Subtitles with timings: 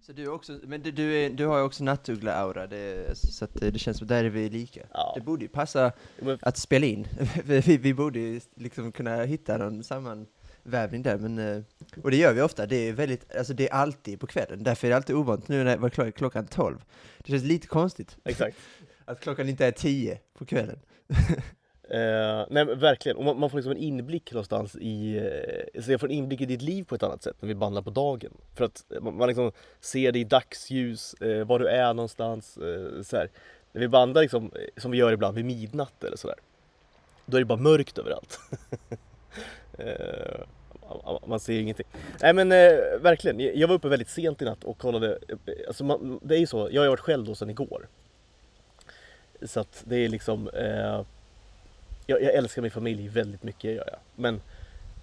[0.00, 3.78] Så du, också, men du, du, är, du har ju också nattuggla-aura, så att det
[3.78, 4.80] känns som där är vi lika.
[4.92, 5.12] Ja.
[5.14, 7.06] Det borde ju passa Men, att spela in.
[7.44, 11.62] vi, vi- borde ju liksom kunna hitta någon sammanvävning där, men, eh,
[12.02, 12.66] och det gör vi ofta.
[12.66, 15.64] Det är väldigt, alltså det är alltid på kvällen, därför är det alltid ovant nu
[15.64, 16.84] när det var klock- klockan 12.
[17.18, 18.56] Det känns lite konstigt exakt.
[19.04, 20.78] att klockan inte är 10 på kvällen.
[21.90, 25.16] Eh, nej men verkligen, och man, man får liksom en inblick någonstans i,
[25.74, 27.54] eh, så jag får en inblick i ditt liv på ett annat sätt när vi
[27.54, 28.30] bandlar på dagen.
[28.54, 32.56] För att man, man liksom ser det i dagsljus, eh, var du är någonstans.
[32.56, 33.28] Eh, så här.
[33.72, 36.36] När vi bandar liksom, eh, som vi gör ibland vid midnatt eller sådär,
[37.26, 38.38] då är det bara mörkt överallt.
[39.78, 40.40] eh,
[41.04, 41.86] man- man ser ingenting.
[42.22, 45.36] Nej men eh, verkligen, jag var uppe väldigt sent i natt och kollade, eh,
[45.68, 47.88] alltså man, det är ju så, jag har varit själv då sedan igår.
[49.42, 51.02] Så att det är liksom eh,
[52.08, 53.98] jag, jag älskar min familj väldigt mycket, gör jag.
[54.16, 54.34] Men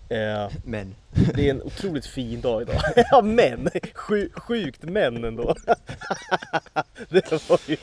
[0.09, 0.96] eh, Men,
[1.34, 2.82] det är en otroligt fin dag idag.
[3.12, 3.70] ja, men!
[3.94, 5.55] Sju, sjukt men ändå.
[7.10, 7.77] det var ju...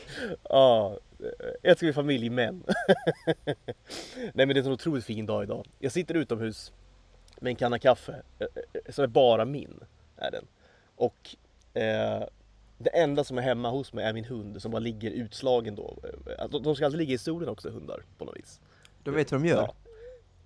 [0.49, 2.63] Ja, jag älskar min familj, men.
[4.15, 5.67] Nej men det är en otroligt fin dag idag.
[5.79, 6.71] Jag sitter utomhus
[7.39, 9.79] med en kanna kaffe, eh, eh, som är bara min.
[10.17, 10.45] Är den.
[10.95, 11.35] Och
[11.73, 12.23] eh,
[12.77, 15.97] det enda som är hemma hos mig är min hund som bara ligger utslagen då.
[16.39, 18.59] Eh, De de ska alltid ligga i solen också, hundar, på något vis.
[19.03, 19.57] De vet vad de gör.
[19.61, 19.73] Ja.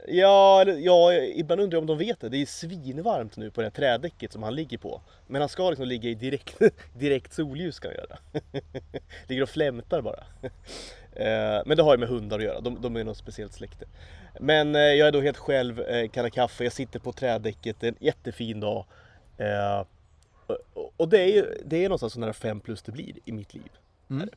[0.10, 2.30] Ja, ja, ibland undrar jag om de vet det.
[2.30, 5.02] Det är svinvarmt nu på det här trädäcket som han ligger på.
[5.28, 6.58] Men han ska liksom ligga i direkt,
[6.94, 8.18] direkt solljus ska han göra.
[9.28, 10.24] ligger och flämtar bara.
[11.20, 13.86] Eh, Men det har ju med hundar att göra, de, de är något speciellt släkte.
[14.40, 17.88] Men eh, jag är då helt själv, eh, kanna kaffe, jag sitter på trädäcket, det
[17.88, 18.86] är en jättefin dag.
[20.74, 23.32] Och- Och det är ju det är någonstans så nära fem plus det blir i
[23.32, 23.70] mitt liv.
[24.10, 24.30] Mm.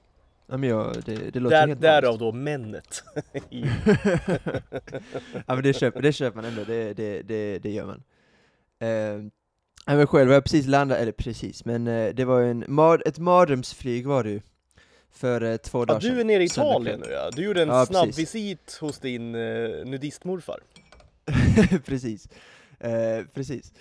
[0.50, 3.02] Ja, men jag, det, det låter Där, helt därav då männet.
[5.46, 8.02] ja men det köper, det köper man ändå, det, det, det, det gör man.
[9.86, 13.02] Ja, men själv har jag precis landat, eller precis, men eh, det var en, mar,
[13.06, 14.40] ett mardrömsflyg var det ju.
[15.10, 16.14] För eh, två Ja, dagar sedan.
[16.14, 17.30] du är nere i Italien nu ja.
[17.30, 18.34] Du gjorde en Ja, snabb precis.
[18.34, 20.60] visit hos din uh, nudistmorfar.
[21.84, 22.28] precis.
[22.80, 23.72] Eh, precis.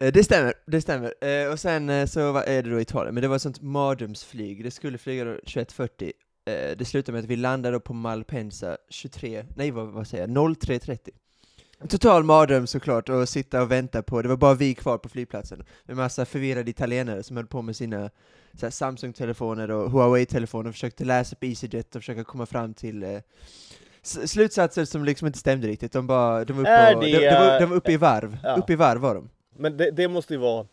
[0.00, 1.14] Eh, det stämmer, det stämmer.
[1.20, 3.62] Eh, och sen eh, så var, är det då Italien, men det var ett sånt
[3.62, 4.64] mardrömsflyg.
[4.64, 6.12] Det skulle flyga då 21.40.
[6.44, 10.36] Eh, det slutade med att vi landade på Malpensa 23, nej vad, vad säger jag,
[10.36, 11.08] 03.30.
[11.82, 15.08] En Total mardröm såklart, att sitta och vänta på, det var bara vi kvar på
[15.08, 18.10] flygplatsen, med massa förvirrade italienare som höll på med sina
[18.70, 23.18] Samsung-telefoner och Huawei-telefoner och försökte läsa på EasyJet och försöka komma fram till eh,
[24.02, 27.34] slutsatser som liksom inte stämde riktigt, de bara, de var uppe, Är och, de, de,
[27.34, 28.56] var, de var uppe i varv, ja.
[28.56, 29.28] uppe i varv var de.
[29.60, 30.66] Men det, det måste ju vara,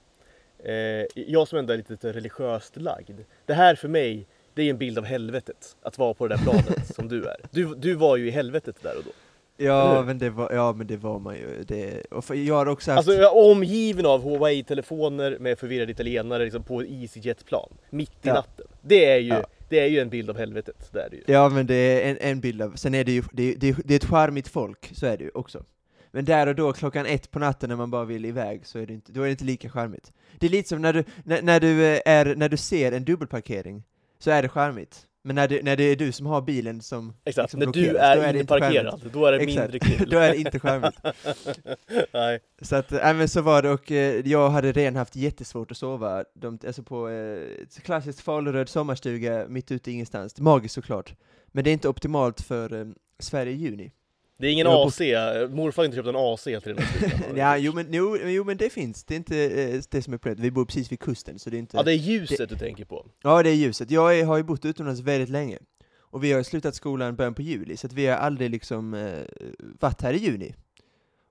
[0.63, 3.19] eh, jag som ändå är lite religiöst lagd.
[3.45, 5.75] Det här för mig, det är en bild av helvetet.
[5.81, 7.37] Att vara på det där planet som du är.
[7.51, 9.11] Du, du var ju i helvetet där och då.
[9.59, 12.65] Ja men det var, ja men det var man ju, det, och för, jag har
[12.65, 17.69] också haft, Alltså jag är omgiven av Huawei-telefoner med förvirrade italienare liksom på ett EasyJet-plan.
[17.89, 18.33] Mitt i Ja.
[18.33, 18.65] natten.
[18.81, 19.47] Det är ju, Ja.
[19.69, 20.89] det är ju en bild av helvetet.
[20.91, 21.23] Det är det ju.
[21.27, 23.93] ja men det är en, en bild av, sen är det ju, det, det, det
[23.93, 25.63] är ett charmigt folk, så är det ju också.
[26.17, 28.85] Men där och då klockan ett på natten när man bara vill iväg, så är
[28.85, 30.13] det inte, då är det inte lika charmigt.
[30.39, 33.05] Det är lite som när du, när, när du, eh, är, när du ser en
[33.05, 33.83] dubbelparkering,
[34.19, 35.05] så är det charmigt.
[35.23, 37.91] Men när, du, när det är du som har bilen som Exakt, liksom när du
[37.91, 38.41] då är det charmigt.
[38.41, 39.73] inparkerad, då är det Exakt.
[39.73, 40.09] mindre kul.
[40.09, 40.95] då är det inte charmigt.
[42.13, 42.39] Nej.
[42.61, 45.78] Så att, äh, men så var det, och eh, jag hade redan haft jättesvårt att
[45.78, 47.39] sova, de, alltså på eh,
[47.84, 51.16] klassiskt faluröd sommarstuga mitt ute i ingenstans, magiskt såklart.
[51.47, 52.85] Men det är inte optimalt för eh,
[53.19, 53.91] Sverige i juni.
[54.37, 54.99] Det är ingen Jag AC,
[55.49, 58.57] morfar har inte köpt en AC till den här ja, jo men, jo, jo men
[58.57, 60.39] det finns, det är inte eh, det som är problemet.
[60.39, 61.77] Vi bor precis vid kusten, så det är inte...
[61.77, 63.05] Ja, det är ljuset du tänker på.
[63.23, 63.91] Ja, det är ljuset.
[63.91, 65.57] Jag är, har ju bott utomlands väldigt länge.
[66.09, 69.21] Och vi har slutat skolan början på juli, så vi har aldrig liksom eh,
[69.79, 70.55] varit här i juni.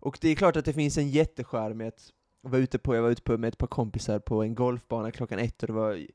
[0.01, 3.03] Och det är klart att det finns en jättecharm med att vara ute på, jag
[3.03, 6.07] var ute på med ett par kompisar på en golfbana klockan ett och det var,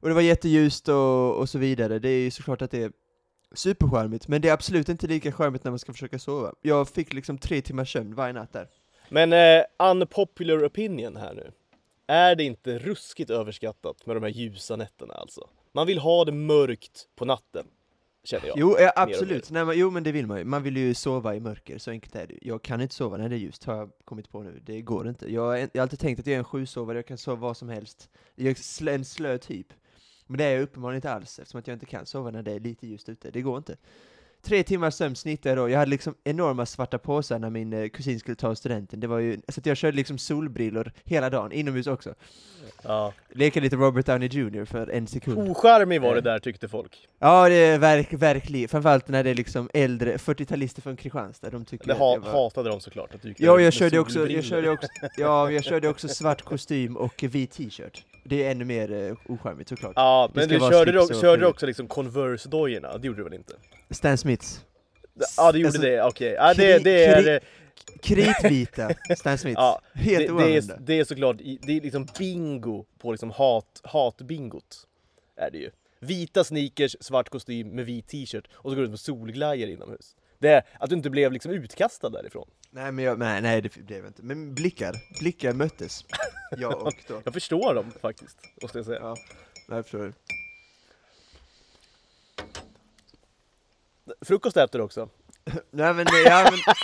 [0.00, 1.98] och det var jätteljust och, och så vidare.
[1.98, 2.92] Det är ju såklart att det
[3.50, 6.52] är supercharmigt, men det är absolut inte lika charmigt när man ska försöka sova.
[6.62, 8.68] Jag fick liksom tre timmars sömn varje natt där.
[9.08, 11.52] Men eh, unpopular opinion här nu.
[12.06, 15.48] Är det inte ruskigt överskattat med de här ljusa nätterna alltså?
[15.72, 17.66] Man vill ha det mörkt på natten,
[18.24, 18.58] känner jag.
[18.58, 19.50] Jo, ja, absolut.
[19.50, 20.44] Nej, men, jo, men det vill man ju.
[20.44, 22.38] Man vill ju sova i mörker, så enkelt är det.
[22.42, 24.60] Jag kan inte sova när det är ljust, har jag kommit på nu.
[24.64, 25.32] Det går inte.
[25.32, 27.56] Jag har, jag har alltid tänkt att jag är en sjusovare, jag kan sova vad
[27.56, 28.08] som helst.
[28.34, 29.72] Jag är en slö typ.
[30.30, 32.52] Men det är jag uppenbarligen inte alls, eftersom att jag inte kan sova när det
[32.52, 33.30] är lite ljust ute.
[33.30, 33.76] Det går inte
[34.42, 35.68] tre timmars sömn snittade jag då.
[35.70, 39.00] Jag hade liksom enorma svarta påsar när min eh, kusin skulle ta studenten.
[39.00, 42.14] Det var ju, så att jag körde liksom solbrillor hela dagen, inomhus också.
[42.82, 43.12] Ja.
[43.32, 45.50] Lekade lite Robert Downey Jr för en sekund.
[45.50, 46.22] Ocharmig var det Eh.
[46.24, 47.08] där tyckte folk.
[47.18, 48.68] Ja, det är verk, verkligen.
[48.68, 52.20] Framförallt när det är liksom äldre 40-talister från Kristianstad, de tycker Det att ha, jag
[52.20, 52.32] var...
[52.32, 53.14] hatade de såklart.
[53.14, 56.08] Att du gick Ja, där jag körde, också, jag, körde också, ja, jag körde också
[56.08, 58.04] svart kostym och vit t-shirt.
[58.24, 59.92] Det är ännu mer uh, ocharmigt såklart.
[59.96, 62.98] Ja, men du körde, du, körde du också liksom Converse-dojorna?
[62.98, 63.54] Det gjorde du väl inte?
[63.90, 64.64] Stan Smiths.
[65.36, 66.32] Ja, du gjorde Alltså, det, okej.
[66.32, 67.22] Ja, det, det är...
[67.22, 67.40] kri-
[68.02, 69.56] Kritvita Stan Smiths.
[69.58, 73.80] Ja, Helt det, det, är, det är såklart, det är liksom bingo på liksom hat,
[73.84, 74.86] hatbingot.
[75.36, 75.70] Är det ju.
[76.00, 80.16] Vita sneakers, svart kostym med vit t-shirt och så går du ut med solglajjor inomhus.
[80.38, 82.48] Det är att du inte blev liksom utkastad därifrån.
[82.70, 84.22] Nej, men jag, nej, nej, det blev inte.
[84.22, 86.04] Men blickar, blickar möttes.
[86.58, 87.20] Jag och då.
[87.24, 88.98] Jag förstår dem faktiskt, måste jag säga.
[89.00, 89.16] Ja,
[89.68, 90.12] jag förstår
[94.20, 95.08] Frukost äter du också.
[95.70, 96.74] Nej men, det- ja, men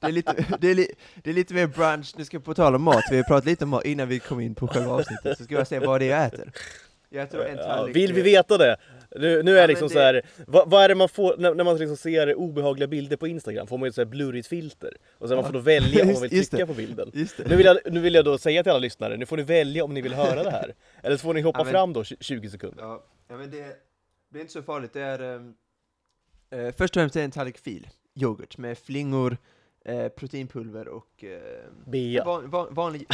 [0.00, 2.54] det, är lite, det, är li, det är lite mer brunch, nu ska jag på
[2.54, 4.92] tal om mat, vi har pratat lite om mat innan vi kom in på själva
[4.92, 6.52] avsnittet, så ska jag säga vad det är jag äter.
[7.12, 8.76] Jag äter en Ja, vill vi veta det?
[9.16, 11.36] Nu, nu är Ja, det liksom men så här, vad, vad är det man får
[11.38, 13.66] när, när man liksom ser obehagliga bilder på Instagram?
[13.66, 16.12] Får man ju ett så här blurrigt filter och sen man får då välja om
[16.12, 16.66] man vill trycka det.
[16.66, 17.10] på bilden.
[17.14, 17.48] Det.
[17.48, 19.84] Nu vill, jag, nu vill jag då säga till alla lyssnare, nu får ni välja
[19.84, 20.74] om ni vill höra det här.
[21.02, 22.82] Eller så får ni hoppa Ja, men- fram då 20 sekunder.
[22.84, 23.64] Ja, ja men det,
[24.30, 25.18] det är inte så farligt, det är...
[25.36, 25.54] ehm,
[26.50, 29.36] eh, först och främst är det en tallrik fil, yoghurt, med flingor,
[29.84, 31.24] eh, proteinpulver och...
[31.24, 32.24] Eh, Bea.
[32.24, 33.06] van, van, vanlig...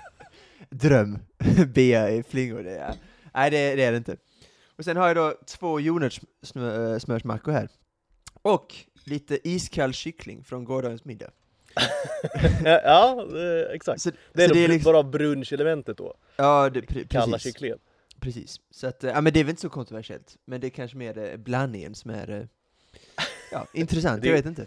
[0.70, 1.18] Dröm!
[1.74, 2.94] Bea i flingor, det är...
[3.34, 4.16] Nej, det, det är det inte.
[4.76, 7.68] Och sen har jag då två jordnötssmörsmackor här.
[8.42, 8.74] Och
[9.04, 11.30] lite iskall kyckling från gårdagens middag.
[12.64, 14.00] Ja, eh, exakt.
[14.00, 16.14] Så, Det är, så det är liksom, bara brunchelementet då.
[16.36, 17.78] ja, det, pre, Kalla precis, kycklingen.
[18.24, 18.60] Precis.
[18.70, 20.96] Så att, eh, ja men det är väl inte så kontroversiellt, men det är kanske
[20.96, 22.44] mer eh, blandningen som är eh,
[23.52, 24.66] ja, intressant, Det- jag vet inte.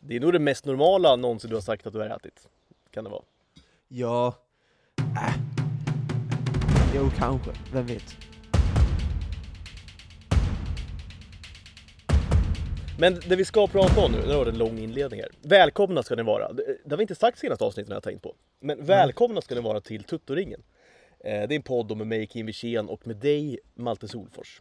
[0.00, 2.48] Det är nog det mest normala någonsin du har sagt att du har ätit.
[2.90, 3.22] Kan det vara.
[3.88, 4.34] Ja,
[4.98, 5.34] äh.
[6.94, 8.16] Jo, kanske, vem vet.
[12.98, 15.30] Men det vi ska prata om nu, det var en lång inledning här.
[15.42, 16.52] Välkomna ska ni vara.
[16.52, 18.34] Det, det har vi inte sagt senaste avsnittet jag tänkt på.
[18.60, 20.62] Men välkomna ska ni vara till Tuttoringen.
[21.24, 24.60] Eh, det är en podd med mig Kim Wirsén och med dig Malte Solfors.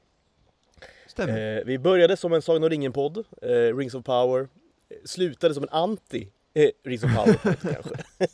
[1.07, 1.57] Stämmer.
[1.57, 4.47] Eh, vi började som en Sagan om ringen-podd, eh, Rings of Power.
[5.05, 6.27] Slutade som en anti
[6.85, 7.95] Rings of Power-podd kanske.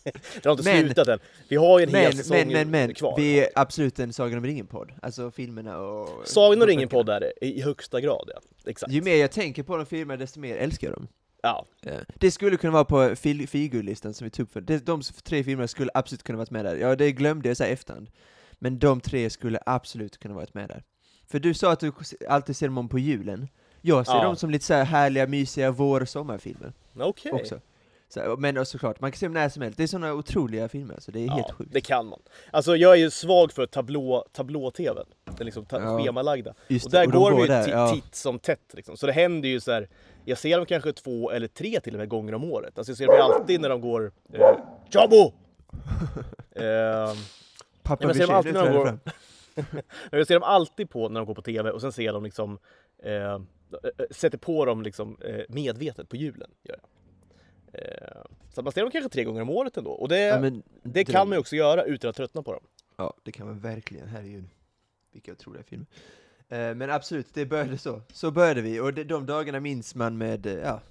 [0.41, 1.19] det har inte Men- slutat än.
[1.47, 3.13] Vi har ju en hel säsong men, men, men, kvar.
[3.17, 4.91] vi är absolut en Sagan om ringen-podd.
[5.01, 6.27] Alltså filmerna och...
[6.27, 8.41] Sagan om ringen-podd är det, i i högsta grad ja.
[8.65, 8.93] Exakt.
[8.93, 11.07] Ju mer jag tänker på de filmerna, desto mer älskar jag dem.
[11.45, 11.65] Ja.
[11.81, 11.91] Ja.
[12.15, 14.61] Det skulle kunna vara på fil- figurlistan som vi tog upp för.
[14.61, 16.75] De tre filmerna skulle absolut kunna varit med där.
[16.75, 18.09] Ja, det glömde jag säga efterhand.
[18.53, 20.83] Men de tre skulle absolut kunna varit med där.
[21.27, 21.91] För du sa att du
[22.29, 23.47] alltid ser dem om på julen.
[23.81, 24.23] Jag ser Ja.
[24.23, 27.31] dem som lite så här härliga, mysiga vår och sommarfilmer Okej.
[27.31, 27.59] också.
[28.09, 29.77] Så, men och såklart, man kan se dem när som helst.
[29.77, 31.73] Det är sådana otroliga filmer, så det är helt Ja, sjukt.
[31.73, 32.19] det kan man.
[32.51, 35.05] Alltså jag är ju svag för tablå, tablå-tvn.
[35.37, 35.99] Den liksom ta- Ja.
[35.99, 36.53] schemalagda.
[36.67, 37.91] Just Och där de går de ju där, ja.
[37.93, 38.97] titt som tätt liksom.
[38.97, 39.87] Så det händer ju så här.
[40.25, 42.77] Jag ser dem kanske två eller tre till och med gånger om året.
[42.77, 44.57] Alltså jag ser dem alltid när de går eh,
[44.89, 45.15] Tjabo!
[46.51, 47.13] eh,
[47.83, 48.99] Pappa Ja, men ser de Boucher, alltid när de jag går-
[50.17, 52.23] jag ser dem alltid på när de går på TV och sen ser jag dem
[52.23, 52.59] liksom
[53.03, 53.39] eh, eh,
[54.11, 56.51] Sätter på dem liksom eh, medvetet på julen.
[56.63, 57.81] Gör jag.
[57.81, 58.21] Eh,
[58.53, 59.91] så man ser dem kanske tre gånger om året ändå.
[59.91, 62.63] Och det, Ja, men det kan man ju också göra utan att tröttna på dem.
[62.97, 64.45] Ja, det kan man verkligen, herregud.
[65.11, 65.87] Vilka otroliga filmer.
[66.49, 68.01] Eh, men absolut, det började så.
[68.13, 70.81] Så började vi, och de dagarna minns man med, eh, ja,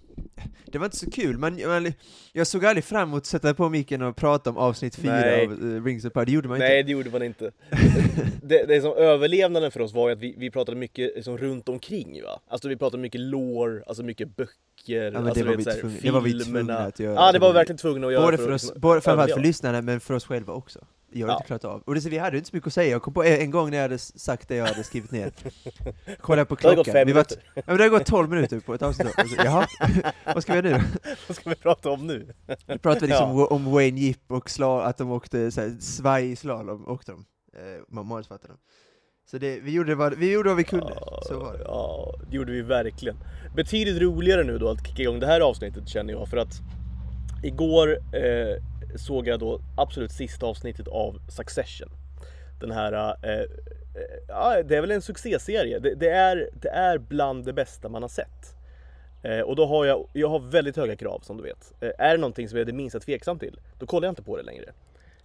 [0.67, 1.39] det var inte så kul.
[1.39, 1.93] Man, man,
[2.33, 5.47] jag såg aldrig fram emot att sätta på micken och prata om avsnitt fyra Nej.
[5.47, 6.87] av uh, Rings of Power, det gjorde man Nej, inte.
[6.87, 7.53] det gjorde man inte.
[8.43, 11.69] det, det som överlevnaden för oss var ju att vi, vi pratade mycket liksom, runt
[11.69, 12.41] omkring va?
[12.49, 14.55] Alltså vi pratade mycket lore, alltså mycket böcker,
[14.88, 16.98] Ja, men alltså, det, var vet, vi så här, tvungna, det var vi tvungna att
[17.00, 17.14] göra.
[17.14, 18.24] Ja, det var vi verkligen tvungna att göra.
[18.24, 20.79] Både för oss, både, framförallt för lyssnarna, men för oss själva också.
[21.17, 21.36] Jag har Ja.
[21.36, 21.82] inte klarat av.
[21.86, 23.70] Och det, så vi hade inte så mycket att säga, jag kom på en gång
[23.70, 25.32] när jag hade sagt det jag hade skrivit ner.
[26.20, 26.76] Kollade på Det hade klockan.
[26.76, 27.38] gått vi var, minuter.
[27.55, 29.08] ja, men det har gått 12 minuter på ett avsnitt.
[29.17, 29.67] Så, Jaha,
[30.34, 30.84] vad ska vi göra nu?
[31.29, 32.34] Vad ska vi prata om nu?
[32.67, 33.46] Vi pratade liksom Ja.
[33.46, 37.24] om Wayne Jipp och sla, att de åkte så här, svaj i slalom, åkte de.
[37.56, 38.58] Eh, man manusfattade dem.
[39.27, 41.65] Så det, vi, gjorde vad, vi gjorde vad vi kunde, så var det.
[41.65, 43.17] Ja, det gjorde vi verkligen.
[43.57, 46.53] Betydligt roligare nu då att kicka igång det här avsnittet känner jag för att
[47.45, 48.63] igår eh,
[48.97, 51.89] såg jag då absolut sista avsnittet av Succession.
[52.61, 53.47] Den här, eh, eh,
[54.29, 55.79] ja det är väl en succéserie.
[55.79, 58.57] Det, det, är, det är bland det bästa man har sett.
[59.23, 61.73] Eh, och då har jag, jag har väldigt höga krav som du vet.
[61.81, 64.23] Eh, är det någonting som jag är det minsta tveksam till, då kollar jag inte
[64.23, 64.65] på det längre.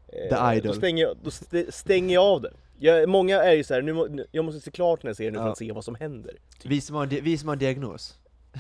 [0.07, 0.67] Eh, The Idol.
[0.67, 2.51] Då stänger jag, då st- stänger jag av det.
[2.81, 5.33] Jag, många är ju såhär, nu, må- nu- jag måste se klart den här serien
[5.33, 5.51] nu för Ja.
[5.51, 6.37] att se vad som händer.
[6.63, 8.15] Vi som har, di- vi som har diagnos.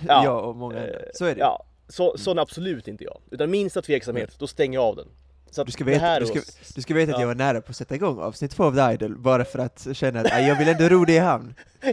[0.07, 0.23] Ja.
[0.25, 0.93] jag och många andra.
[0.93, 1.39] Eh, Så är det.
[1.41, 3.21] Ja, så, sån absolut inte jag.
[3.31, 5.07] Utan minsta tveksamhet, då stänger jag av den.
[5.51, 6.39] Så att Du ska veta- du ska-
[6.75, 7.21] Du ska veta att Ja.
[7.21, 9.87] jag var nära på att sätta igång avsnitt två av The Idol, bara för att
[9.93, 11.53] känna att "Aj, jag vill ändå ro det i hamn.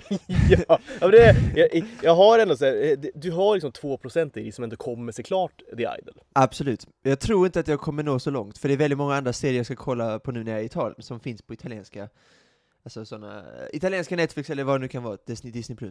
[0.68, 4.42] ja, men det, jag, jag har ändå så här, eh, du har liksom 2% i
[4.42, 6.14] dig som ändå kommer se klart The Idol.
[6.32, 6.86] Absolut.
[7.02, 9.32] Jag tror inte att jag kommer nå så långt, för det är väldigt många andra
[9.32, 12.08] serier jag ska kolla på nu när jag är i Italien, som finns på italienska.
[12.84, 15.90] Alltså såna, italienska Netflix eller vad det nu kan vara, Disney, Disney+.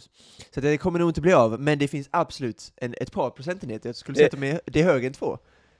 [0.53, 3.89] Så det kommer nog inte bli av, men det finns absolut en, ett par procentenheter,
[3.89, 5.37] jag skulle säga att de är, det är högre än två.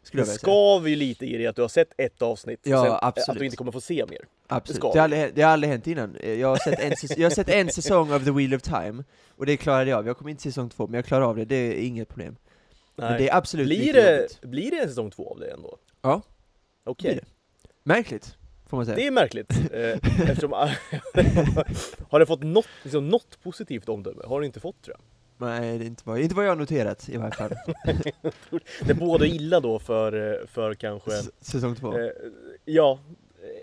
[0.07, 2.87] Skulle Det skaver ju lite i dig att du har sett ett avsnitt, Ja, sen,
[2.87, 3.39] eh, att absolut.
[3.39, 4.19] du inte kommer få se mer.
[4.47, 4.77] Absolut.
[4.77, 6.15] ska Det, har aldrig, det har aldrig hänt innan.
[6.15, 9.03] Eh, Jag har, sett en, jag har sett en säsong av The Wheel of Time,
[9.29, 10.07] och det klarade jag av.
[10.07, 12.35] Jag kommer inte till säsong två, men jag klarar av det, det är inget problem.
[12.95, 13.21] Men Nej.
[13.21, 14.41] det är absolut Blir det, jobbigt.
[14.41, 15.77] blir det en säsong två av det ändå?
[16.01, 16.21] Ja.
[16.83, 17.15] Okej.
[17.15, 17.25] Det.
[17.83, 18.37] Märkligt.
[18.69, 20.51] Det är märkligt, eh, eftersom...
[22.09, 24.21] har det fått något, liksom, något positivt omdöme?
[24.25, 25.14] Har det inte fått tror jag.
[25.37, 27.51] Nej, det är inte vad, inte vad jag har noterat i varje fall.
[28.85, 31.11] Det båda illa då för, för kanske...
[31.11, 31.97] S- säsong två.
[31.99, 32.09] Eh,
[32.65, 32.99] ja,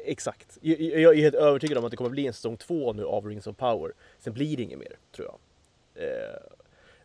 [0.04, 0.58] exakt.
[0.60, 3.26] Jag, jag är helt övertygad om att det kommer bli en säsong två nu av
[3.26, 3.92] Rings of Power.
[4.18, 5.38] Sen blir det inget mer, tror jag.
[6.04, 6.36] Eh,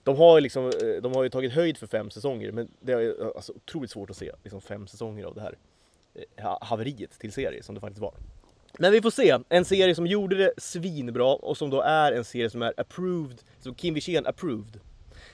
[0.04, 3.36] de har, liksom, eh, de har ju tagit höjd för fem säsonger, men det är
[3.36, 5.58] alltså, otroligt svårt att se liksom, fem säsonger av det här
[6.14, 8.14] eh, ha- haveriet till serie som det faktiskt var.
[8.80, 9.38] Men vi får se.
[9.50, 13.38] En serie som gjorde det svinbra och som då är en serie som är approved,
[13.60, 14.80] som Kim Wirsén approved.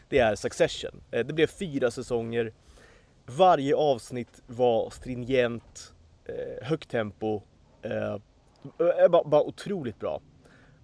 [0.10, 1.02] Det är Succession.
[1.12, 2.54] Eh, Det blev fyra säsonger.
[3.26, 5.94] Varje avsnitt var stringent,
[6.26, 7.42] eh, högt tempo,
[7.82, 8.18] eh,
[9.10, 10.22] bara, bara otroligt bra.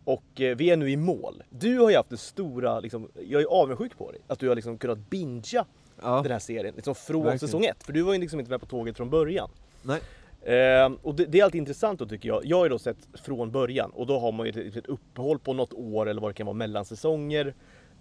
[0.03, 1.43] Och vi är nu i mål.
[1.49, 4.55] Du har ju haft det stora, liksom, jag är avundsjuk på dig, att du har
[4.55, 5.65] liksom kunnat bingea
[6.01, 6.21] ja.
[6.23, 7.39] den här serien liksom från Verkligen.
[7.39, 7.83] säsong ett.
[7.83, 9.49] För du var ju liksom inte med på tåget från början.
[9.81, 10.01] Nej.
[10.41, 12.46] Eh, och det, det är alltid intressant då tycker jag.
[12.46, 15.39] Jag har ju då sett från början och då har man ju ett, ett uppehåll
[15.39, 17.53] på något år eller vad det kan vara mellan säsonger.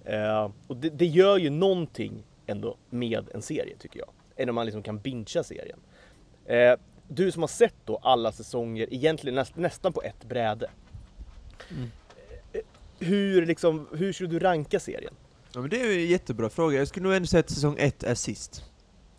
[0.05, 4.11] Eh, och det, det gör ju någonting ändå med en serie tycker jag.
[4.37, 5.79] Än om man liksom kan bingea serien.
[6.47, 6.75] Eh,
[7.09, 10.71] du som har sett då alla säsonger egentligen näst, nästan på ett bräde.
[11.71, 11.91] Mm.
[12.53, 12.61] Eh,
[12.99, 15.15] Hur, liksom, hur skulle du ranka serien?
[15.55, 16.79] ja, men det är en jättebra fråga.
[16.79, 18.65] Jag skulle nog ändå säga att säsong ett är sist.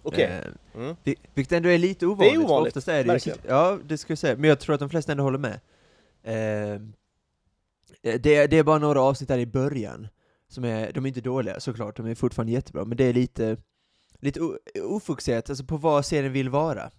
[0.04, 0.24] Okej.
[0.24, 0.96] Eh, Mm.
[1.04, 2.34] vil- vilket ändå är lite ovanligt.
[2.36, 3.38] för ovanligt, Oftast är det ju verkligen.
[3.38, 3.48] sist.
[3.50, 4.36] Ja, det ska jag säga.
[4.38, 5.60] Men jag tror att de flesta ändå håller med.
[6.24, 6.82] Eh,
[8.02, 10.08] det, det är bara några avsnitt där i början.
[10.48, 13.58] Som är, de är inte dåliga såklart, de är fortfarande jättebra, men det är lite,
[14.20, 14.40] lite
[14.84, 16.92] ofokuserat alltså på vad serien vill vara.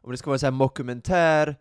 [0.00, 1.56] Om det ska vara så här mockumentär,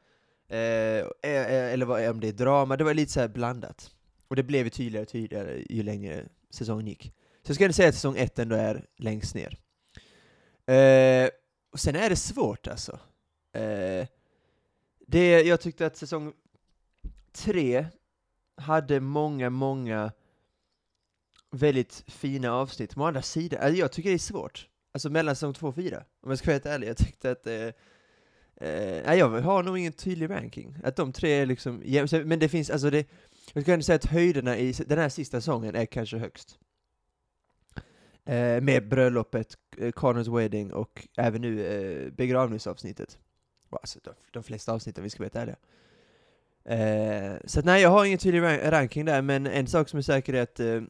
[0.49, 3.91] eh, eh, eller vad, om det är drama, det var lite så här blandat.
[4.27, 7.03] Och det blev ju tydligare och tydligare ju längre säsongen gick.
[7.43, 9.57] Så jag skulle säga att säsong ett ändå är längst ner.
[10.65, 11.29] Eh,
[11.71, 12.99] och sen är det svårt alltså.
[13.53, 14.07] Eh,
[15.07, 16.33] det, jag tyckte att säsong
[17.31, 17.85] tre
[18.57, 20.11] hade många, många
[21.51, 22.97] väldigt fina avsnitt.
[22.97, 24.67] Å andra sidan, alltså jag tycker det är svårt.
[24.91, 26.87] Alltså mellan säsong två och fyra, om jag ska vara helt ärlig.
[26.87, 27.69] Jag tyckte att eh,
[28.55, 30.75] Eh, nej, jag har nog ingen tydlig ranking.
[30.83, 33.07] Att de tre är liksom jäm- Men det finns, alltså det,
[33.53, 36.59] jag skulle ändå säga att höjderna i den här sista säsongen är kanske högst.
[38.25, 43.17] Eh, med bröllopet, eh, Connors wedding och även nu eh, begravningsavsnittet.
[43.69, 45.57] Alltså, de, de flesta avsnitten, om vi ska vara helt ärliga.
[46.65, 49.97] Eh, så att, nej, jag har ingen tydlig rank ranking där, men en sak som
[49.97, 50.81] är säker är att eh,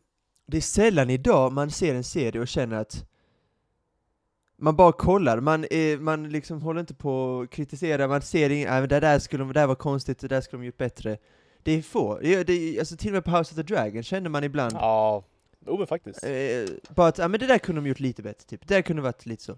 [0.45, 3.05] det är sällan idag man ser en serie och känner att
[4.57, 8.69] man bara kollar, man, är, man liksom håller inte på att kritisera, man ser inget,
[8.69, 11.17] äh, det där skulle det där var konstigt, det där skulle de gjort bättre.
[11.63, 14.29] Det är få, det, det, alltså till och med på House of the Dragon känner
[14.29, 15.23] man ibland Ja,
[15.67, 16.23] jo men faktiskt.
[16.23, 16.65] eh,
[16.95, 18.67] bara att, ja men det där kunde de gjort lite bättre, typ.
[18.67, 19.57] Det där kunde varit lite så.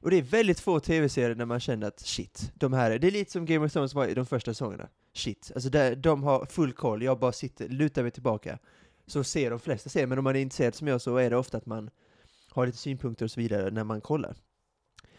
[0.00, 3.10] Och det är väldigt få tv-serier när man känner att shit, de här, det är
[3.10, 4.88] lite som Game of Thrones var i de första säsongerna.
[5.14, 8.58] Shit, alltså där, de har full koll, jag bara sitter, lutar mig tillbaka.
[9.06, 11.36] Så ser de flesta serier, men om man är intresserad som jag så är det
[11.36, 11.90] ofta att man
[12.50, 14.34] har lite synpunkter och så vidare när man kollar.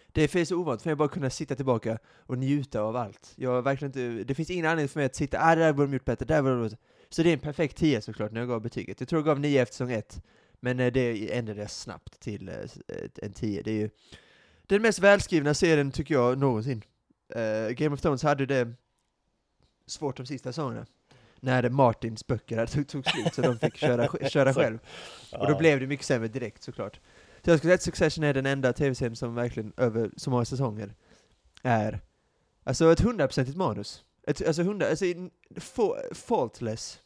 [0.08, 2.96] Det är för så ovant för mig att bara kunna sitta tillbaka och njuta av
[2.96, 3.34] allt.
[3.36, 5.74] Jag har verkligen inte, det finns ingen anledning för mig att sitta, ah det där
[5.74, 6.80] borde de gjort bättre, det där borde de gjort
[7.14, 9.00] så det är en perfekt 10 såklart när jag gav betyget.
[9.00, 10.22] Jag tror jag gav 9 efter säsong 1,
[10.60, 12.56] men eh, det ändrade jag snabbt till eh,
[13.22, 13.62] en 10.
[13.62, 13.90] Det är ju
[14.68, 16.82] den mest välskrivna serien tycker jag någonsin.
[17.36, 18.74] Eh, Game of Thrones hade det
[19.88, 20.86] svårt de sista säsongerna.
[21.40, 24.80] När Martins böcker hade tog, slut så de fick köra, köra själv.
[25.32, 27.00] Och då blev det mycket sämre direkt såklart.
[27.44, 30.46] Så jag skulle säga att Succession är den enda tv-serien som verkligen över så många
[30.46, 30.96] säsonger
[31.64, 32.00] är
[32.64, 34.04] alltså ett hundraprocentigt manus.
[34.28, 37.00] Ett, alltså hundra, alltså in- fa- faultless.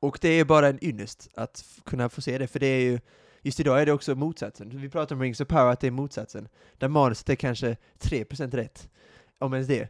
[0.00, 3.00] Och det är bara en ynnest att kunna få se det, för det är ju
[3.46, 4.80] Just idag är det också motsatsen.
[4.80, 6.48] Vi pratar om Rings of Power, att det är motsatsen.
[6.78, 8.88] Där manuset är kanske 3% rätt.
[9.38, 9.88] Om ens det.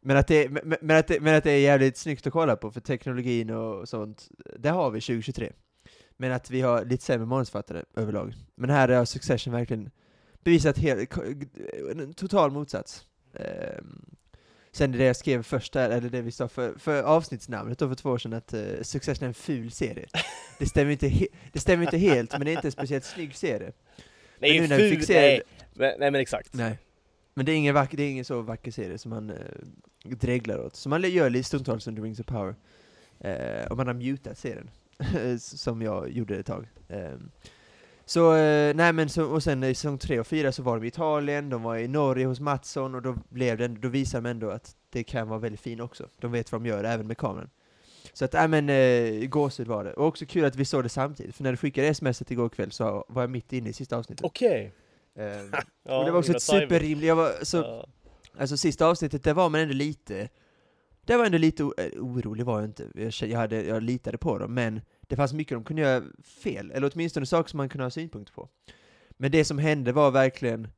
[0.00, 2.56] Men att, det, men, men, att det, men att det är jävligt snyggt att kolla
[2.56, 5.52] på, för teknologin och sånt, det har vi 2023.
[6.16, 8.34] Men att vi har lite sämre manusförfattare överlag.
[8.54, 9.90] Men här har Succession verkligen
[10.44, 11.18] bevisat helt,
[11.90, 13.06] en total motsats.
[13.34, 14.04] Ehm,
[14.72, 17.94] Sen det jag skrev först där, eller det vi sa för, för avsnittsnamnet då för
[17.94, 20.06] två år sedan, att uh, Succession är en ful serie.
[20.58, 23.36] Det stämmer inte, he, det stämmer inte helt, men det är inte en speciellt snygg
[23.36, 23.72] serie.
[24.38, 25.42] Nej, men ful, nej.
[25.74, 26.54] Men, nej men exakt.
[26.54, 26.78] Nej.
[27.34, 29.36] Men det är ingen, vacker, det är ingen så vacker serie som man uh,
[30.04, 32.54] dreglar åt, som man gör lite stundtals under Rings of Power.
[33.24, 34.70] Uh, och man har mutat serien,
[35.38, 36.66] som jag gjorde ett tag.
[36.88, 37.30] Um,
[38.08, 40.84] så, uh, nej men så, och sen i säsong 3 och 4 så var de
[40.84, 44.30] i Italien, de var i Norge hos Mattsson, och då, blev det, då visade de
[44.30, 46.08] ändå att det kan vara väldigt fint också.
[46.20, 47.50] De vet vad de gör, även med kameran.
[48.12, 49.92] Så att, nej men, uh, gåshud var det.
[49.92, 52.72] Och också kul att vi såg det samtidigt, för när du skickade smset igår kväll
[52.72, 54.24] så var jag mitt inne i sista avsnittet.
[54.24, 54.72] Okej!
[55.14, 55.26] Okay.
[55.26, 57.86] Uh, ja, och det var också ett superrimligt, jag var så, ja.
[58.38, 60.28] alltså sista avsnittet, där var man ändå lite,
[61.08, 64.38] det var ändå lite eh, orolig var jag inte, jag, jag, hade, jag litade på
[64.38, 66.04] dem, men det fanns mycket de kunde göra
[66.42, 68.48] fel, eller åtminstone saker som man kunde ha synpunkter på.
[69.10, 70.68] Men det som hände var verkligen,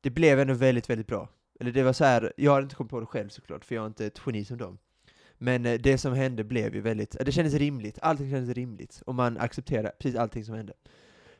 [0.00, 1.28] det blev ändå väldigt, väldigt bra.
[1.60, 3.82] Eller det var så här, jag har inte kommit på det själv såklart, för jag
[3.82, 4.78] är inte ett geni som dem.
[5.38, 9.02] Men eh, det som hände blev ju väldigt, eh, det kändes rimligt, allting kändes rimligt,
[9.06, 10.72] och man accepterade precis allting som hände.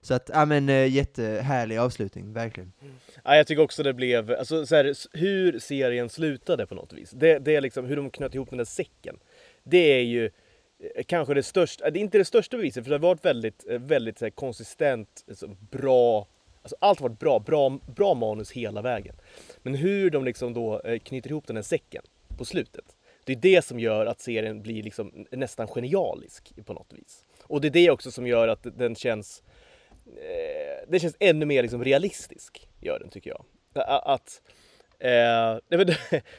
[0.05, 2.73] Så att, ja men eh, jättehärlig avslutning, verkligen.
[2.83, 2.95] Mm.
[3.25, 7.11] Ja, jag tycker också det blev, alltså så här, hur serien slutade på något vis.
[7.11, 9.19] Det, det är liksom hur de knöt ihop den där säcken.
[9.63, 12.97] Det är ju eh, kanske det största, det är inte det största beviset för det
[12.97, 16.27] har varit väldigt, eh, väldigt så här, konsistent, alltså, bra,
[16.63, 19.17] alltså allt har varit bra, bra, bra manus hela vägen.
[19.63, 22.03] Men hur de liksom då knyter ihop den här säcken
[22.39, 22.85] på slutet.
[23.25, 27.25] Det är det som gör att serien blir liksom nästan genialisk på något vis.
[27.43, 29.43] Och det är det också som gör att den känns
[30.17, 33.45] eh, det känns ännu mer liksom realistisk, gör den tycker jag.
[33.87, 34.43] Att,
[34.99, 35.11] eh,
[35.69, 35.79] jag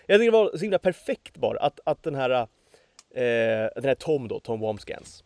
[0.07, 4.27] tycker det var så himla perfekt bara att, att den här, eh, den här Tom
[4.27, 5.23] då, Tom Womskans,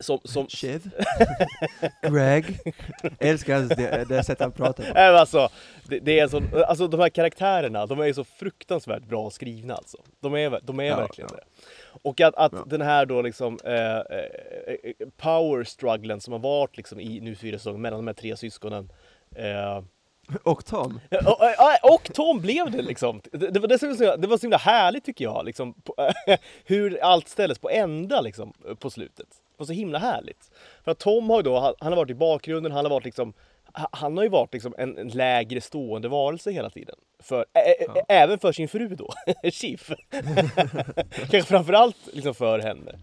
[0.00, 0.46] som, som...
[0.48, 0.90] Chev?
[2.02, 2.58] Greg?
[3.18, 4.94] Älskar det, det sättet han pratar på.
[4.94, 5.48] Nej, alltså,
[5.88, 9.98] det, det, är så, alltså de här karaktärerna, de är så fruktansvärt bra skrivna alltså.
[10.20, 11.36] De är, de är ja, verkligen ja.
[11.36, 11.44] det.
[12.02, 12.64] Och att, att ja.
[12.66, 17.58] den här då liksom eh, eh, power strugglen som har varit liksom i nu fyra
[17.58, 18.92] säsonger mellan de här tre syskonen
[19.36, 19.82] eh,
[20.42, 21.00] och Tom.
[21.26, 23.20] Och, och, Tom blev det liksom.
[23.32, 25.94] Det, det, var, det, var, det var så himla härligt tycker jag, liksom, på,
[26.64, 29.28] hur allt ställdes på ända liksom, på slutet.
[29.28, 30.50] Det var så himla härligt.
[30.84, 33.04] För att Tom har ju då, han, han har varit i bakgrunden, han har varit
[33.04, 33.32] liksom
[33.72, 36.96] han har ju varit liksom en, en lägre stående varelse hela tiden.
[37.18, 38.04] För, ä, ja.
[38.08, 39.12] Även för sin fru då,
[39.50, 39.90] Chief.
[41.10, 42.98] Kanske framförallt liksom för henne.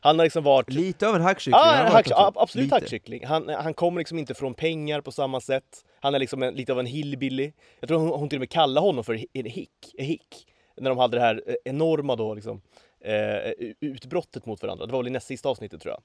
[0.00, 0.70] Han har liksom varit...
[0.70, 1.60] Lite av en hackkyckling.
[1.60, 3.26] Ja, hack, absolut hackkyckling.
[3.26, 5.84] Han, han kommer liksom inte från pengar på samma sätt.
[6.00, 7.52] Han är liksom en, lite av en hillbilly.
[7.80, 10.46] Jag tror hon, hon till och med kallar honom för en hick, en hick.
[10.76, 12.60] När de hade det här eh, enorma då liksom,
[13.00, 14.86] eh, utbrottet mot varandra.
[14.86, 16.02] Det var väl i näst sista avsnittet tror jag.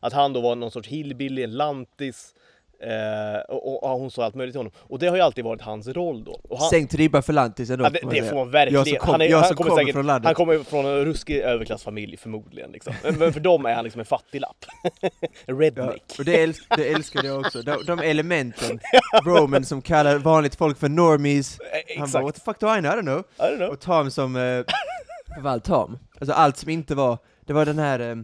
[0.00, 2.34] Att han då var någon sorts hillbilly, en lantis
[2.80, 4.72] Eh, och, och, hon sa allt möjligt till honom.
[4.78, 6.40] Och det har ju alltid varit hans roll då.
[6.48, 7.84] Och han, Sänkt ribba för lantis ändå.
[7.84, 8.84] Ja, det, det får man verkligen.
[8.86, 10.26] Jag kom, han, är, han kommer, säkert, från landet.
[10.26, 12.72] Han kommer från en ruskig överklassfamilj förmodligen.
[12.72, 12.94] Liksom.
[13.18, 14.64] Men för dem är han liksom en fattiglapp.
[15.46, 16.02] Redneck.
[16.08, 17.62] Ja, och det, älsk, det älskade jag också.
[17.62, 18.80] De, de elementen.
[19.24, 21.58] Roman som kallar vanligt folk för normies.
[21.60, 22.92] Eh, han bara what the fuck do I know?
[22.92, 23.24] I don't know.
[23.38, 23.68] I don't know.
[23.68, 24.64] Och Tom som, eh,
[25.34, 25.98] framförallt Tom.
[26.20, 28.16] Alltså allt som inte var, det var den här eh,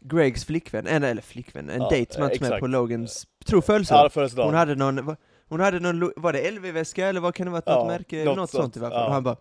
[0.00, 3.60] Gregs flickvän, en, eller flickvän, en ja, dejt som han tog med på Logans, tror
[3.60, 4.10] födelsedag.
[4.36, 5.16] Ja, hon hade någon,
[5.48, 8.36] hon hade någon, var det LV-väska eller vad kan det vara, ja, något märke, något,
[8.36, 9.06] något sånt, i alla fall.
[9.06, 9.36] Och han bara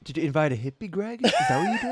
[0.00, 1.20] Did you invite a hippie Greg?
[1.22, 1.82] Is that what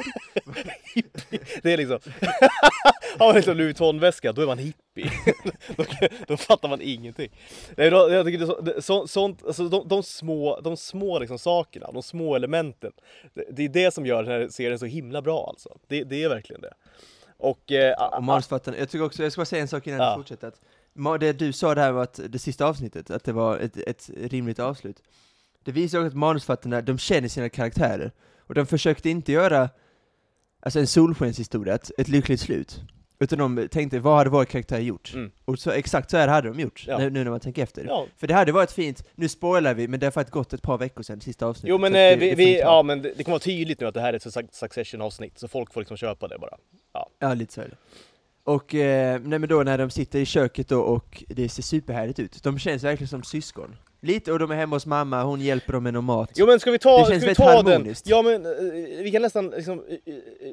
[0.95, 1.41] you did?
[1.63, 1.99] det är liksom,
[3.19, 5.11] har man liksom Louis Vuitton-väska, då är man hippie.
[5.77, 5.85] då,
[6.27, 7.31] då, fattar man ingenting.
[7.77, 11.93] Nej, då, jag tycker det så, sånt, alltså de, de små, de små liksom sakerna,
[11.93, 12.93] de små elementen.
[13.35, 15.79] Det, det, är det som gör den här serien så himla bra alltså.
[15.87, 16.73] Det, det är verkligen det.
[17.39, 20.11] Och, eh, och manusförfattaren, jag tycker också, jag ska bara säga en sak innan ja.
[20.11, 20.49] du fortsätter.
[20.49, 24.11] Att, det du sa där var att det sista avsnittet, att det var ett, ett
[24.17, 25.03] rimligt avslut.
[25.65, 28.13] Det visar också att manusförfattarna, de känner sina karaktärer.
[28.39, 29.71] Och de försökte inte göra
[30.61, 32.81] alltså en solskenshistoria, ett, ett lyckligt slut.
[33.19, 35.15] Utan de tänkte, vad hade vår karaktär gjort?
[35.15, 35.31] Mm.
[35.45, 36.99] Och så, exakt så här hade de gjort, ja.
[36.99, 37.85] nu, nu, när man tänker efter.
[37.85, 38.07] Ja.
[38.17, 40.79] För det hade varit fint, nu spoilar vi, men det har faktiskt gått ett par
[40.79, 41.69] veckor sedan sista avsnittet.
[41.69, 43.87] Jo men, eh, det, vi, det vi ja, men det, det kan vara tydligt nu
[43.87, 46.57] att det här är ett succession-avsnitt, så folk får liksom köpa det bara.
[46.97, 47.77] Ja, ja lite så är det.
[48.45, 52.19] Och, eh, nej men då när de sitter i köket då och det ser superhärligt
[52.19, 53.77] ut, de känns verkligen som syskon.
[54.01, 56.31] Lite, och de är hemma hos mamma, hon hjälper dem med någon mat.
[56.35, 57.95] Jo men ska vi ta, ska vi ta den?
[58.05, 59.83] Ja men eh, vi kan nästan liksom,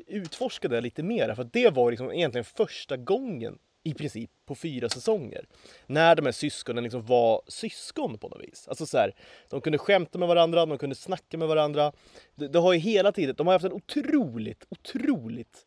[0.08, 4.90] utforska det lite mer, för det var liksom egentligen första gången i princip på fyra
[4.90, 5.46] säsonger.
[5.88, 8.68] När de här syskonen liksom var syskon på något vis.
[8.68, 9.16] Alltså så här,
[9.50, 11.92] de kunde skämta med varandra, de kunde snacka med varandra.
[12.36, 15.66] Det, det har ju hela tiden, de har haft en otroligt, otroligt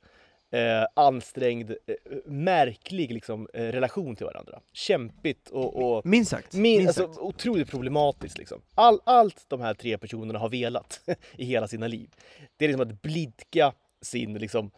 [0.57, 1.77] eh, ansträngd, eh,
[2.25, 4.61] märklig liksom, eh, relation till varandra.
[4.73, 6.55] Kämpigt och, och Minst sagt.
[6.55, 7.19] min, minst alltså, sagt.
[7.19, 8.39] otroligt problematiskt.
[8.39, 8.63] Liksom.
[8.75, 11.01] All, allt de här tre personerna har velat
[11.37, 12.11] i hela sina liv.
[12.57, 14.71] Det är liksom att blidka sin, liksom,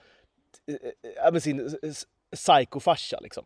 [1.32, 1.78] men sin
[2.34, 3.20] psykofarsa.
[3.20, 3.44] Liksom.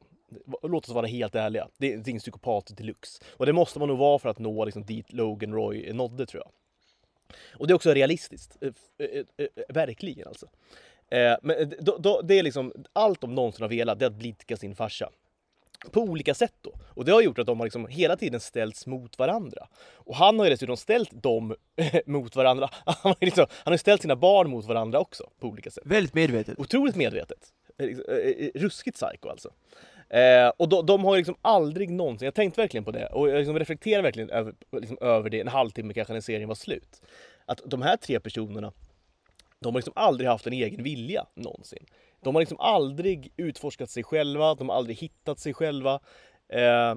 [0.62, 1.68] Låt oss vara helt ärliga.
[1.78, 3.22] Det är det är en psykopat deluxe.
[3.30, 6.42] Och det måste man nog vara för att nå liksom, dit Logan Roy nådde tror
[6.44, 6.52] jag.
[7.52, 8.56] Och det är också realistiskt.
[8.62, 8.72] Eh,
[9.68, 10.46] Verkligen alltså.
[11.12, 14.10] Eh, Men eh, då, då, det är liksom allt de någonsin har velat, det är
[14.10, 15.10] att blidka sin farsa.
[15.90, 16.72] På olika sätt då.
[16.88, 19.68] Och det har gjort att de har liksom hela tiden ställts mot varandra.
[19.94, 21.54] Och han har ju dessutom ställt dem
[22.06, 22.70] mot varandra.
[22.86, 25.82] Han har, liksom, han har ställt sina barn mot varandra också på olika sätt.
[25.86, 26.58] Väldigt medvetet.
[26.58, 27.38] Otroligt medvetet.
[27.78, 29.50] Eh, eh, eh, Ruskigt psycho alltså.
[30.08, 33.38] Eh, och de, de har liksom aldrig någonsin, jag tänkte verkligen på det och jag
[33.38, 37.02] liksom reflekterar verkligen över, liksom över det en halvtimme kanske när serien var slut.
[37.46, 38.72] Att de här tre personerna,
[39.62, 41.86] de har liksom aldrig haft en egen vilja någonsin.
[42.20, 46.00] De har liksom aldrig utforskat sig själva, de har aldrig hittat sig själva.
[46.48, 46.96] Eh,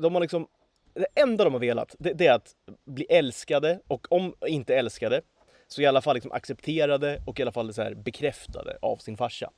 [0.00, 0.46] de har liksom,
[0.94, 2.54] det enda de har velat, det, det är att
[2.84, 5.22] bli älskade och om inte älskade
[5.68, 9.16] så i alla fall liksom accepterade och i alla fall så här bekräftade av sin
[9.16, 9.50] farsa.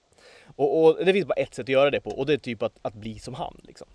[0.57, 2.63] Och, och det finns bara ett sätt att göra det på och det är typ
[2.63, 3.61] att, att bli som han.
[3.63, 3.89] Liksom.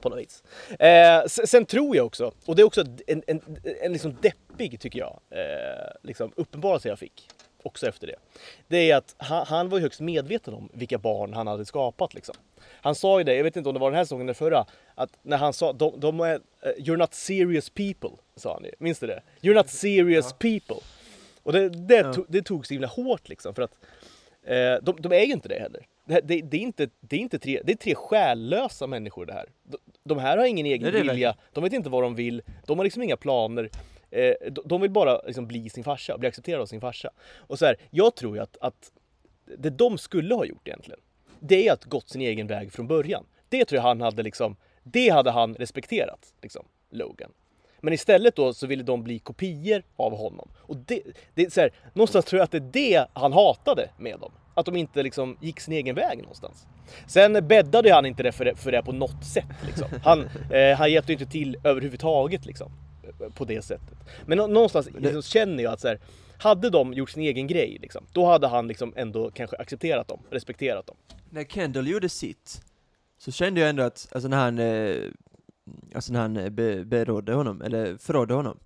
[0.00, 0.42] På något vis.
[0.80, 3.40] Eh, sen, tror jag också, och det är också en, en,
[3.82, 7.28] en liksom deppig tycker jag, eh, liksom uppenbarelse jag fick
[7.62, 8.16] också efter det.
[8.68, 12.14] Det är att han, han var ju högst medveten om vilka barn han hade skapat
[12.14, 12.34] liksom.
[12.82, 14.66] Han sa ju det, jag vet inte om det var den här säsongen eller förra,
[14.94, 18.70] att när han sa de, de är, eh, You're not serious people, sa han ju.
[18.78, 19.22] Minns du det?
[19.40, 20.76] You're not serious people.
[21.42, 22.12] Och det, det, Ja.
[22.12, 23.74] tog, det tog så himla hårt liksom för att
[24.82, 25.86] de, de är ju inte det heller.
[26.04, 29.32] Det, det, det, är inte, det, är inte tre, det är tre själlösa människor det
[29.32, 29.46] här.
[29.62, 32.78] De, de här har ingen egen Nej, vilja, de vet inte vad de vill, de
[32.78, 33.70] har liksom inga planer.
[34.10, 37.10] Eh, de, de vill bara liksom bli sin farsa, bli accepterade av sin farsa.
[37.36, 38.92] Och så här, jag tror ju att, att
[39.58, 41.00] det de skulle ha gjort egentligen,
[41.40, 43.26] det är att gått sin egen väg från början.
[43.48, 47.32] Det tror jag han hade liksom, det hade han respekterat, liksom, Logan.
[47.80, 50.48] Men istället då så ville de bli kopior av honom.
[50.58, 51.02] Och det,
[51.34, 54.32] det är så här, någonstans tror jag att det är det han hatade med dem.
[54.54, 56.66] Att de inte liksom gick sin egen väg någonstans.
[57.06, 59.44] Sen bäddade han inte det för, det, för det på något sätt.
[59.66, 59.88] Liksom.
[60.04, 60.20] Han,
[60.52, 62.72] eh, han hjälpte inte till överhuvudtaget liksom,
[63.34, 63.98] på det sättet.
[64.26, 66.00] Men nå- någonstans liksom, känner jag att så här,
[66.38, 70.20] hade de gjort sin egen grej, liksom, då hade han liksom ändå kanske accepterat dem,
[70.30, 70.96] respekterat dem.
[71.30, 72.62] När Kendall gjorde sitt,
[73.18, 74.96] så kände jag ändå att, alltså när han, eh,
[75.90, 78.58] Eh, alltså när han eh, be, berådde honom, eller förrådde honom,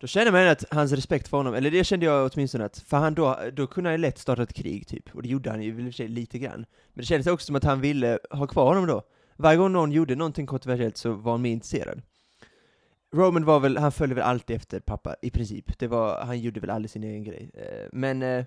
[0.00, 2.78] då kände man ändå att hans respekt för honom, eller det kände jag åtminstone att,
[2.78, 5.50] för han då, då kunde han ju lätt starta ett krig typ, och det gjorde
[5.50, 6.66] han ju i och för sig lite grann.
[6.92, 9.02] Men det kändes också som att han ville ha kvar honom då.
[9.36, 12.02] Varje gång någon gjorde någonting kontroversiellt så var han mer intresserad.
[13.12, 15.78] Roman var väl, han följde väl alltid efter pappa, i princip.
[15.78, 17.50] Det var, han gjorde väl aldrig sin egen grej.
[17.54, 18.44] Eh, men eh,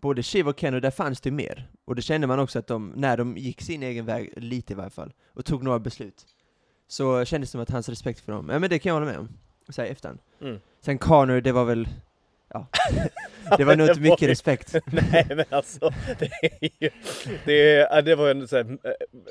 [0.00, 1.70] både Shiv och Kenno, där fanns det mer.
[1.84, 4.76] Och det kände man också att de, när de gick sin egen väg, lite i
[4.76, 6.26] varje fall, och tog några beslut,
[6.90, 9.06] så kändes det som att hans respekt för dem, ja men det kan jag hålla
[9.06, 9.28] med om,
[9.68, 10.18] så här i efterhand.
[10.40, 10.60] Mm.
[10.80, 11.88] Sen Connor, det var väl,
[12.48, 12.66] ja,
[13.56, 14.74] det var nog inte mycket ju- respekt.
[15.12, 16.90] Nej men alltså, det, är ju,
[17.44, 18.78] det, är, det var en så här,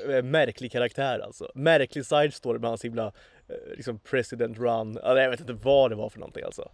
[0.08, 1.50] äh, äh, märklig karaktär alltså.
[1.54, 4.92] Märklig side story med hans himla äh, liksom president run.
[4.92, 6.70] Nej, jag vet inte vad det var för någonting alltså.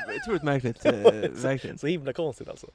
[0.22, 0.92] Otroligt märkligt, eh,
[1.42, 1.78] verkligen.
[1.78, 2.66] Så himla konstigt alltså.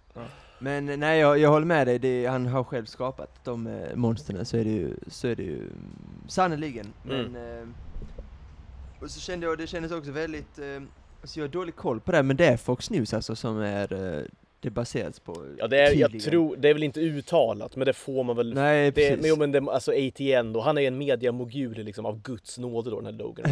[0.59, 3.95] Men eh, nej, jag, jag håller med dig, det, han har själv skapat de eh,
[3.95, 5.73] monstren, så är det ju, så är det ju mm,
[6.27, 6.93] sannerligen.
[7.03, 7.59] Men, Mm.
[7.59, 7.67] eh,
[9.03, 10.81] och så kände jag, det kändes också väldigt, eh,
[11.21, 14.17] alltså jag har dålig koll på det, men det är Fox News alltså som är,
[14.17, 14.23] eh,
[14.61, 17.93] det baseras på Ja, det är, jag tror, det är väl inte uttalat men det
[17.93, 19.17] får man väl Nej, Det, precis.
[19.21, 22.89] men, jo, men det, alltså ATN då, han är en mediamogul liksom av guds nåde
[22.89, 23.45] då den här Logan.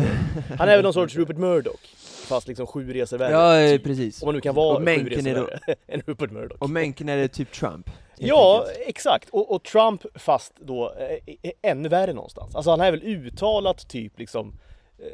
[0.57, 1.79] Han är väl någon sorts Rupert Murdoch.
[2.27, 3.31] Fast liksom sju resor värre.
[3.33, 3.83] Ja, eh, typ.
[3.83, 4.21] precis.
[4.21, 6.61] Om man nu kan vara Och sju resor är då- värre än Rupert Murdoch.
[6.61, 7.89] Och Mencken är det typ Trump.
[8.17, 9.29] Ja, exakt.
[9.29, 12.55] Och, och Trump fast då eh, eh, ännu värre någonstans.
[12.55, 14.53] Alltså han är väl uttalat typ liksom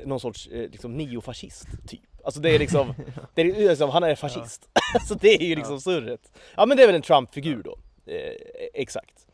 [0.05, 2.01] någon sorts eh, liksom neofascist typ.
[2.25, 2.93] Alltså det är liksom,
[3.33, 4.69] det är liksom han är fascist.
[5.07, 6.31] så det är ju liksom surret.
[6.55, 7.77] Ja men det är väl en Trump-figur då.
[8.05, 8.33] Eh,
[8.73, 9.27] exakt.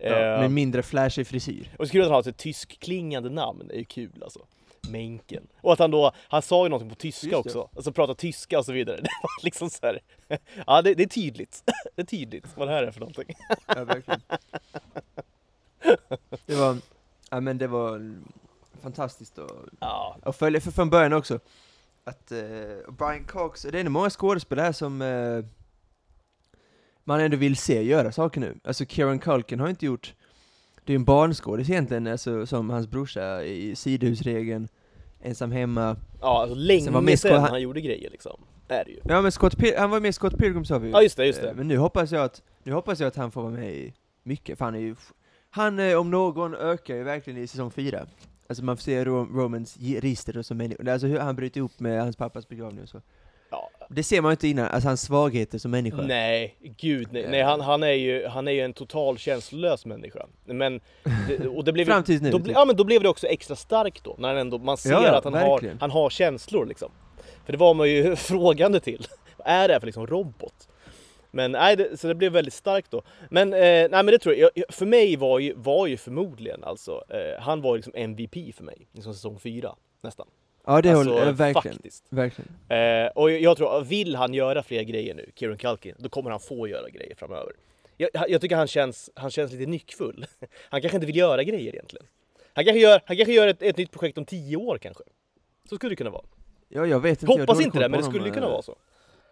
[0.00, 1.70] Ja, Eh, med mindre flashig frisyr.
[1.78, 4.40] och så kul att han har ett tyskklingande namn, det är ju kul alltså.
[4.90, 5.46] Menken.
[5.60, 8.64] Och att han då, han sa ju någonting på tyska också, alltså prata tyska och
[8.64, 8.96] så vidare.
[9.02, 10.00] Det var liksom så här.
[10.66, 11.62] ja det, det är tydligt.
[11.94, 13.34] det är tydligt vad det här är för någonting.
[13.66, 14.20] Ja, verkligen.
[16.46, 16.76] Det var,
[17.30, 18.14] ja men det var
[18.82, 19.50] fantastiskt att,
[19.80, 21.40] Ja, att följa, för från början också,
[22.08, 22.38] att eh,
[22.98, 25.44] Brian Cox, det är nog många skådespelare som eh,
[27.04, 28.58] man ändå vill se göra saker nu.
[28.64, 30.14] Alltså Kieran Culkin har inte gjort
[30.84, 34.68] det är ju en barnskådis egentligen, alltså, som hans brorsa i Sidhusregeln,
[35.20, 35.96] Ensam hemma.
[36.20, 38.40] Ja, alltså Sen länge var med sedan Scott- han gjorde grejer liksom.
[38.68, 39.00] Är det ju.
[39.04, 40.92] Ja men Scott Pil- han var med i Scott Pilgrim sa vi ju.
[40.92, 41.54] Ja just det, just det.
[41.54, 44.58] Men nu hoppas jag att, nu hoppas jag att han får vara med i mycket,
[44.58, 44.96] för han är ju,
[45.50, 48.06] han om någon ökar ju verkligen i säsong fyra.
[48.48, 51.80] Alltså man får se Ro- Romans register och som människa, alltså hur han bryter ihop
[51.80, 53.00] med hans pappas begravning och så.
[53.50, 53.70] Ja.
[53.90, 56.02] Det ser man ju inte innan, alltså hans svagheter som människa.
[56.02, 57.26] Nej, gud nej.
[57.30, 60.26] Nej han, han, är ju, han är ju en total känslolös människa.
[60.44, 60.80] Men,
[61.28, 62.30] det, och det blev, Fram tills nu.
[62.30, 62.46] då, typ.
[62.46, 64.90] ble- ja, men då blev det också extra starkt då, när han ändå, man ser
[64.90, 66.90] Ja, att han har, han har känslor liksom.
[67.44, 69.06] För det var man ju frågande till.
[69.36, 70.68] Vad är det här för liksom robot?
[71.38, 73.02] Men nej, det, så det blev väldigt starkt då.
[73.30, 76.64] Men, eh, nej, men det tror jag, jag, för mig var ju, var ju förmodligen
[76.64, 80.26] alltså, eh, han var liksom MVP för mig, liksom säsong fyra nästan.
[80.66, 81.74] ja det alltså, håller, ja, verkligen.
[81.74, 82.04] Faktiskt.
[82.08, 82.50] Verkligen.
[82.68, 86.40] Eh, och jag tror, vill han göra fler grejer nu, Kieran Culkin, då kommer han
[86.40, 87.52] få göra grejer framöver.
[87.96, 90.26] Jag, jag tycker han känns, han känns lite nyckfull.
[90.70, 92.06] Han kanske inte vill göra grejer egentligen.
[92.52, 95.04] Han kanske gör, han kanske gör ett, ett nytt projekt om tio år kanske.
[95.68, 96.24] Så skulle det kunna vara.
[96.68, 98.62] Ja jag vet inte, jag Hoppas dålig inte det, men det skulle ju kunna vara
[98.62, 98.76] så.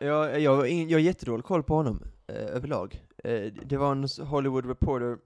[0.00, 3.02] Ja, jag, ingen- jag har jättedålig koll på honom eh, överlag.
[3.24, 5.18] Eh, det var en Hollywood Reporter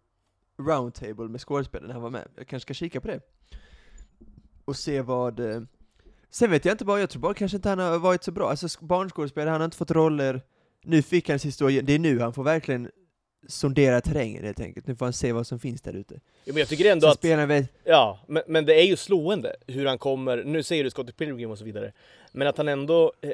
[0.58, 2.28] roundtable med skådespelare när han var med.
[2.36, 3.20] Jag kanske ska kika på det.
[4.64, 5.40] Och se vad...
[5.40, 5.60] Eh,
[6.30, 8.50] sen vet jag inte bara, jag tror bara kanske inte han har varit så bra.
[8.50, 10.42] Alltså sk- barnskådespelare, han har inte fått roller.
[10.82, 12.90] Nu fick han sin historia, det är nu han får verkligen
[13.48, 14.86] sondera terrängen helt enkelt.
[14.86, 16.14] Nu får han se vad som finns där ute.
[16.14, 17.66] Ja, men jag tycker ändå Så att, spelar väl...
[17.84, 21.50] ja, men, men det är ju slående hur han kommer, nu säger du Scott Pilgrim
[21.50, 21.92] och så vidare,
[22.32, 23.30] men att han ändå eh,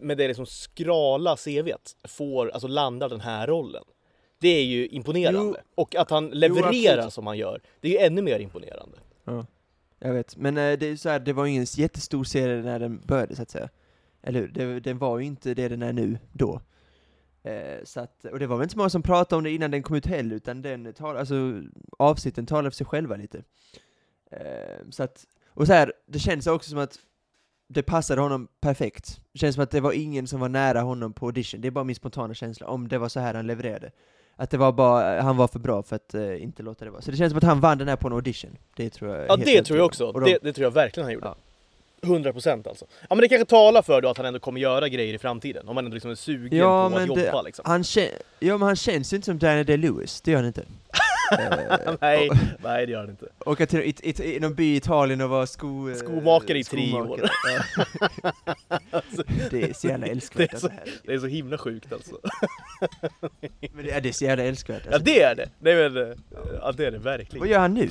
[0.00, 3.84] med det liksom skrala CVt får, alltså landar den här rollen.
[4.38, 5.62] Det är ju imponerande.
[5.74, 7.12] Och att han levererar absolut.
[7.12, 8.98] som han gör, det är ju ännu mer imponerande.
[9.24, 9.46] Ja,
[9.98, 10.36] jag vet.
[10.36, 13.42] Men eh, det är så här, det var ingen jättestor serie när den började så
[13.42, 13.68] att säga.
[14.22, 14.48] Eller hur?
[14.48, 16.60] Det, den var ju inte det den är nu, då.
[17.42, 19.70] Eh, så att, och det var väl inte så många som pratade om det innan
[19.70, 21.62] den kom ut heller, utan den tal, alltså,
[21.98, 23.42] avsnitten talar för sig själva lite.
[24.30, 26.98] Eh, så att, och så här, det känns också som att
[27.72, 29.20] det passade honom perfekt.
[29.32, 31.72] Det känns som att det var ingen som var nära honom på audition, det är
[31.72, 33.90] bara min spontana känsla, om det var så här han levererade.
[34.36, 37.02] Att det var bara, han var för bra för att eh, inte låta det vara.
[37.02, 38.56] Så det känns som att han vann den här på en audition.
[38.76, 41.12] Det tror jag Ja det tror jag också, de- det, det tror jag verkligen han
[41.14, 41.26] gjorde.
[41.26, 41.36] Ja.
[42.02, 42.84] 100% alltså.
[43.00, 45.68] Ja men det kanske talar för då att han ändå kommer göra grejer i framtiden,
[45.68, 47.62] om han ändå liksom är sugen Ja, på att men jobba det- liksom.
[47.68, 47.84] Han,
[48.38, 50.64] ja, men han känns ju inte som Daniel Day-Lewis, det gör han inte.
[51.38, 53.26] Eh, nej, och, nej det gör han inte.
[53.46, 56.92] åka till i, i, i någon by i Italien och vara sko, Skomakare i tre
[56.94, 57.20] år.
[57.20, 59.02] Ja.
[59.50, 60.50] det är så jävla älskvärt.
[60.50, 60.80] Det är så- alltså.
[61.04, 62.18] Det är så himla sjukt alltså.
[63.72, 64.82] men det, ja, det är så jävla älskvärt.
[64.84, 65.04] Ja Alltså.
[65.04, 65.50] det är det!
[65.58, 66.16] Nej men,
[66.60, 67.40] ja det är det verkligen.
[67.40, 67.88] Vad gör han nu?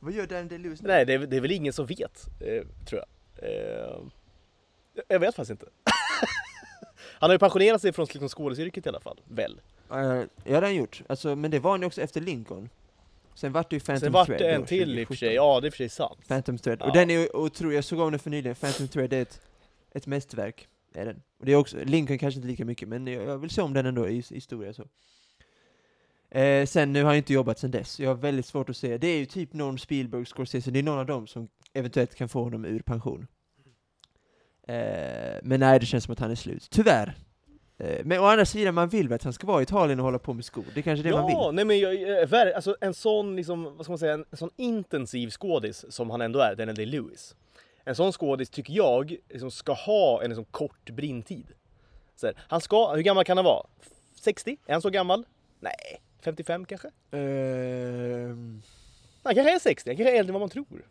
[0.00, 0.88] Vad gör Daniel Day-Lewis nu?
[0.88, 3.50] Nej det är, det är väl ingen som vet, eh, tror jag.
[3.50, 3.96] Eh,
[5.08, 5.66] jag vet faktiskt inte.
[7.18, 9.60] han har ju pensionerat sig från liksom, skådisyrket i alla fall, väl?
[9.88, 11.02] Ja, ja, det har han gjort.
[11.06, 12.68] Alltså, men det var han ju också efter Lincoln.
[13.34, 15.14] Sen vart det ju Phantom Sen vart Thread det en då, till i och för
[15.14, 15.16] 2017.
[15.16, 16.28] sig, ja det är för sig sant.
[16.28, 16.78] Phantom Thread.
[16.80, 16.86] Ja.
[16.86, 19.40] Och den är ju otrolig, jag såg om den för nyligen, Phantom Thread är ett,
[19.92, 20.68] ett mästerverk.
[20.94, 21.22] Är den.
[21.38, 23.72] Och det är också, Lincoln kanske inte lika mycket, men jag, jag vill se om
[23.72, 24.82] den ändå i i historia så.
[26.38, 28.98] Eh, sen, nu har jag inte jobbat sen dess, jag har väldigt svårt att se,
[28.98, 32.28] det är ju typ någon Spielberg, Scorsese, det är någon av dem som eventuellt kan
[32.28, 33.26] få honom ur pension.
[34.66, 37.14] Eh, men nej, det känns som att han är slut, tyvärr.
[37.78, 40.04] Eh, men å andra sidan, man vill väl att han ska vara i Italien och
[40.04, 41.34] hålla på med skor, det är kanske det man vill.
[41.34, 44.50] Ja, nej men jag, alltså en sån liksom, vad ska man säga, en, en sån
[44.56, 47.34] intensiv skådis som han ändå är, Daniel Day-Lewis.
[47.84, 51.46] En sån skådis tycker jag liksom ska ha en liksom kort brintid.
[52.16, 53.66] Så här, han ska, hur gammal kan han vara?
[54.20, 54.56] 60?
[54.66, 55.26] Är han så gammal?
[55.60, 56.88] Nej, 55 kanske?
[57.10, 58.62] Ehm,
[59.22, 60.86] Han kanske är 60, han kanske är äldre än vad man tror.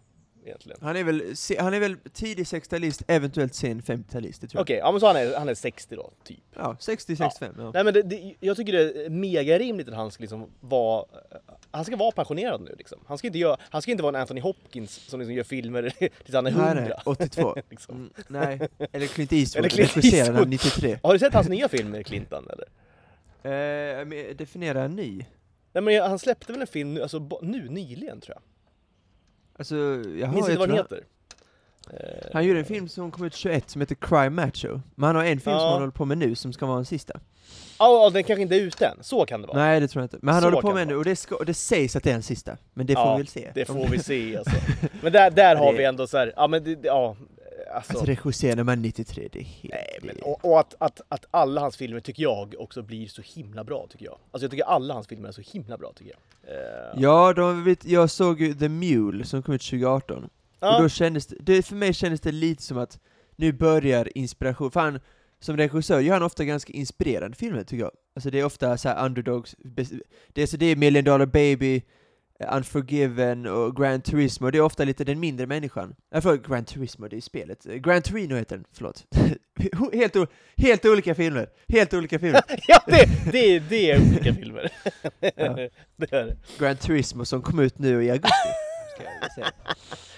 [0.45, 0.77] Egentligen.
[0.81, 4.61] han, är väl, se- han är väl tidig 60-talist, eventuellt sen 50-talist, det tror jag.
[4.61, 6.39] Okej, ja men så han är, han är 60 då, typ.
[6.55, 7.71] Ja, 60-65, ja.
[7.73, 11.05] Nej men det, det, jag tycker det är mega rimligt att han ska liksom vara,
[11.71, 12.99] han ska vara pensionerad nu liksom.
[13.07, 15.89] Han ska inte, göra, han ska inte vara en Anthony Hopkins som liksom gör filmer
[16.23, 16.83] tills han är Nej, 100.
[16.83, 17.55] nej, 82.
[17.69, 17.95] liksom.
[17.95, 18.59] Mm, nej,
[18.91, 20.37] eller Clint Eastwood, Eller Clint Eastwood.
[20.37, 20.99] han 93.
[21.03, 22.67] Har du sett hans nya film med Clinton eller?
[23.45, 25.25] Eh, definiera en ny.
[25.73, 28.41] Nej men han släppte väl en film nu, alltså nu nyligen tror jag.
[29.63, 29.75] Alltså,
[30.19, 31.03] jaha, Minns jag inte vad den heter.
[31.93, 34.81] Eh, han gjorde en film som kom ut 21 som heter Cry Macho.
[34.95, 35.59] Men han har en film Ja.
[35.59, 37.13] som han håller på med nu som ska vara en sista.
[37.79, 38.97] Ja, ja, den kanske inte är ute än.
[39.01, 39.57] Så kan det vara.
[39.57, 40.17] Nej, det tror jag inte.
[40.21, 42.15] Men han Så håller på med nu och det, ska, det sägs att det är
[42.15, 42.57] en sista.
[42.73, 43.51] Men det får Ja, vi väl se.
[43.53, 44.55] Det De- får vi se alltså.
[45.01, 47.15] Men där, där har vi ändå så här, ja men det- ja.
[47.73, 49.73] Alltså, Alltså regissera är 93, det är helt...
[49.73, 53.21] nej, men, och, och att, att, att alla hans filmer tycker jag också blir så
[53.25, 54.17] himla bra tycker jag.
[54.31, 56.55] Alltså jag tycker alla hans filmer är så himla bra tycker jag.
[56.55, 60.29] Eh, Ja, de jag såg ju The Mule som kom ut 2018.
[60.59, 60.75] ja.
[60.77, 62.99] Och då kändes det, det, för mig kändes det lite som att
[63.35, 64.99] nu börjar inspiration, för han,
[65.39, 67.91] som regissör gör han ofta ganska inspirerande filmer tycker jag.
[68.15, 69.55] Alltså det är ofta så här underdogs,
[70.33, 71.81] det är, så det är Million Dollar Baby,
[72.51, 75.95] Unforgiven och Grand Turismo, det är ofta lite den mindre människan.
[76.11, 77.65] Nej förlåt, Grand Turismo, det är spelet.
[77.65, 79.05] Eh, Grand Torino heter den, förlåt.
[79.93, 80.15] helt,
[80.57, 82.41] helt olika filmer, helt olika filmer.
[82.67, 84.71] ja, det, det, det är olika filmer.
[85.19, 85.29] Ja.
[85.97, 86.37] det är det.
[86.59, 88.49] Grand Turismo som kom ut nu i augusti,
[88.95, 89.51] ska jag säga.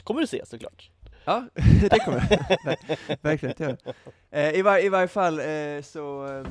[0.03, 0.91] Kommer du se såklart.
[1.25, 1.47] Ja,
[1.89, 3.77] det kommer jag Ver- verkligen göra.
[4.31, 6.47] Eh, i, var, I varje fall eh, så, eh,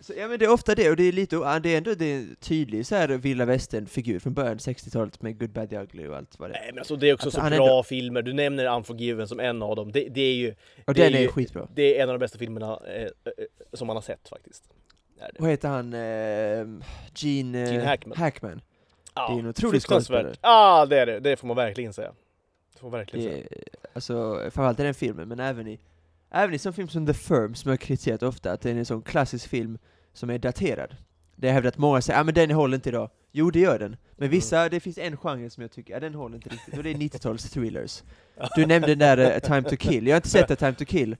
[0.00, 2.04] så, ja men det är ofta det, och det är lite, det är ändå det
[2.04, 6.06] är en tydlig så här vilda västern-figur från början 60-talet med Good Bad The Ugly
[6.06, 6.60] och allt vad det är.
[6.60, 8.22] Nej men alltså det är också Alltså, så bra ändå- filmer.
[8.22, 9.92] Du nämner Unforgiven som en av dem.
[9.92, 10.54] Det, det är ju
[10.86, 11.68] Och det den är är ju- skitbra.
[11.74, 13.08] det är en av de bästa filmerna eh, eh,
[13.72, 14.64] som man har sett faktiskt.
[15.38, 15.94] Vad heter han?
[15.94, 16.82] Eh,
[17.14, 18.18] Gene, eh, Gene Hackman.
[18.18, 18.60] Hackman.
[19.14, 20.34] Ja, det är en otrolig skådespelare.
[20.42, 21.20] Ja, det är det.
[21.20, 22.12] Det får man verkligen säga.
[22.72, 23.62] Det får man verkligen Det säga.
[23.92, 25.78] alltså, framförallt i den filmen, men även i,
[26.30, 28.86] även i sån film som The Firm, som jag kritiserat ofta, att det är en
[28.86, 29.78] sån klassisk film
[30.12, 30.96] som är daterad.
[31.36, 33.10] Det har hävdat att många säger, ja ah, men den håller inte idag.
[33.32, 33.96] Jo, det gör den.
[34.16, 36.82] Men vissa, det finns en genre som jag tycker, ja den håller inte riktigt, och
[36.82, 38.02] det är 90-tals thrillers.
[38.56, 40.84] Du nämnde den där A Time To Kill, jag har inte sett A Time To
[40.84, 41.16] Kill.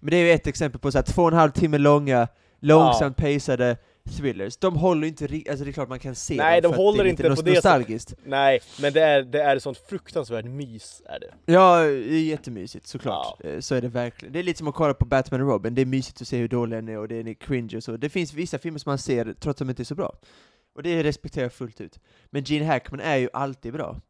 [0.00, 2.28] Men det är ju ett exempel på så här två och en halv timme långa,
[2.60, 3.76] långsamt pacade
[4.10, 4.56] thrillers.
[4.56, 7.04] De håller inte riktigt, alltså det är klart man kan se Nej, dem de håller
[7.04, 7.54] det är inte det sättet.
[7.54, 8.14] nostalgiskt.
[8.24, 11.52] Nej, men det är, det är sånt fruktansvärt mys är det.
[11.52, 13.44] Ja, det är jättemysigt såklart.
[13.44, 14.32] Eh, Så är det verkligen.
[14.32, 16.36] Det är lite som att kolla på Batman och Robin, det är mysigt att se
[16.38, 17.96] hur dålig den är och den är cringe och så.
[17.96, 20.12] Det finns vissa filmer som man ser trots att de inte är så bra.
[20.74, 21.98] Och det respekterar jag fullt ut.
[22.30, 24.00] Men Gene Hackman är ju alltid bra.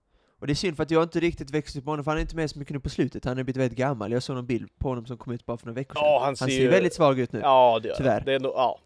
[0.40, 2.18] Och det är synd för att jag inte riktigt växt upp med honom, för han
[2.18, 4.12] är inte med så mycket nu på slutet, han har blivit väldigt gammal.
[4.12, 6.04] Jag såg någon bild på honom som kom ut bara för några veckor sedan.
[6.04, 7.40] Ja, han han ser ser ju- väldigt svag ut nu.
[7.40, 8.22] Ja, det gör Tyvärr.
[8.26, 8.78] Det är nog, ja,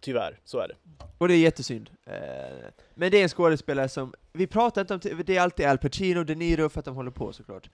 [0.00, 0.74] tyvärr, så är det.
[1.18, 1.90] Och det är jättesynd.
[2.06, 2.14] Eh,
[2.94, 6.24] Men det är en skådespelare som, vi pratar inte om, det är alltid Al Pacino,
[6.24, 7.70] De Niro för att de håller på såklart.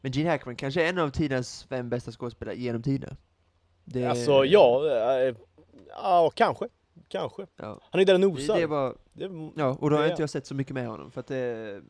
[0.00, 3.16] Men Gene Hackman kanske är en av tidens fem bästa skådespelare genom tiderna.
[3.84, 4.82] Det- Alltså, ja,
[5.20, 5.34] eh,
[5.88, 6.68] ja, kanske.
[7.08, 7.46] Kanske.
[7.56, 7.80] ja.
[7.90, 8.60] Han är där och Det, nosar.
[8.60, 11.10] det var, Det- ja, och då har det- inte jag sett så mycket med honom,
[11.10, 11.82] för att det,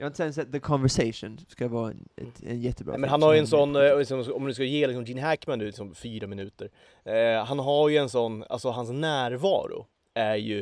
[0.00, 3.22] jag har inte ens sett The Conversation, ska vara en, ett, en jättebra men han
[3.22, 5.94] har ju en sån, eh, liksom, om du ska ge liksom Gene Hackman nu liksom
[5.94, 6.70] fyra minuter.
[7.04, 10.60] Eh, han har ju en sån, alltså hans närvaro är ju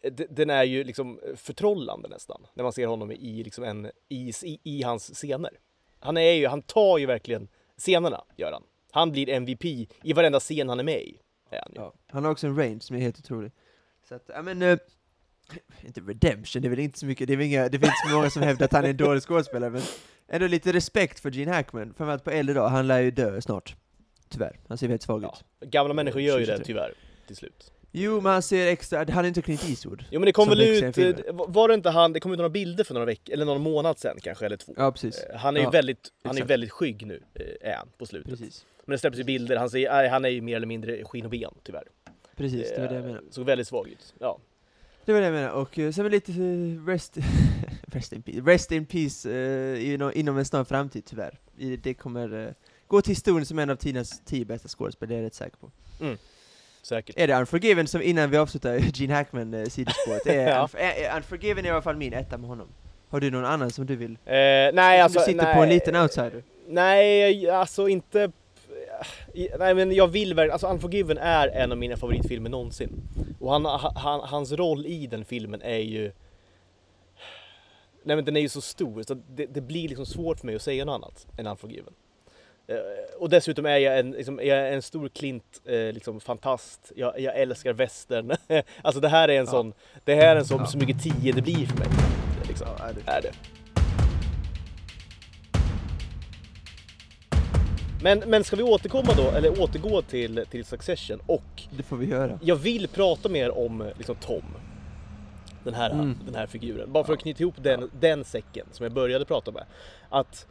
[0.00, 4.32] eh, den är ju liksom förtrollande nästan, när man ser honom i, liksom en, i,
[4.42, 5.50] i, i hans scener.
[5.98, 8.62] Han är ju, han tar ju verkligen scenerna, gör han.
[8.90, 9.64] Han blir MVP
[10.02, 11.20] i varenda scen han är med i.
[11.50, 11.80] Är han ju.
[11.80, 13.52] Ja, han har också en range som är helt otrolig.
[14.08, 14.78] Så att, ja men, eh,
[15.86, 18.42] inte redemption, det är väl inte så mycket, det är inga, det finns många som
[18.42, 19.82] hävdar att han är en dålig skådespelare, men
[20.28, 23.76] ändå lite respekt för Gene Hackman, framförallt på äldre dag, han lär ju dö snart.
[24.28, 25.30] Tyvärr, han ser väldigt svag ut.
[25.60, 26.64] Ja, gamla människor gör ju det 2023.
[26.74, 26.94] tyvärr,
[27.26, 27.72] till slut.
[27.92, 30.04] Jo, men han ser extra, han är inte Clint Eastwood.
[30.10, 32.48] Jo men det kom väl ut, eh, var det inte han, det kom ut några
[32.48, 34.74] bilder för några veckor, eller någon månad sedan kanske, eller två.
[34.76, 35.18] Ja, precis.
[35.18, 38.06] Eh, Han är ju Ja, väldigt, han är väldigt skygg nu, eh, är han, på
[38.06, 38.30] slutet.
[38.30, 38.66] Precis.
[38.84, 41.30] Men det släpptes ju bilder, han, ser, han är ju mer eller mindre skinn och
[41.30, 41.84] ben tyvärr.
[42.36, 43.22] Precis, det var det jag menade.
[43.30, 44.14] Såg väldigt svag ut.
[44.18, 44.38] Ja.
[45.04, 47.16] Det var det jag menade, och eh, sen var lite eh, rest,
[47.86, 51.38] rest in peace, rest in peace eh, inom, inom en snar framtid tyvärr.
[51.82, 52.52] Det kommer eh,
[52.86, 55.56] gå till historien som en av tidens tio bästa skådespelare, det är jag rätt säker
[55.56, 55.70] på.
[56.82, 57.16] Säkert.
[57.18, 60.66] Är det Unforgiven som, innan vi avslutar Gene Hackman eh, sidospåret, är, Ja.
[60.66, 62.68] Unf- är, är Unforgiven är i alla fall min etta med honom.
[63.08, 64.12] Har du någon annan som du vill?
[64.12, 66.42] Eh, nej alltså, du sitter nej, på en liten outsider.
[66.68, 68.32] Nej, alltså inte...
[69.58, 73.02] Nej men jag vill verkligen, alltså Unforgiven är en av mina favoritfilmer någonsin.
[73.40, 73.64] Och han,
[73.96, 76.12] han, hans roll i den filmen är ju...
[78.02, 80.54] Nej men den är ju så stor så det, det blir liksom svårt för mig
[80.56, 81.92] att säga något annat än Unforgiven.
[82.66, 82.76] Eh,
[83.18, 86.92] Och dessutom är jag en, liksom, jag är en stor Klint, eh, liksom fantast.
[86.96, 88.32] Jag, jag älskar västern.
[88.82, 89.50] alltså det här är en Ja.
[89.50, 89.72] sån,
[90.04, 90.66] det här är en sån Ja.
[90.66, 91.88] så mycket tio det blir för mig.
[92.48, 93.00] Liksom, Ja, är det.
[93.10, 93.32] är det.
[98.02, 102.06] Men, men ska vi återkomma då, eller återgå till, till Succession och Det får vi
[102.06, 102.38] göra.
[102.42, 104.42] jag vill prata mer om liksom Tom.
[105.64, 106.18] Den här, Mm.
[106.26, 106.92] den här figuren.
[106.92, 109.64] Bara för att knyta ihop den, den säcken som jag började prata med.
[110.08, 110.46] Att,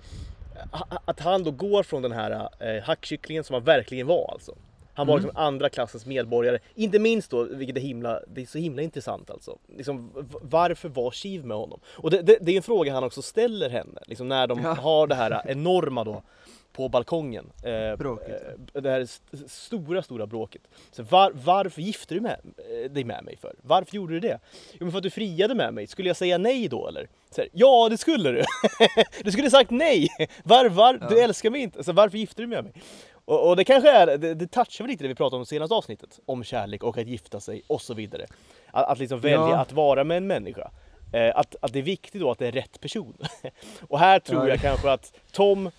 [1.05, 4.55] att han då går från den här eh, hackkycklingen som han verkligen var alltså.
[4.93, 5.25] Han var Mm.
[5.25, 6.59] liksom andra klassens medborgare.
[6.75, 9.57] Inte minst då, vilket är, himla, det är så himla intressant alltså.
[9.77, 11.79] Liksom, varför var Shiv med honom?
[11.97, 14.73] Och det, det, det är en fråga han också ställer henne, liksom när de Ja.
[14.73, 16.23] har det här enorma då
[16.73, 17.51] på balkongen.
[17.63, 18.43] Eh, Bråket.
[18.73, 20.62] eh, Det här st- stora, stora bråket.
[20.91, 22.39] Så var, varför gifte du med,
[22.84, 23.55] eh, dig med mig för?
[23.62, 24.39] Varför gjorde du det?
[24.73, 25.88] Jo men för att du friade med mig.
[25.88, 27.08] Skulle jag säga nej då eller?
[27.32, 28.43] Så här, ja det skulle du!
[29.23, 30.08] du skulle sagt nej!
[30.43, 31.23] Var, var, Du Ja.
[31.23, 32.84] älskar mig inte, så varför gifte du dig med mig?
[33.25, 35.75] Och, och det kanske är, det, det touchar väl lite det vi pratade om senaste
[35.75, 36.19] avsnittet.
[36.25, 38.25] Om kärlek och att gifta sig och så vidare.
[38.71, 39.58] Att, att liksom välja Ja.
[39.58, 40.71] att vara med en människa.
[41.13, 43.17] Eh, att, att det är viktigt då att det är rätt person.
[43.88, 45.71] och här tror Ja, jag kanske att Tom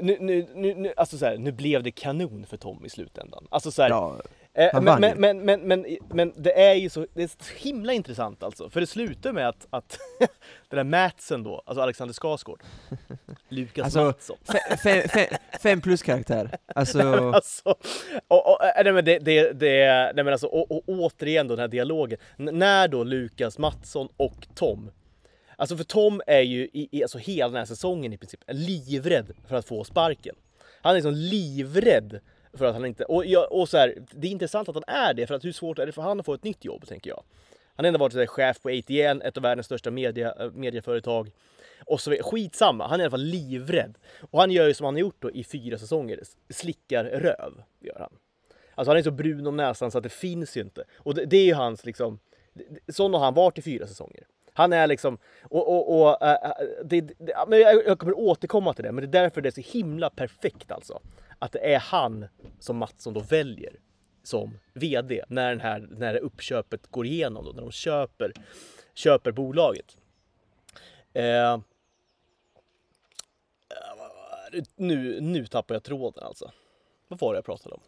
[0.00, 3.46] nu, nu, nu, nu, alltså så här, nu blev det kanon för Tom i slutändan.
[3.50, 4.16] Alltså så här, Ja,
[4.54, 7.92] Eh, men, men, men, men, men, men det är ju så, det är så himla
[7.92, 8.70] intressant alltså.
[8.70, 9.98] För det slutar med att, att
[10.68, 12.62] den där Matsen då, alltså Alexander Skarsgård,
[13.48, 14.36] Lukas Alltså, Mattsson.
[14.46, 16.50] Fe- fe- fe- fem plus karaktär.
[16.74, 16.98] Alltså,
[17.34, 17.74] Alltså,
[18.28, 21.54] och, och, äh, nej men det, det, det, nej men alltså, och, och återigen då
[21.56, 22.18] den här dialogen.
[22.38, 24.90] N- när då Lukas Mattsson och Tom
[25.60, 29.32] Alltså för Tom är ju i, i alltså hela den här säsongen i princip livrädd
[29.48, 30.34] för att få sparken.
[30.80, 32.20] Han är liksom livrädd
[32.52, 33.04] för att han inte...
[33.04, 35.52] Och, jag, och så här, det är intressant att han är det, för att hur
[35.52, 37.22] svårt är det för han att få ett nytt jobb, tänker jag.
[37.76, 41.30] Han har ändå varit här, chef på ATN, ett av världens största media, eh, medieföretag.
[41.86, 43.98] Och så, skitsamma, han är i alla fall livrädd.
[44.30, 47.98] Och han gör ju som han har gjort då i fyra säsonger, slickar röv, gör
[47.98, 48.12] han.
[48.74, 50.84] Alltså han är så brun om näsan så att det finns ju inte.
[50.96, 52.18] Och det, det är ju hans liksom,
[52.88, 54.26] sån har han varit i fyra säsonger.
[54.58, 56.52] Han är liksom, och, och, och äh,
[56.84, 59.62] det, det, men jag, jag kommer återkomma till det, men det är därför det är
[59.62, 61.00] så himla perfekt alltså.
[61.38, 62.26] Att det är han
[62.58, 63.76] som Mattsson då väljer
[64.22, 68.32] som VD när, den här, när det uppköpet går igenom då, när de köper,
[68.94, 69.96] köper bolaget.
[71.12, 71.58] Eh, eh,
[74.76, 76.52] nu, nu tappar jag tråden alltså.
[77.08, 77.80] Vad var det jag pratade om?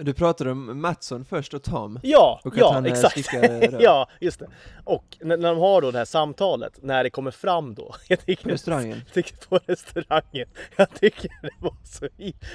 [0.00, 2.00] Du pratade om Mattsson först och Tom.
[2.02, 3.28] Ja, Och ja eh, exakt.
[3.80, 4.46] ja, just det.
[4.84, 7.94] Och när, när de har då det här samtalet, när det kommer fram då.
[8.08, 9.02] Jag tycker, På restaurangen.
[9.06, 10.48] Jag tycker på restaurangen.
[10.76, 12.08] Jag tycker det var så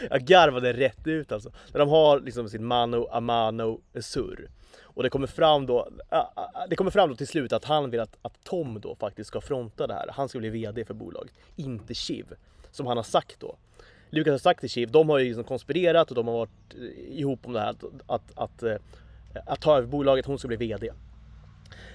[0.09, 1.51] Jag garvade rätt ut alltså.
[1.71, 4.49] När de har liksom sin mano a mano surr.
[4.81, 5.89] Och det kommer fram då,
[6.69, 9.41] det kommer fram då till slut att han vill att, att Tom då faktiskt ska
[9.41, 10.09] fronta det här.
[10.13, 12.25] Han ska bli VD för bolaget, inte Shiv.
[12.71, 13.55] Som han har sagt då.
[14.13, 17.19] Lukas har sagt till Shiv, de har ju liksom konspirerat och de har varit eh,
[17.19, 18.75] ihop om det här att, att, att, eh,
[19.45, 20.89] att ta över bolaget, hon ska bli VD.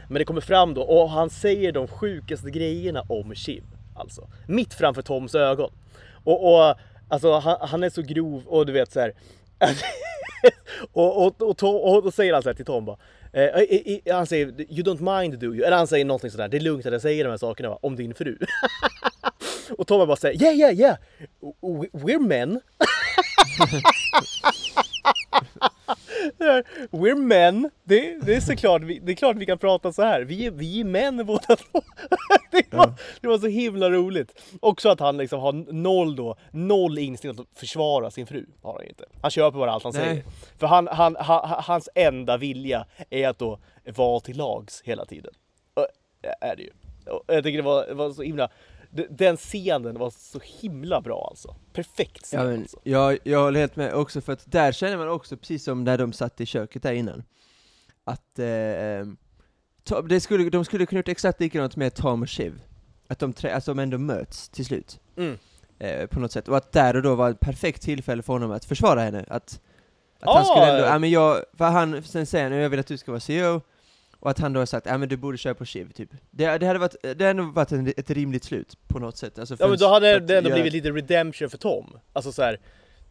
[0.09, 3.65] Men det kommer fram då och han säger de sjukaste grejerna om Chiv.
[3.97, 5.71] Alltså, mitt framför Toms ögon.
[6.25, 6.75] Och, och
[7.09, 9.13] alltså han, han är så grov och du vet så här.
[10.93, 12.99] och, och, och, Tom, och då säger han så här till Tom bara.
[13.33, 15.65] Eh, han säger you don't mind do you?
[15.65, 16.49] Eller han säger någonting sådär.
[16.49, 17.79] Det är lugnt att jag säger de här sakerna va?
[17.83, 18.39] om din fru.
[19.71, 20.97] och Tom bara säger yeah yeah yeah.
[21.93, 22.61] We're men.
[26.91, 27.71] We're men.
[27.85, 30.21] Det, det är såklart, det är klart vi kan prata så här.
[30.21, 31.83] Vi är, vi är män båda två.
[32.51, 34.43] Det var, det var så himla roligt.
[34.61, 38.47] Också att han liksom har noll då, noll instinkt att försvara sin fru.
[38.63, 39.05] Har han inte.
[39.23, 40.05] Han köper bara allt han Nej.
[40.05, 40.25] säger.
[40.59, 45.33] För han, han, han, hans enda vilja är att då vara till lags hela tiden.
[46.41, 46.71] Är det ju.
[47.27, 48.51] Jag tycker det var, det var så himla...
[49.11, 51.57] Den scenen var så himla bra alltså.
[51.73, 52.79] Perfekt scen Ja, men, alltså.
[52.83, 55.99] jag, jag håller helt med också, för att där känner man också, precis som när
[55.99, 57.23] de satt i köket där innan,
[58.05, 59.17] att eh, ehm,
[59.85, 62.61] Tom- det skulle, de skulle kunna gjort exakt likadant med Tom och Shiv.
[63.09, 65.01] Att de, trä, att de ändå möts till slut.
[65.17, 65.39] Mm.
[65.79, 66.49] Eh, på något sätt.
[66.49, 69.25] Och att där och då var ett perfekt tillfälle för honom att försvara henne.
[69.29, 69.61] Att,
[70.21, 70.35] att Ah!
[70.37, 72.97] han skulle ändå, ja men jag, för han, sen säger han jag vill att du
[72.99, 73.61] ska vara CEO,
[74.21, 76.11] och att han då har sagt ja men du borde köra på Shiv, typ.
[76.31, 79.39] Det, det hade varit, det hade nog varit en, ett rimligt slut, på något sätt.
[79.39, 81.99] Alltså Ja men då hade det ändå göra- blivit lite redemption för Tom.
[82.13, 82.61] Alltså så här.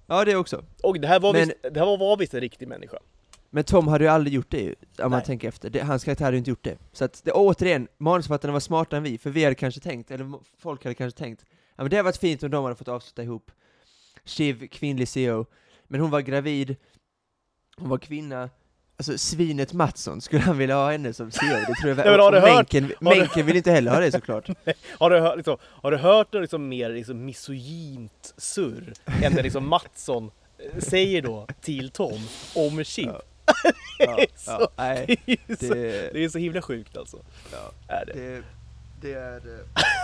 [0.07, 0.63] Ja det också.
[0.83, 2.97] och det här var, Men- visst, det här var, var visst en riktig människa.
[3.49, 5.25] Men Tom hade ju aldrig gjort det ju, om man Nej.
[5.25, 5.69] tänker efter.
[5.69, 6.77] Det, hans karaktär hade ju inte gjort det.
[6.91, 10.31] Så att, det, återigen, manusförfattarna var smartare än vi, för vi hade kanske tänkt, eller
[10.57, 13.23] folk hade kanske tänkt, ja men det hade varit fint om de hade fått avsluta
[13.23, 13.51] ihop.
[14.25, 15.45] Shiv, kvinnlig CEO,
[15.87, 16.75] men hon var gravid,
[17.77, 18.49] hon var kvinna,
[18.99, 21.49] alltså svinet Mattsson, skulle han vilja ha henne som CEO?
[21.67, 24.11] Det tror jag Nej, har du och hört- Menken, Menken vill inte heller ha det
[24.11, 24.49] såklart.
[24.99, 28.93] Har du, hört- liksom, har du hört något liksom mer liksom misogynt surr
[29.23, 30.31] än det liksom Mattsson
[30.73, 32.19] eh, säger då till Tom
[32.55, 33.07] om Shiv?
[33.07, 33.21] Ja.
[33.99, 37.17] Det är så- nej, Det är, så, det, det är så himla sjukt alltså.
[37.51, 37.71] Ja.
[37.95, 38.13] Är det.
[38.13, 38.43] det,
[39.01, 39.35] det är...
[39.35, 39.41] eh,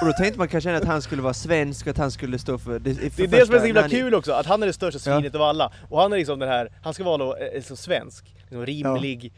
[0.02, 2.80] Och då tänkte man kanske att han skulle vara svensk, att han skulle stå för...
[2.80, 4.74] Det, för Det är det som är så himla kul också, att han är det
[4.74, 5.18] största Ja.
[5.20, 5.74] svinet av alla.
[5.90, 9.34] Och han är liksom den här, han ska vara då, eh, så svensk, liksom rimlig,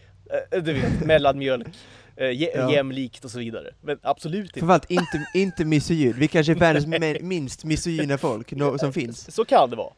[0.51, 1.67] eh, du vet, mellanmjölk,
[2.17, 2.71] Ja.
[2.71, 3.73] jämlikt och så vidare.
[3.81, 4.59] Men absolut inte.
[4.59, 9.31] Framförallt inte, inte misogyn, vi kanske är världens minst misogyna folk no, som finns.
[9.35, 9.93] Så kan det vara.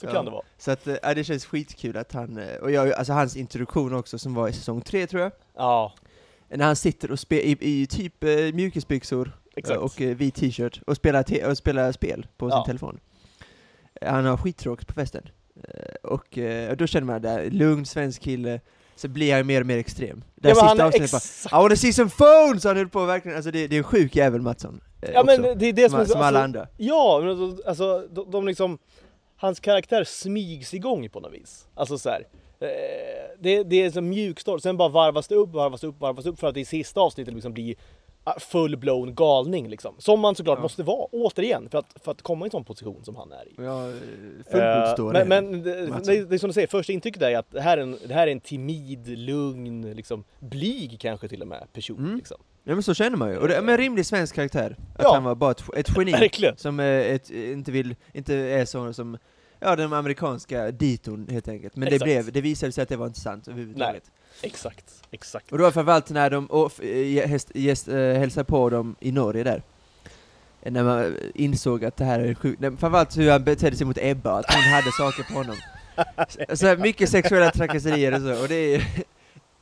[0.00, 0.12] Så Ja.
[0.12, 0.42] kan det vara.
[0.58, 4.34] Så att, ja, det känns skitkul att han, och jag, alltså hans introduktion också som
[4.34, 5.94] var i säsong tre tror jag, Ja,
[6.48, 9.76] när han sitter och spe, i, i typ eh, mjukisbyxor exakt.
[9.76, 12.64] eh, och eh, vit t-shirt och spelar, te- och spelar spel på sin Ja.
[12.66, 13.00] telefon.
[14.00, 15.22] Eh, Han har skittråkigt på festen.
[15.68, 18.60] Eh, Och eh, då känner man där, lugn svensk kille,
[18.96, 20.24] så blir han mer och mer extrem.
[20.34, 21.52] Det ja, sista avsnittet bara exakt.
[21.52, 22.64] I wanna see some phones!
[22.64, 24.80] Han höll på verkligen, alltså det, det är en sjuk jävel Mattsson.
[25.02, 26.66] eh, Ja men det är det som, är så- som alla alltså, andra.
[26.76, 28.78] Ja, men alltså, alltså de, de liksom,
[29.36, 31.66] hans karaktär smygs igång på något vis.
[31.74, 32.26] Alltså så här.
[32.60, 32.68] Eh,
[33.38, 36.48] det, det är som mjukstart, sen bara varvas det upp, varvas upp, varvas upp för
[36.48, 37.76] att i sista avsnittet liksom bli
[38.24, 39.94] ah, full-blown galning liksom.
[39.98, 40.62] Som man såklart Ja.
[40.62, 43.48] måste vara, återigen, för att, för att komma i en sån position som han är
[43.48, 43.52] i.
[43.56, 43.94] Ja, Eh,
[44.52, 45.24] fullblodsdåre.
[45.24, 47.78] men men det, det, det är som du säger, första intrycket är att det här
[47.78, 51.98] är en, det här är en timid, lugn, liksom, blyg kanske till och med person.
[51.98, 52.16] Mm.
[52.16, 52.36] Liksom.
[52.64, 54.76] Ja men så känner man ju, och det, men rimlig svensk karaktär.
[54.94, 55.14] Att Ja.
[55.14, 56.12] han var bara ett, ett geni.
[56.20, 56.56] Verkligen.
[56.56, 59.18] Som eh, ett, inte vill, inte är så som,
[59.66, 61.76] ja den amerikanska diton helt enkelt.
[61.76, 64.10] Men det blev, det visade sig att det var inte sant överhuvudtaget.
[64.42, 65.52] Exakt, exakt.
[65.52, 69.44] Och då framförallt när de och, eh, häst, gäst, eh, hälsade på dem i Norge
[69.44, 69.62] där.
[70.62, 73.86] Eh, När man insåg att det här är sjukt, Nej, framförallt hur han betedde sig
[73.86, 75.56] mot Ebba, att hon hade saker på honom.
[76.54, 78.84] Så mycket sexuella trakasserier och så, och det är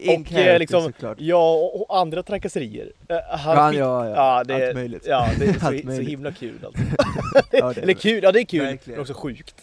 [0.08, 1.16] Och, character liksom, såklart.
[1.20, 2.92] Ja, och, och andra trakasserier.
[3.30, 5.06] Han Ja, fick- ja, ja, ja, det, allt möjligt.
[5.06, 6.08] Ja, det är så, så möjligt.
[6.08, 6.82] himla kul alltså.
[7.52, 8.92] Ja, det Eller kul, ja det är kul, Verkligen.
[8.96, 9.54] men också sjukt.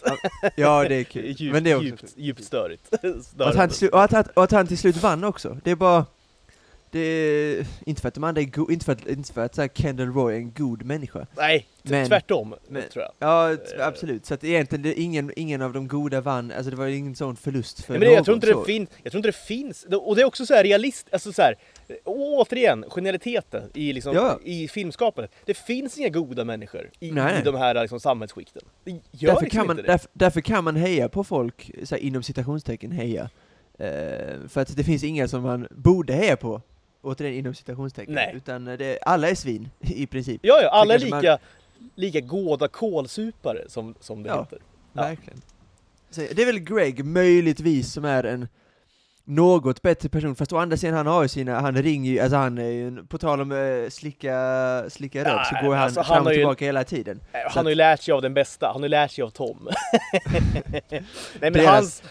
[0.56, 1.24] Ja, det är kul.
[1.38, 2.82] Djupt, Men det är också djupt, djupt störigt.
[3.38, 5.58] Och att, han och, att, och att han till slut vann också.
[5.64, 6.06] Det är bara...
[6.92, 9.54] Det är, inte för att de andra är go, inte för att, inte för att
[9.54, 11.26] så här, Kendall Roy är en god människa.
[11.36, 13.12] Nej, Men- tvärtom men- tror jag.
[13.18, 13.58] Ja, Eh.
[13.86, 14.26] absolut.
[14.26, 17.36] Så att egentligen, det, ingen, ingen av de goda vann, alltså det var ingen sån
[17.36, 18.16] förlust för Nej, men någon.
[18.16, 18.58] jag, tror inte så.
[18.60, 21.32] det finns, jag tror inte det finns, och det är också så här realist, alltså
[21.32, 21.56] så här,
[21.88, 24.38] eh, återigen, genialiteten i, liksom, Ja.
[24.44, 25.32] i filmskapandet.
[25.44, 27.40] Det finns inga goda människor i, Nej.
[27.40, 28.62] i de här liksom, samhällsskikten.
[28.84, 32.02] Det gör därför, liksom kan man, därför, därför kan man heja på folk, så här,
[32.02, 33.30] inom citationstecken heja.
[33.78, 33.88] Eh,
[34.48, 36.62] för att det finns inga som man borde heja på,
[37.02, 38.14] återigen inom citationstecken.
[38.14, 38.32] Nej.
[38.36, 40.40] Utan eh, det, alla är svin, i princip.
[40.44, 41.38] Ja, ja, alla är kanske man- lika,
[41.94, 44.40] lika gåda kålsupare som, som det Ja.
[44.40, 44.58] heter.
[44.92, 45.02] Ja.
[45.02, 45.40] Verkligen.
[46.10, 48.48] Så det är väl Greg, möjligtvis, som är en
[49.24, 52.36] något bättre person, fast å andra sidan han har ju sina, han ringer ju, alltså
[52.36, 56.26] han är ju, på tal om eh, slicka, slicka så Ja, går han alltså, fram
[56.26, 57.20] och ju- tillbaka hela tiden.
[57.32, 59.30] Så Han har ju lärt sig av den bästa, han har ju lärt sig av
[59.30, 59.68] Tom.
[60.90, 61.02] Nej
[61.40, 62.02] men Deras- hans...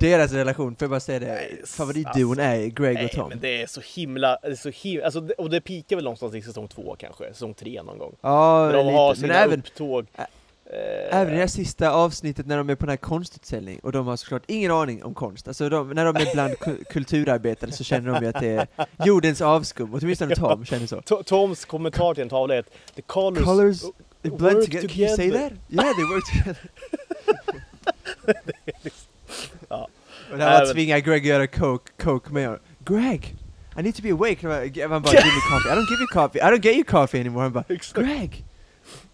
[0.00, 3.28] Deras relation, får jag bara säga det, Nej, favoritduon är Greg och Nej Tom.
[3.28, 6.34] men det är så himla, det är så himla, alltså, och det pikar väl någonstans
[6.34, 8.14] i säsong två kanske, säsong tre någon gång.
[8.20, 9.20] Ja, När de har lite.
[9.20, 10.06] sina Men även, upptåg.
[10.16, 10.26] Ä-
[10.72, 14.06] Eh, även det här sista avsnittet när de är på den här konstutställning, och de
[14.06, 15.48] har såklart ingen aning om konst.
[15.48, 18.66] Alltså de, när de är bland ku- kulturarbetare så känner de ju att det är
[19.06, 20.96] jordens avskum, åtminstone Tom känner så.
[20.96, 23.80] To- Toms kommentar till en tavla är att the colors, Colors
[24.22, 24.88] they blend work together.
[24.88, 25.48] Can you say together.
[25.50, 25.58] that?
[25.84, 26.70] Yeah, they work together.
[30.30, 30.32] Ja.
[30.32, 32.58] Och det här var att tvinga Greg att göra coke, coke med.
[32.84, 33.34] Greg!
[33.78, 34.46] I need to be awake.
[34.48, 34.52] Och
[34.90, 35.68] Han bara, give me coffee.
[35.68, 36.38] I don't give you coffee.
[36.38, 37.42] I don't get you coffee anymore.
[37.42, 37.64] Han bara.
[37.94, 38.44] Greg!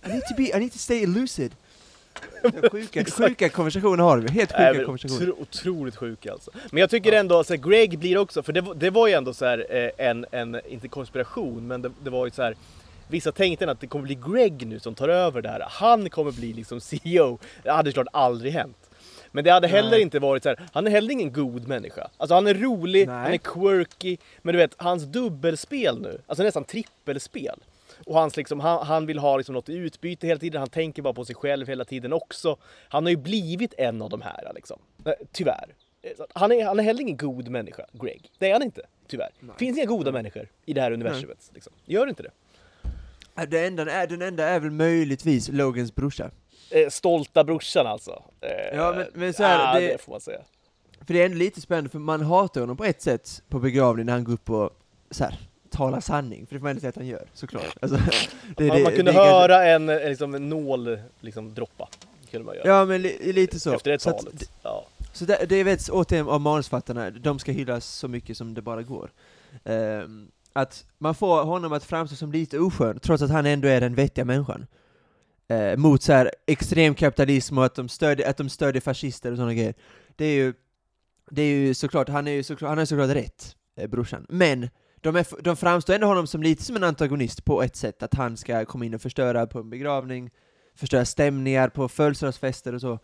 [0.07, 1.53] I need to be, I need to stay lucid.
[2.73, 5.31] Sjuka, sjuka konversationer har vi, helt sjuka men konversationer.
[5.31, 6.51] otro, otroligt sjuk alltså.
[6.71, 9.35] Men jag tycker ändå att Greg blir också, för det, var- det var ju ändå
[9.35, 12.55] så här, eh, en, en, inte konspiration, men det, det var ju så här.
[13.09, 15.63] Vissa tänkte att det kommer bli Greg nu som tar över det här.
[15.71, 17.39] Han kommer bli liksom CEO.
[17.63, 18.77] Det hade såklart aldrig hänt.
[19.37, 20.03] Men det hade heller Nej.
[20.03, 20.59] inte varit så här.
[20.73, 22.11] han är heller ingen god människa.
[22.17, 23.17] Alltså han är rolig, Nej.
[23.17, 27.59] han är quirky, men du vet hans dubbelspel nu, alltså nästan trippelspel.
[28.07, 31.03] Och hans liksom, han, han vill ha liksom något i utbyte hela tiden, han tänker
[31.03, 32.57] bara på sig själv hela tiden också.
[32.89, 34.79] Han har ju blivit en av de här liksom.
[35.05, 35.75] Eh, Tyvärr.
[36.03, 38.31] Eh, Han är, han är heller ingen god människa, Greg.
[38.39, 39.31] Det är han inte, tyvärr.
[39.41, 39.55] Nej.
[39.59, 41.51] finns inga goda människor i det här universumet.
[41.55, 41.73] Liksom.
[41.85, 42.31] Gör inte det.
[43.43, 46.31] Äh, Det enda är, den enda är väl möjligtvis Logans brorsa.
[46.71, 48.23] Eh, stolta brorsan alltså.
[48.41, 50.41] Eh, Ja, men- men så här, ja, det- det får man säga.
[51.07, 54.07] För det är ändå lite spännande, för man hatar honom på ett sätt på begravningen
[54.07, 54.71] när han går upp och
[55.11, 55.39] så här,
[55.71, 57.77] talar sanning, för det får man ändå säga att han gör, såklart.
[57.83, 57.99] Alltså,
[58.57, 61.89] det, man, det- man kunde höra en, en, liksom, en nål liksom, droppa.
[62.31, 62.69] Kunde man göra.
[62.69, 63.73] Ja men li, lite så.
[63.75, 64.51] Efter det så att talet.
[64.63, 64.87] ja.
[65.13, 68.83] Så det, det vet återigen av manusfattarna, de ska hyllas så mycket som det bara
[68.83, 69.11] går.
[69.65, 73.81] Ehm, att man får honom att framstå som lite oskön, trots att han ändå är
[73.81, 74.67] den vettiga människan.
[75.49, 79.37] Eh, mot så här extrem kapitalism och att de stödjer, att de stödjer fascister och
[79.37, 79.75] sådana grejer.
[80.17, 80.55] Det är ju,
[81.31, 84.27] det är ju såklart, han är ju såklart, han har såklart rätt, eh, brorsan.
[84.29, 84.69] Men
[85.01, 88.15] de, är, de framstår ändå honom som lite som en antagonist på ett sätt, att
[88.15, 90.31] han ska komma in och förstöra på en begravning,
[90.75, 92.99] förstöra stämningar på födelsedagsfester och så.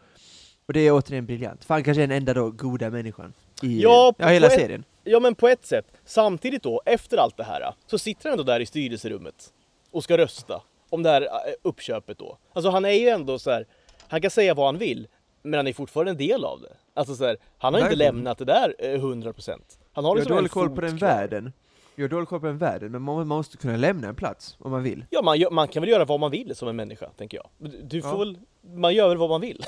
[0.67, 3.33] Och det är återigen briljant, för han kanske är den enda då goda människan
[3.63, 4.85] i Ja, ja, hela ett- serien.
[5.05, 5.87] ja men på ett sätt.
[6.05, 9.53] Samtidigt då, efter allt det här, så sitter han ändå där i styrelserummet
[9.91, 10.63] och ska rösta
[10.93, 11.29] om det här eh,
[11.63, 12.39] uppköpet då.
[12.53, 13.67] Alltså han är ju ändå så här,
[14.09, 15.09] han kan säga vad han vill,
[15.43, 16.73] men han är fortfarande en del av det.
[16.95, 18.15] Alltså så här, han har inte Verkligen.
[18.15, 19.59] lämnat det där eh, 100%.
[19.93, 21.53] Han har Jag har liksom dålig koll på den världen.
[21.95, 22.09] Jag har
[22.41, 25.05] dålig världen, men man, måste kunna lämna en plats om man vill.
[25.11, 27.71] Ja, man, gör, man kan väl göra vad man vill som en människa, tänker jag.
[27.85, 28.17] Du- får Ja.
[28.19, 28.39] väl,
[28.75, 29.65] man gör väl vad man vill.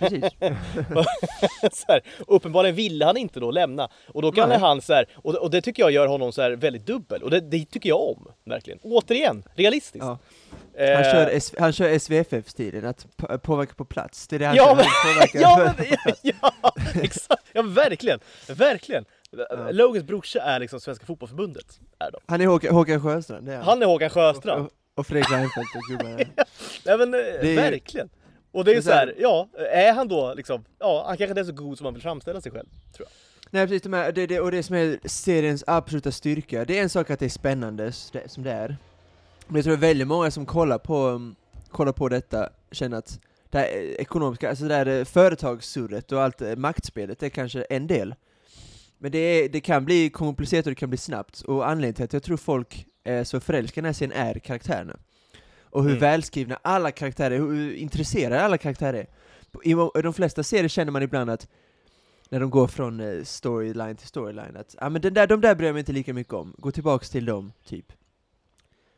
[0.00, 0.24] Precis.
[1.72, 3.88] så här, uppenbarligen ville han inte då lämna.
[4.08, 4.58] Och då kan Nej.
[4.58, 7.22] han så här, och, och det tycker jag gör honom så här väldigt dubbel.
[7.22, 8.78] Och det, det tycker jag om, verkligen.
[8.82, 10.04] Återigen, realistiskt.
[10.04, 10.18] Ja.
[10.74, 14.28] Eh, Han kör, S- han kör SVFF-stilen, att påverka på plats.
[14.28, 16.14] Det är det han Ja, men- han påverkar ja, men,
[16.62, 17.42] ja, exakt.
[17.52, 18.20] Ja, verkligen.
[18.48, 19.04] Verkligen.
[19.36, 19.70] Ja.
[19.70, 21.80] Logans brorsa är liksom Svenska fotbollförbundet.
[21.98, 22.20] Är de.
[22.26, 23.64] Han är Håkan, Håkan Sjöstrand, det är han.
[23.64, 24.66] Han är Håkan Sjöstrand.
[24.66, 26.16] Och, och Fredrik Reinfeldt och gubbarna.
[26.86, 28.08] Nej men eh, är verkligen.
[28.52, 31.30] Och det är Det är så här, ja, är han då liksom, ja, han kanske
[31.30, 33.12] inte är så god som han vill framställa sig själv, tror jag.
[33.50, 36.82] Nej precis, de här, det, det, och det som är seriens absoluta styrka, det är
[36.82, 38.76] en sak att det är spännande det, som det är.
[39.46, 41.36] Men jag tror att väldigt många som kollar på, um,
[41.70, 43.20] kollar på detta känner att
[43.50, 47.86] det här eh, ekonomiska, alltså det här eh, företagssurret och allt maktspelet är kanske en
[47.86, 48.14] del.
[49.02, 52.12] Men det, det kan bli komplicerat och det kan bli snabbt, och anledningen till att
[52.12, 54.96] jag tror folk är så förälskade i den här serien är karaktärerna.
[55.62, 56.00] Och hur Mm.
[56.00, 59.06] välskrivna alla karaktärer är, hur intresserade alla karaktärer är.
[59.98, 61.48] I de flesta serier känner man ibland att
[62.28, 65.54] när de går från eh, storyline till storyline, att ah, men den där, de där
[65.54, 67.92] bryr jag mig inte lika mycket om, gå tillbaks till dem, typ.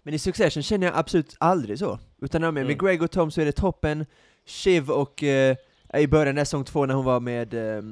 [0.02, 1.98] Men i Succession känner jag absolut aldrig så.
[2.22, 2.68] Utan när med, Mm.
[2.76, 4.06] med Greg och Tom så är det toppen,
[4.46, 5.56] Shiv och eh,
[5.94, 7.82] i början av säsong två när hon var med eh,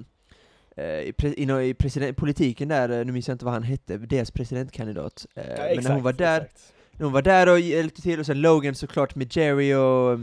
[0.76, 1.28] i, pre,
[1.64, 5.26] i, president, politiken där, eh, nu minns jag inte vad han hette, deras presidentkandidat.
[5.34, 5.44] Eh,
[5.74, 6.72] men när hon var där, exakt.
[6.92, 10.18] när hon var där och hjälpte till, och sen Logan såklart med Jerry och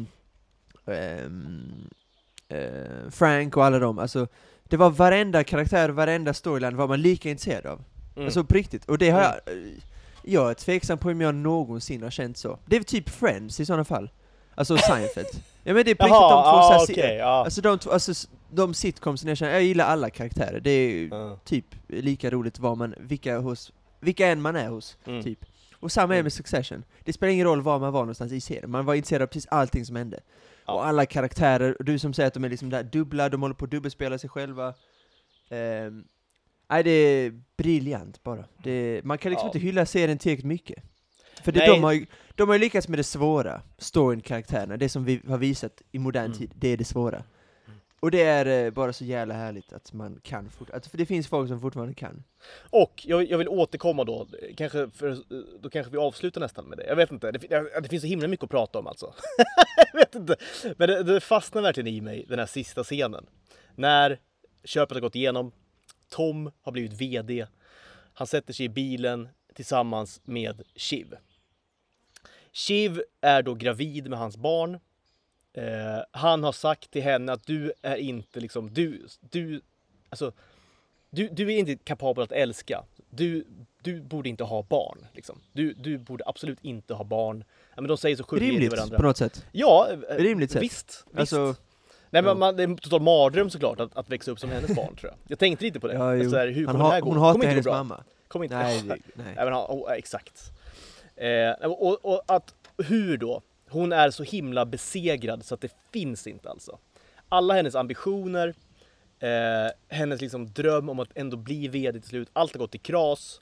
[0.94, 1.90] ehm,
[2.50, 4.28] eh, Frank och alla dem, alltså
[4.64, 7.84] det var varenda karaktär, varenda storyline var man lika intresserad av.
[8.16, 8.26] Mm.
[8.26, 9.32] Alltså på riktigt, och det har Mm.
[9.46, 9.64] jag, eh,
[10.24, 12.60] jag är tveksam på om jag någonsin har känt så.
[12.66, 14.10] Det är typ Friends i sådana fall.
[14.56, 15.28] Alltså Seinfeld.
[15.68, 17.26] ja men det är på riktigt de två ah, si- okej, ja.
[17.26, 21.40] Alltså de två, alltså de sitcomsen jag känner, jag gillar alla karaktärer, det är Ja.
[21.46, 24.98] typ lika roligt var man, vilka hos, vilka än man är hos.
[25.06, 25.24] Mm.
[25.24, 25.40] Typ.
[25.80, 26.24] Och samma är Mm.
[26.26, 26.84] med Succession.
[27.04, 29.48] Det spelar ingen roll var man var någonstans i serien, man var intresserad av precis
[29.52, 30.20] allting som hände.
[30.66, 33.56] Och alla karaktärer, och du som säger att de är liksom där dubbla, de håller
[33.56, 34.74] på att dubbelspela sig själva.
[35.50, 36.04] Ehm,
[36.70, 38.46] nej, det är briljant bara.
[38.64, 40.84] Det, man kan liksom inte hylla serien tillräckligt mycket.
[41.44, 42.06] För det, de, har ju,
[42.38, 46.00] de har ju lyckats med det svåra, storyn, karaktärerna, det som vi har visat i
[46.00, 46.38] modern Mm.
[46.38, 47.24] tid, det är det svåra.
[48.00, 51.06] Och det är eh, bara så jävla härligt att man kan fort, att, för det
[51.06, 52.24] finns folk som fortfarande kan.
[52.70, 54.28] Och jag, jag vill återkomma då,
[54.58, 55.18] kanske för,
[55.60, 56.86] då kanske vi avslutar nästan med det.
[56.88, 59.14] Jag vet inte, det, det finns så himla mycket att prata om alltså.
[59.94, 60.36] jag vet inte.
[60.78, 63.26] Men det, det fastnar verkligen i mig, den här sista scenen.
[63.76, 64.20] När
[64.64, 65.52] köpet har gått igenom,
[66.10, 67.48] Tom har blivit VD,
[68.14, 71.16] han sätter sig i bilen tillsammans med Shiv.
[72.58, 74.80] Shiv är då gravid med hans barn.
[75.54, 75.64] Eh,
[76.12, 79.62] han har sagt till henne att du är inte liksom, du, du,
[80.10, 80.32] alltså
[81.10, 82.84] du, du är inte kapabel att älska.
[83.10, 83.46] Du,
[83.82, 85.08] du borde inte ha barn.
[85.14, 85.40] Liksom.
[85.52, 87.44] Du, du borde absolut inte ha barn.
[87.76, 88.98] Ja, men de säger så till Rimligt, varandra.
[88.98, 89.46] på något sätt.
[89.52, 90.64] Ja, eh, Rimligt visst.
[90.64, 91.06] visst.
[91.16, 91.56] Alltså,
[92.10, 94.76] Nej, men man, det är en total mardröm såklart att, att växa upp som hennes
[94.76, 95.18] barn tror jag.
[95.28, 95.94] Jag tänkte lite på det.
[95.94, 96.30] ja, jo.
[96.30, 97.10] så här, hur kommer ha, det här gå?
[97.10, 98.04] hon hatar inte hennes mamma.
[98.28, 99.02] Kommer inte Nej, nej.
[99.16, 99.36] nej.
[99.36, 100.57] men, oh, exakt.
[101.18, 103.42] Eh, och, och att hur då?
[103.70, 106.78] Hon är så himla besegrad så att det finns inte alltså.
[107.30, 108.54] Alla hennes ambitioner,
[109.20, 112.78] eh, hennes liksom dröm om att ändå bli VD till slut, allt har gått i
[112.78, 113.42] kras.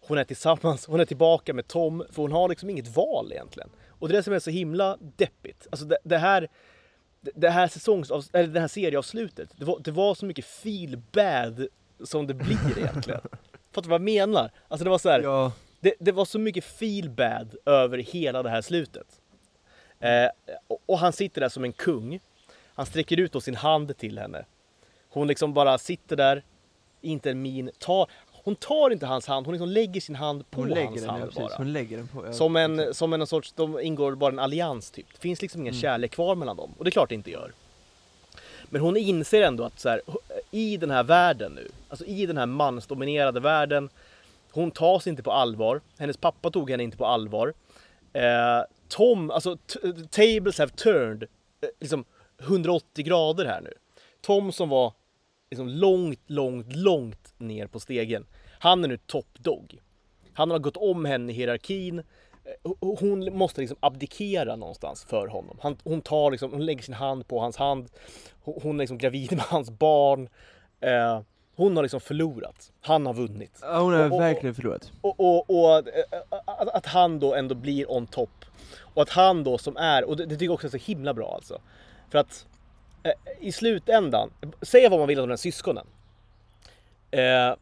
[0.00, 3.70] Hon är tillsammans, hon är tillbaka med Tom, för hon har liksom inget val egentligen.
[3.88, 5.66] Och det är det som är så himla deppigt.
[5.70, 6.48] Alltså det, det här,
[7.20, 11.66] det- här säsongs, eller det här serieavslutet, det var, det var så mycket feel bad
[12.04, 13.20] som det blir egentligen.
[13.72, 14.50] Fattar du vad jag menar?
[14.68, 18.42] Alltså det var så här, Ja, det, det var så mycket feel bad över hela
[18.42, 19.06] det här slutet.
[20.00, 20.28] Eh,
[20.66, 22.20] och, och han sitter där som en kung.
[22.74, 24.44] Han sträcker ut då sin hand till henne.
[25.08, 26.42] Hon liksom bara sitter där,
[27.00, 30.60] inte en min, tar, hon tar inte hans hand, hon liksom lägger sin hand på
[30.60, 31.40] hon lägger hans den, ja, hand precis.
[31.42, 31.54] bara.
[31.56, 32.96] Hon lägger den på, ja, Som en, exakt.
[32.96, 35.06] som en sorts, de ingår bara en allians typ.
[35.12, 35.80] Det finns liksom ingen Mm.
[35.82, 36.74] kärlek kvar mellan dem.
[36.78, 37.52] Och det är klart det inte gör.
[38.64, 40.00] Men hon inser ändå att så här,
[40.50, 43.88] i den här världen nu, alltså i den här mansdominerade världen,
[44.52, 45.80] hon tas inte på allvar.
[45.98, 47.54] Hennes pappa tog henne inte på allvar.
[48.12, 49.56] Eh, Tom, alltså
[50.10, 52.04] tables have turned eh, liksom
[52.40, 53.72] 180 grader här nu.
[54.20, 54.92] Tom som var
[55.50, 58.26] liksom långt, långt, långt ner på stegen.
[58.58, 59.78] Han är nu top dog.
[60.32, 61.98] Han har gått om henne i hierarkin.
[61.98, 65.58] Eh, hon måste liksom abdikera någonstans för honom.
[65.62, 67.88] Han, hon, tar liksom, hon lägger sin hand på hans hand.
[68.40, 70.28] Hon hon är liksom gravid med hans barn.
[70.80, 71.20] Eh,
[71.60, 72.72] hon har liksom förlorat.
[72.80, 73.58] Han har vunnit.
[73.62, 74.92] Ja, hon har och- och- verkligen förlorat.
[75.00, 75.88] Och, och, och att,
[76.46, 78.30] att, att han då ändå blir on top.
[78.94, 81.14] Och att han då som är, och det, det tycker jag också är så himla
[81.14, 81.60] bra alltså.
[82.10, 82.46] För att
[83.02, 84.30] eh, i slutändan,
[84.62, 85.86] säga vad man vill om de här syskonen.
[87.10, 87.54] Eh,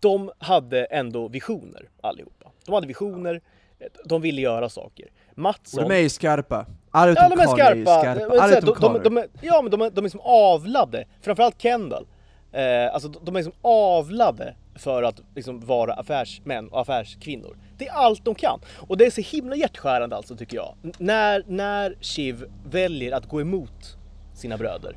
[0.00, 2.50] de hade ändå visioner allihopa.
[2.66, 3.40] De hade visioner,
[3.78, 5.06] eh, de ville göra saker.
[5.30, 5.88] Och Mattsson...
[5.88, 6.66] de är ju skarpa.
[6.90, 7.90] Alla utom Ja, de är skarpa.
[8.08, 8.42] är skarpa.
[8.42, 11.04] Alla utom de, de, de, är, ja, men de är, de är som avlade.
[11.20, 12.06] Framförallt Kendall.
[12.52, 17.56] Eh, alltså de är liksom avlade för att liksom vara affärsmän och affärskvinnor.
[17.78, 18.60] Det är allt de kan.
[18.88, 20.74] Och det är så himla hjärtskärande alltså tycker jag.
[20.84, 23.96] N- när, när Shiv väljer att gå emot
[24.34, 24.96] sina bröder.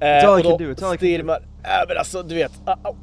[0.00, 0.58] Eh, all och då
[1.24, 2.52] man, äh, men alltså du vet,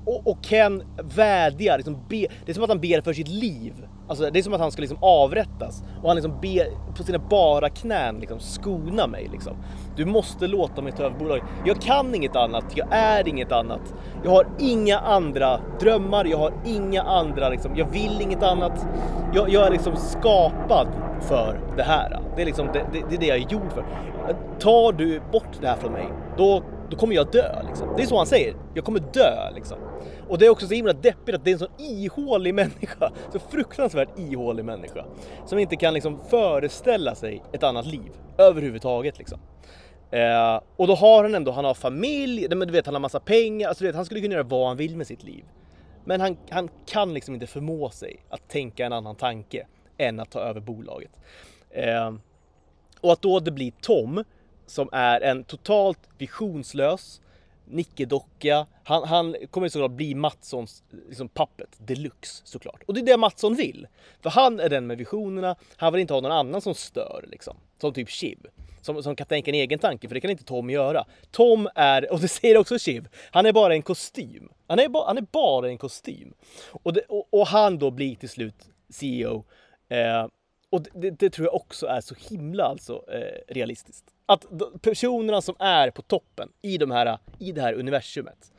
[0.05, 0.83] och, och Ken
[1.15, 3.73] vädjar, liksom be, det är som att han ber för sitt liv.
[4.07, 7.19] Alltså det är som att han ska liksom avrättas och han liksom ber på sina
[7.19, 9.53] bara knän liksom skona mig liksom.
[9.95, 11.43] Du måste låta mig ta över bolaget.
[11.65, 13.93] Jag kan inget annat, jag är inget annat.
[14.23, 18.85] Jag har inga andra drömmar, jag har inga andra liksom, jag vill inget annat.
[19.33, 20.87] Jag, jag är liksom skapad
[21.21, 22.19] för det här.
[22.35, 23.85] Det är liksom det, det, det är det jag är gjord för.
[24.59, 27.63] Tar du bort det här från mig, då, då kommer jag dö.
[27.67, 27.93] Liksom.
[27.97, 28.55] Det är så han säger.
[28.73, 29.77] Jag kommer dö liksom.
[30.29, 33.11] Och det är också så himla deppigt att det är en sån ihålig människa.
[33.31, 35.05] Så fruktansvärt ihålig människa.
[35.45, 39.39] Som inte kan liksom föreställa sig ett annat liv överhuvudtaget liksom.
[40.11, 43.67] Eh, och då har han ändå, han har familj, du vet han har massa pengar,
[43.67, 45.43] alltså du vet han skulle kunna göra vad han vill med sitt liv.
[46.05, 49.67] Men han, han kan liksom inte förmå sig att tänka en annan tanke
[49.97, 51.11] än att ta över bolaget.
[51.69, 52.13] Eh,
[53.01, 54.23] och att då det blir Tom
[54.65, 57.21] som är en totalt visionslös
[57.65, 58.67] nickedocka.
[58.83, 62.83] Han, han kommer såklart bli Mattssons liksom, puppet deluxe såklart.
[62.85, 63.87] Och det är det Mattsson vill.
[64.21, 65.55] För han är den med visionerna.
[65.75, 67.57] Han vill inte ha någon annan som stör liksom.
[67.81, 68.39] Som typ Shiv.
[68.81, 71.05] Som, som kan tänka en egen tanke, för det kan inte Tom göra.
[71.31, 74.49] Tom är, och det säger också Shiv, han är bara en kostym.
[74.67, 76.33] Han är, ba, han är bara en kostym.
[76.71, 79.45] Och, det, och, och han då blir till slut CEO.
[79.89, 80.27] Eh,
[80.73, 84.05] och det, det, tror jag också är så himla alltså, eh, realistiskt.
[84.25, 88.51] Att de, personerna som är på toppen i, de här, i det här universumet,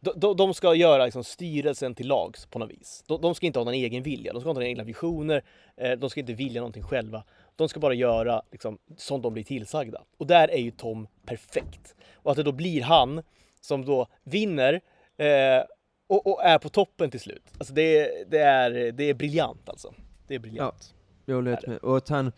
[0.00, 3.04] de, de ska göra liksom, styrelsen till lags på något vis.
[3.06, 5.44] De, de, ska inte ha någon egen vilja, de ska inte ha några egna visioner,
[5.76, 7.24] eh, de ska inte vilja någonting själva.
[7.56, 10.02] De ska bara göra liksom, som de blir tillsagda.
[10.18, 11.94] Och där är ju Tom perfekt.
[12.14, 13.22] Och att det då blir han
[13.60, 14.80] som då vinner
[15.16, 15.64] eh,
[16.06, 17.44] och, och, är på toppen till slut.
[17.58, 19.94] Alltså det, det, är, det är briljant alltså.
[20.28, 20.94] Det är briljant.
[20.94, 20.99] Ja
[21.34, 21.78] helt med.
[21.78, 22.32] Och att han,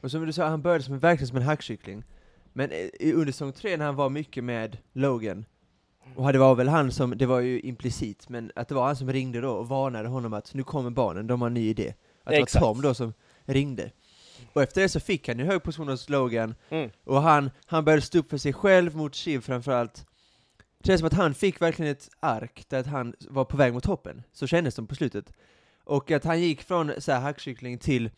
[0.00, 2.04] och som du sa, han började som, verkligen som en hackkyckling.
[2.52, 5.44] Men i, under säsong tre när han var mycket med Logan,
[6.16, 8.96] och det var väl han som, det var ju implicit, men att det var han
[8.96, 11.94] som ringde då och varnade honom att nu kommer barnen, de har en ny idé.
[12.24, 12.62] Att det Exakt.
[12.62, 13.12] var Tom då som
[13.44, 13.90] ringde.
[14.52, 16.90] Och efter det så fick han ju hög position hos Logan, Mm.
[17.04, 20.06] och han, han började stå upp för sig själv mot Shiv framförallt.
[20.78, 23.84] Det känns som att han fick verkligen ett ark där han var på väg mot
[23.84, 25.32] toppen, så kändes det på slutet.
[25.84, 28.10] Och att han gick från så här hackkyckling till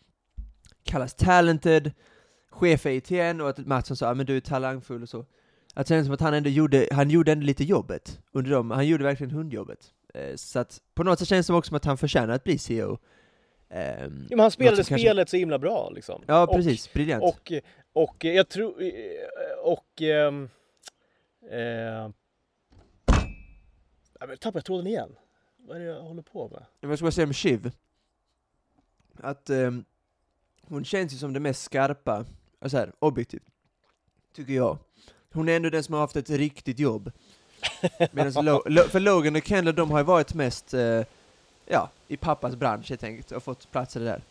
[0.83, 1.91] kallas talented,
[2.49, 5.25] chef i ATN och att Mattsson sa men du är talangfull och så.
[5.73, 8.71] Att det känns som att han ändå gjorde, han gjorde ändå lite jobbet under dem,
[8.71, 9.93] han gjorde verkligen hundjobbet.
[10.13, 12.57] Eh, så att på något sätt känns det också som att han förtjänar att bli
[12.57, 12.97] CEO.
[13.69, 16.23] Ehm, Ja, men han spelade spelet kanske- så himla bra liksom.
[16.27, 17.23] Ja Och- precis, briljant.
[17.23, 17.51] Och,
[17.93, 18.73] och jag tror...
[19.63, 20.01] Och...
[20.01, 20.49] ehm,
[21.51, 22.09] eh,
[24.19, 25.15] ja, men tappade jag tråden igen.
[25.57, 26.65] Vad är det jag håller på med?
[26.79, 27.71] Jag bara säga om Shiv,
[29.21, 29.85] att ehm,
[30.69, 32.25] hon känns ju som det mest skarpa,
[32.65, 33.43] så här, objektivt,
[34.35, 34.77] tycker jag.
[35.33, 37.11] Hon är ändå den som har haft ett riktigt jobb.
[38.11, 41.03] Medan Lo, Lo, för Logan och Kendall, de har ju varit mest, eh,
[41.65, 44.21] ja, i pappas bransch helt enkelt, och fått platser där.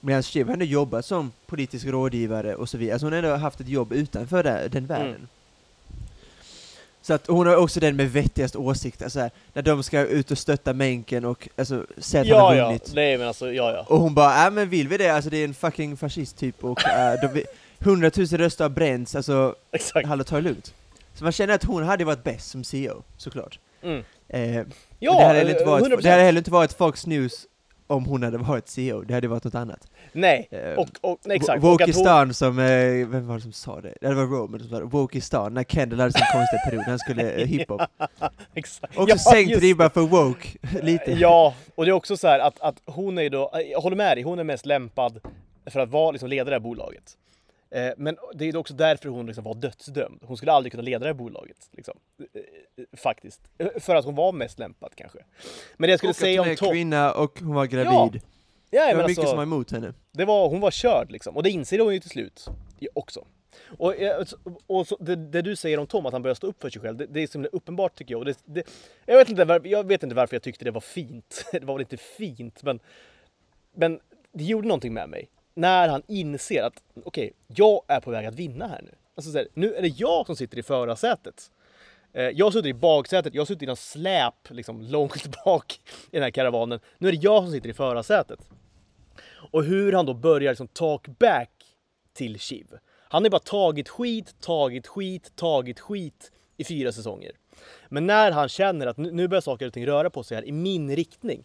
[0.00, 3.36] Medan Shiv har ändå jobbat som politisk rådgivare och så vidare, alltså hon har ändå
[3.36, 5.14] haft ett jobb utanför det, den världen.
[5.14, 5.28] Mm.
[7.06, 10.30] Så att hon har också den med vettigast åsikter, så här, när de ska ut
[10.30, 12.66] och stötta Menken och alltså, säga att han Ja, har ja.
[12.66, 12.92] vunnit.
[12.94, 13.84] Nej, men alltså, ja, ja.
[13.88, 15.08] Och hon bara, äh men vill vi det?
[15.10, 17.44] Alltså det är en fucking fascist typ och äh, de, vi-
[17.78, 20.08] 100 000 röster har bränts, alltså Exakt.
[20.08, 20.74] hallå ta det lugnt.
[21.14, 23.58] Så man känner att hon hade varit bäst som CEO, såklart.
[23.82, 24.02] Mm.
[24.28, 24.62] Eh,
[24.98, 26.02] Ja, det, hade inte varit, 100%.
[26.02, 27.46] det hade heller inte varit Fox News
[27.86, 29.86] om hon hade varit CEO, det hade varit något annat.
[30.14, 31.56] Nej, Eh, och, och nej, exakt.
[31.56, 32.64] Att hon, Wokistan som, eh,
[33.08, 33.94] vem var det som sa det?
[34.00, 37.30] Det var Roman som sa det, Wokistan, när Kendall hade sin konstiga period, han skulle
[37.32, 37.82] eh, hiphop.
[38.54, 38.98] exakt.
[38.98, 40.48] Också sänkt just ribban för woke,
[40.82, 41.12] lite.
[41.12, 44.16] Ja, och det är också så här att, att hon är då, jag håller med
[44.16, 45.20] dig, hon är mest lämpad
[45.66, 47.16] för att vara liksom ledare här bolaget.
[47.70, 50.18] Eh, Men det är också därför hon liksom var dödsdömd.
[50.22, 51.56] Hon skulle aldrig kunna leda det här bolaget.
[51.72, 51.94] Liksom.
[52.18, 53.40] Eh, eh, Faktiskt.
[53.58, 55.18] Eh, För att hon var mest lämpad kanske.
[55.76, 56.70] Men det jag skulle och att säga hon om är Tom...
[56.70, 58.20] kvinna och hon var gravid.
[58.22, 58.28] Ja,
[58.74, 59.94] det Ja, var men mycket alltså, som var emot henne.
[60.12, 61.36] det var, hon var körd liksom.
[61.36, 62.46] Och det inser hon ju till slut
[62.94, 63.26] också.
[63.78, 64.24] Och, eh,
[64.66, 66.82] och så, det, det du säger om Tom, att han börjar stå upp för sig
[66.82, 68.18] själv, det, det är så uppenbart tycker jag.
[68.18, 68.62] Och det, det,
[69.06, 71.44] jag, vet inte varför, jag vet inte varför jag tyckte det var fint.
[71.52, 72.80] Det var väl inte fint, men,
[73.74, 74.00] men
[74.32, 75.28] det gjorde någonting med mig.
[75.54, 78.90] När han inser att okej, jag är på väg att vinna här nu.
[79.14, 81.50] Alltså, så här, nu är det jag som sitter i förarsätet.
[82.12, 86.22] Eh, Jag suttit i baksätet, jag suttit i någon släp liksom, långt bak i den
[86.22, 86.80] här karavanen.
[86.98, 88.38] Nu är det jag som sitter i förarsätet.
[89.50, 91.50] Och hur han då börjar liksom talk back
[92.12, 92.66] till Shiv.
[93.08, 97.32] Han har ju bara tagit skit, tagit skit, tagit skit i fyra säsonger.
[97.88, 100.52] Men när han känner att nu börjar saker och ting röra på sig här i
[100.52, 101.44] min riktning.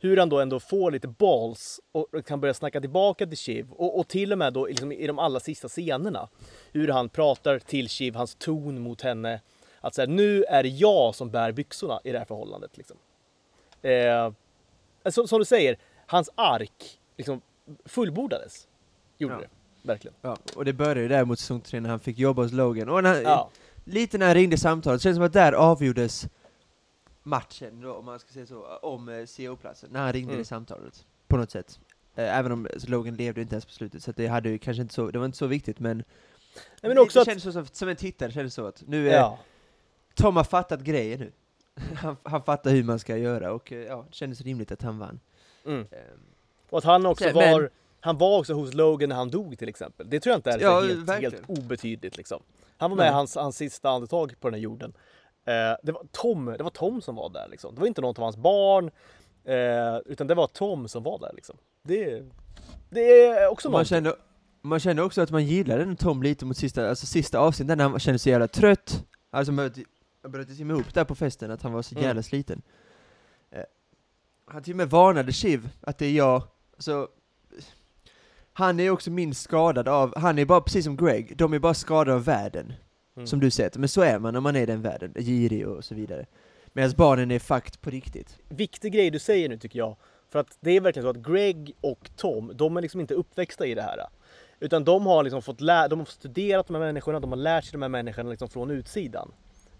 [0.00, 3.98] hur han då ändå får lite balls och kan börja snacka tillbaka till Shiv och,
[3.98, 6.28] och till och med då liksom i de allra sista scenerna
[6.72, 9.40] hur han pratar till Shiv, hans ton mot henne.
[9.80, 12.76] Att säga nu är det jag som bär byxorna i det här förhållandet.
[12.76, 12.96] Liksom.
[13.82, 14.32] Eh,
[15.10, 17.40] så, som du säger, hans ark liksom
[17.84, 18.68] fullbordades.
[19.18, 19.40] Gjorde Ja.
[19.40, 19.48] det,
[19.88, 20.14] verkligen.
[20.22, 22.88] Ja, och det började ju där mot säsong 3 när han fick jobba hos Logan.
[22.88, 23.50] Och när, Ja.
[23.84, 26.28] lite när han ringde samtalet, det känns som att där avgjordes
[27.22, 30.38] matchen då, om man ska säga så, om eh, CO-platsen, när han ringde Mm.
[30.38, 31.06] det samtalet.
[31.28, 31.80] På något sätt.
[32.14, 34.82] Eh, även om Logan levde inte ens på slutet, så att det hade ju kanske
[34.82, 35.96] inte så, det var inte så viktigt men...
[35.96, 38.82] Nej, men också det att, kändes så, som, som en tittare kändes det så att
[38.86, 39.38] nu är ja.
[40.14, 41.32] Tom har fattat grejer nu.
[41.94, 44.98] han, han fattar hur man ska göra och eh, ja, det kändes rimligt att han
[44.98, 45.20] vann.
[45.66, 45.80] Mm.
[45.80, 46.20] Ehm,
[46.74, 47.70] Och att han också Men- var,
[48.00, 50.10] han var också hos Logan när han dog till exempel.
[50.10, 52.42] Det tror jag inte är Ja, helt, helt obetydligt liksom.
[52.76, 53.12] Han var med Nej.
[53.14, 54.92] hans, hans sista andetag på den här jorden.
[55.44, 55.52] Eh,
[55.82, 57.74] det, var Tom, det var Tom som var där liksom.
[57.74, 58.90] Det var inte något av hans barn.
[59.44, 61.56] Eh, utan det var Tom som var där liksom.
[61.82, 62.22] Det,
[62.90, 64.16] det är också man, kände,
[64.62, 67.88] man kände också att man gillade den Tom lite mot sista, alltså sista avsnittet när
[67.88, 69.04] han kände sig jävla trött.
[69.30, 69.52] Alltså
[70.28, 72.04] bröt sig ihop där på festen, att han var så Mm.
[72.04, 72.62] jävla sliten.
[73.50, 73.62] Eh,
[74.46, 76.42] han till och med varnade Shiv att det är jag,
[76.78, 77.08] så
[78.52, 81.74] han är också minst skadad av, han är bara precis som Greg, de är bara
[81.74, 82.72] skadade av världen.
[83.16, 83.26] Mm.
[83.26, 85.84] Som du sett, men så är man om man är i den världen, girig och
[85.84, 86.26] så vidare.
[86.72, 88.38] Medan barnen är fakt på riktigt.
[88.48, 89.96] Viktig grej du säger nu tycker jag.
[90.28, 93.66] För att det är verkligen så att Greg och Tom, de är liksom inte uppväxta
[93.66, 93.98] i det här.
[94.60, 97.64] Utan de har liksom fått lä- de har studerat de här människorna, de har lärt
[97.64, 99.32] sig de här människorna liksom från utsidan.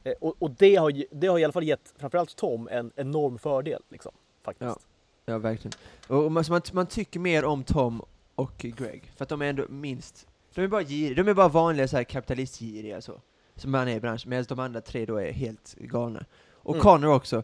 [0.05, 3.38] Eh, och och det, har, det har i alla fall gett framförallt Tom en enorm
[3.38, 3.82] fördel.
[3.90, 4.12] Liksom,
[4.45, 4.70] faktiskt.
[4.80, 4.93] Ja.
[5.26, 5.72] Ja, verkligen.
[6.06, 8.02] Och och man, man, man tycker mer om Tom
[8.34, 11.48] och Greg, för att de är ändå minst, de är bara giriga, de är bara
[11.48, 13.20] vanliga så här kapitalistgiriga så,
[13.56, 16.24] som man är i branschen, medan de andra tre då är helt galna.
[16.52, 16.82] Och Mm.
[16.82, 17.42] Connor också.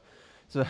[0.48, 0.58] Så,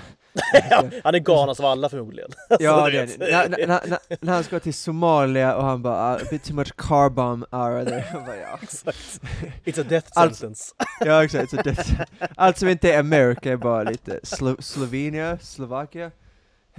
[1.04, 2.30] Han är galnast av alla förmodligen.
[2.58, 6.14] ja, du det, när, när, när, när han ska till Somalia och han bara ah,
[6.16, 8.06] a bit too much car bomb hour there.
[8.12, 8.58] Jag bara, ja.
[8.62, 9.20] Exakt.
[9.64, 10.74] It's a death Alltså- sentence.
[11.00, 11.50] ja, exakt.
[11.50, 12.06] Så det,
[12.36, 16.10] allt som inte är America är bara lite Slo Slovenia, Slovakia.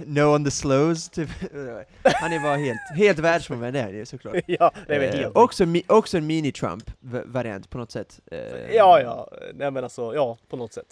[0.06, 1.28] No on the slows, typ.
[2.04, 4.36] Han är bara helt, helt världsfrånvänd är ju såklart.
[4.46, 5.36] ja, det är Eh, helt...
[5.36, 8.20] också, mi- också en mini-Trump-variant på något sätt.
[8.32, 8.38] Eh,
[8.74, 9.28] Ja, ja.
[9.54, 10.86] Nej men alltså, ja, på något sätt.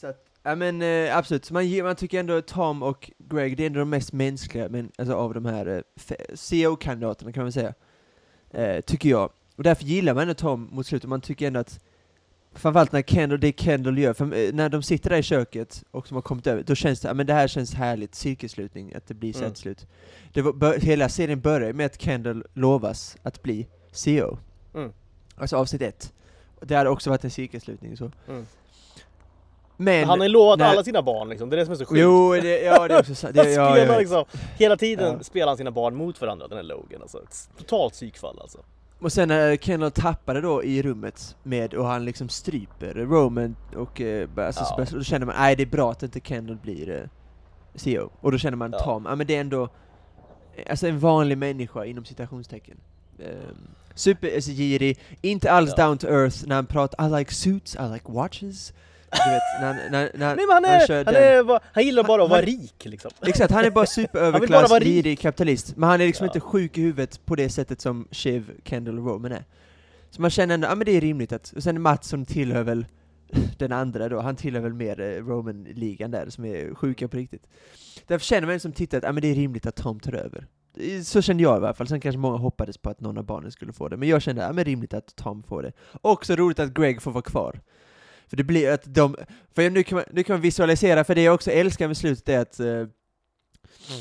[0.00, 3.62] Så att, ja men eh, absolut, Så man, man tycker ändå Tom och Greg, det
[3.62, 7.74] är ändå de mest mänskliga men, alltså, av de här eh, CO-kandidaterna kan man säga.
[8.50, 9.30] Eh, tycker jag.
[9.56, 11.80] Och därför gillar man ändå Tom mot slutet, man tycker ändå att
[12.54, 16.06] Framförallt när Kendall, det Kendall gör, för eh, när de sitter där i köket och
[16.08, 19.06] som har kommit över, då känns det, ja men det här känns härligt, cirkelslutning, att
[19.06, 19.54] det blir så Mm.
[19.54, 19.86] slut.
[20.32, 24.38] Det var, bör, hela serien börjar med att Kendall lovas att bli CEO.
[24.74, 24.92] Mm.
[25.36, 26.12] Alltså avsnitt ett.
[26.60, 28.10] Det hade också varit en cirkelslutning så.
[28.28, 28.46] Mm.
[29.76, 30.08] Men...
[30.08, 31.84] han har ju lovat när- alla sina barn liksom, det är det som är så
[31.86, 32.00] sjukt.
[32.00, 33.34] Jo, det, ja det är också sant.
[33.36, 34.24] Det, ja, liksom,
[34.58, 35.22] hela tiden Ja.
[35.24, 37.20] spelar han sina barn mot varandra, den här Logan alltså.
[37.58, 38.58] Totalt psykfall alltså.
[39.00, 44.00] Och sen när Kendall tappade då i rummet med, och han liksom stryper Roman och
[44.00, 44.86] eh, alltså, Ja.
[44.92, 47.08] då känner man, nej det är bra att inte Kendall blir eh,
[47.74, 48.10] CEO.
[48.20, 48.78] Och då känner man Ja.
[48.78, 49.62] Tom, ja men det är ändå,
[50.56, 52.76] eh, alltså en vanlig människa inom citationstecken.
[53.18, 53.26] Um,
[53.94, 54.50] super alltså,
[55.22, 55.86] inte alls Ja.
[55.86, 58.72] down to earth när han pratar, I like suits, I like watches.
[59.10, 61.22] Du vet, när, när, när, Nej men han, han är, han, den.
[61.38, 63.10] är, bara- han gillar bara att Han- vara rik liksom.
[63.26, 66.28] Exakt, han är bara Han superöverklass, girig kapitalist, men han är liksom Ja.
[66.30, 69.44] inte sjuk i huvudet på det sättet som Shiv, Kendall och Roman är.
[70.10, 72.86] Så man känner ändå, ja men det är rimligt att, och sen Mattsson tillhör väl
[73.58, 77.46] den andra då, han tillhör väl mer eh, Roman-ligan där, som är sjuka på riktigt.
[78.06, 80.46] Därför känner man som tittare att, ja men det är rimligt att Tom tar över.
[81.04, 83.50] Så kände jag i alla fall, sen kanske många hoppades på att någon av barnen
[83.52, 85.72] skulle få det, men jag kände, ja men rimligt att Tom får det.
[86.02, 87.60] Också roligt att Greg får vara kvar.
[88.30, 89.16] För det blir att de,
[89.54, 92.28] för nu kan man, nu kan man visualisera, för det jag också älskar med slutet
[92.28, 92.86] är att eh,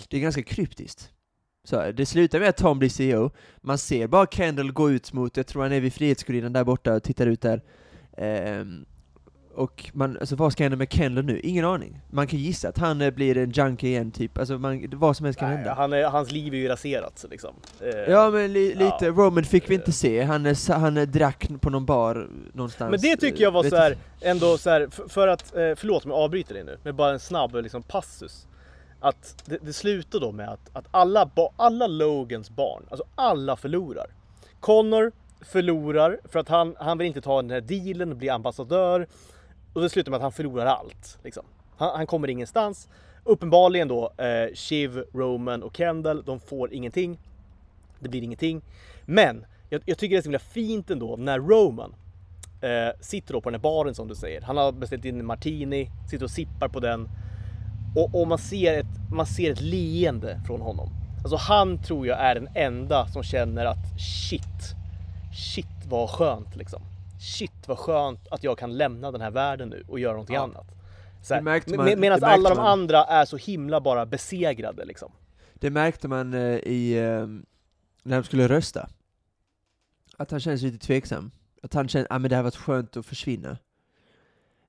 [0.08, 1.12] det är ganska kryptiskt.
[1.64, 5.38] Så det slutar med att Tom blir CEO, man ser bara Kendall gå ut mot,
[5.38, 7.64] jag tror han är vid Frihetsgudinnan där borta och tittar ut där.
[8.18, 8.86] Ehm,
[9.60, 11.39] och man, alltså vad ska hända med Kendall nu?
[11.39, 12.01] Ingen aning.
[12.10, 15.26] Man kan gissa att han eh, blir en junkie igen typ, alltså man, vad som
[15.26, 15.74] helst kan Nej, hända.
[15.74, 17.55] han är, hans liv är ju raserat liksom.
[17.82, 18.86] Eh, Ja men li, Ja.
[18.86, 22.91] lite, Roman fick vi inte se, han, eh, han eh, drack på någon bar någonstans.
[22.91, 26.05] Men det tycker jag var så här, ändå så här, för, för att, eh, förlåt
[26.05, 28.47] om jag avbryter dig nu, men bara en snabb liksom, passus.
[28.99, 34.07] Att det, det slutar då med att, att alla, alla Logans barn, alltså alla förlorar.
[34.60, 39.07] Connor förlorar för att han, han vill inte ta den här dealen och bli ambassadör.
[39.74, 41.18] Och det slutar med att han förlorar allt.
[41.24, 41.46] Liksom.
[41.78, 42.90] Han, han kommer ingenstans.
[43.24, 47.20] Uppenbarligen då, eh, Shiv, Roman och Kendall, de får ingenting.
[48.00, 48.62] Det blir ingenting.
[49.06, 51.96] Men jag, jag tycker det är så himla fint ändå när Roman
[52.62, 54.42] eh, sitter då på den här baren som du säger.
[54.42, 57.10] Han har beställt in en martini, sitter och sippar på den.
[57.96, 60.90] Och, och man, ser ett, man ser ett leende från honom.
[61.24, 64.00] Alltså han tror jag är den enda som känner att
[64.30, 64.76] shit,
[65.34, 66.82] shit vad skönt liksom.
[67.20, 70.42] Shit vad skönt att jag kan lämna den här världen nu och göra någonting Ja.
[70.44, 70.68] annat.
[71.30, 72.66] Här, med- med- Medan alla de man.
[72.68, 75.12] andra är så himla bara besegrade liksom.
[75.54, 77.28] Det märkte man eh, i, eh,
[78.04, 78.90] när de skulle rösta.
[80.18, 81.32] Att han kändes lite tveksam.
[81.64, 83.58] Att han kände, ah, men det här var skönt att försvinna.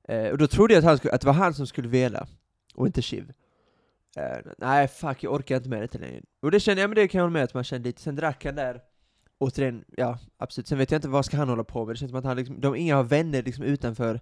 [0.09, 2.27] Eh, och då trodde jag att, han skulle, att det var han som skulle vela,
[2.75, 3.33] och inte Shiv.
[4.17, 6.21] Eh, nej, fuck, jag orkar inte med det längre.
[6.43, 8.03] Och det kände jag, men det kan jag hålla med att man kände lite.
[8.03, 8.81] Sen drack han där,
[9.41, 10.69] återigen, ja absolut.
[10.69, 11.95] Sen vet jag inte vad ska han hålla på med.
[11.95, 14.21] Det känns som att han liksom, de inga har vänner liksom utanför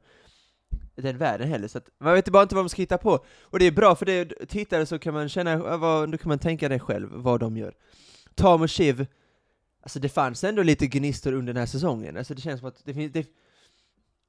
[0.94, 3.24] den världen heller, så att man vet bara inte vad de ska hitta på.
[3.42, 6.38] Och det är bra för det, tittare så kan man känna, vad, då kan man
[6.38, 7.74] tänka det själv, vad de gör.
[8.34, 9.06] Tom och Shiv,
[9.82, 12.84] alltså det fanns ändå lite gnistor under den här säsongen, alltså det känns som att
[12.84, 13.26] det finns, det,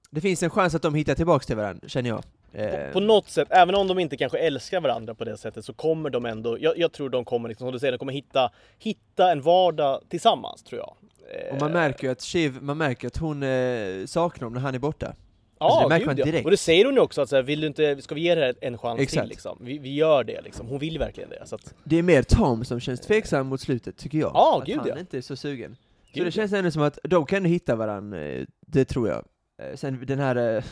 [0.09, 2.23] det finns en chans att de hittar tillbaks till varandra, känner jag.
[2.54, 5.66] Eh, På, på något sätt, även om de inte kanske älskar varandra på det sättet
[5.66, 8.14] så kommer de ändå, jag, jag tror de kommer, liksom, som du säger, de kommer
[8.14, 10.95] hitta, hitta en vardag tillsammans tror jag.
[11.32, 14.62] Eh, och man märker ju att Shiv, man märker att hon eh, saknar honom när
[14.62, 15.16] han är borta.
[15.60, 16.26] Ja, alltså, det märker gud, man ja.
[16.26, 16.45] direkt.
[16.45, 18.36] Och det säger hon ju också att så här, vill du inte, ska vi ge
[18.36, 19.22] det här en chans Exakt.
[19.22, 19.58] till liksom?
[19.62, 20.68] Vi, vi gör det liksom.
[20.68, 21.41] Hon vill verkligen det.
[21.45, 24.32] Så att, Det är mer Tom som känns tveksam mot slutet, tycker jag.
[24.34, 25.00] Ja, att gud, han ja.
[25.00, 25.76] inte är så sugen.
[26.06, 29.26] Så Gud, det känns ändå som att de kan hitta varandra, eh, det tror jag.
[29.62, 30.64] Eh, Sen den här eh,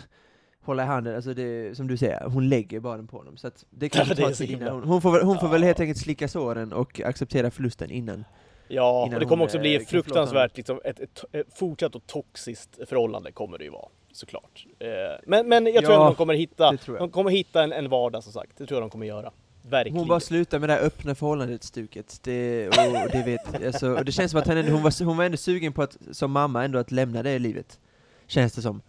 [0.68, 3.38] hålla i handen, alltså det, som du säger, hon lägger bara den på honom.
[3.38, 5.62] Så att det kan Ja, ta tid innan hon, hon får, väl, hon får väl
[5.62, 5.66] Ja.
[5.68, 8.26] helt enkelt slicka såren och acceptera förlusten innan.
[8.68, 12.08] ja, Innan och det kommer också bli eh, fruktansvärt, liksom, ett, ett, ett fortsatt och
[12.08, 13.88] toxiskt förhållande kommer det ju vara.
[14.12, 14.66] Såklart.
[14.80, 14.88] Eh,
[15.26, 17.90] men, men jag tror Ja, att de kommer hitta, tror de kommer hitta en, en
[17.90, 18.58] vardag som sagt.
[18.58, 19.32] Det tror jag de kommer göra.
[19.70, 19.98] Verkligen.
[19.98, 22.20] Hon bara slutar med det här öppna förhållandet-stuket.
[22.24, 25.06] Det, och, och det, vet, alltså, och det känns som att hon, ändå- hon, var,
[25.06, 27.80] hon var ändå sugen på att, som mamma, ändå att lämna det livet.
[28.28, 28.82] Känns det som.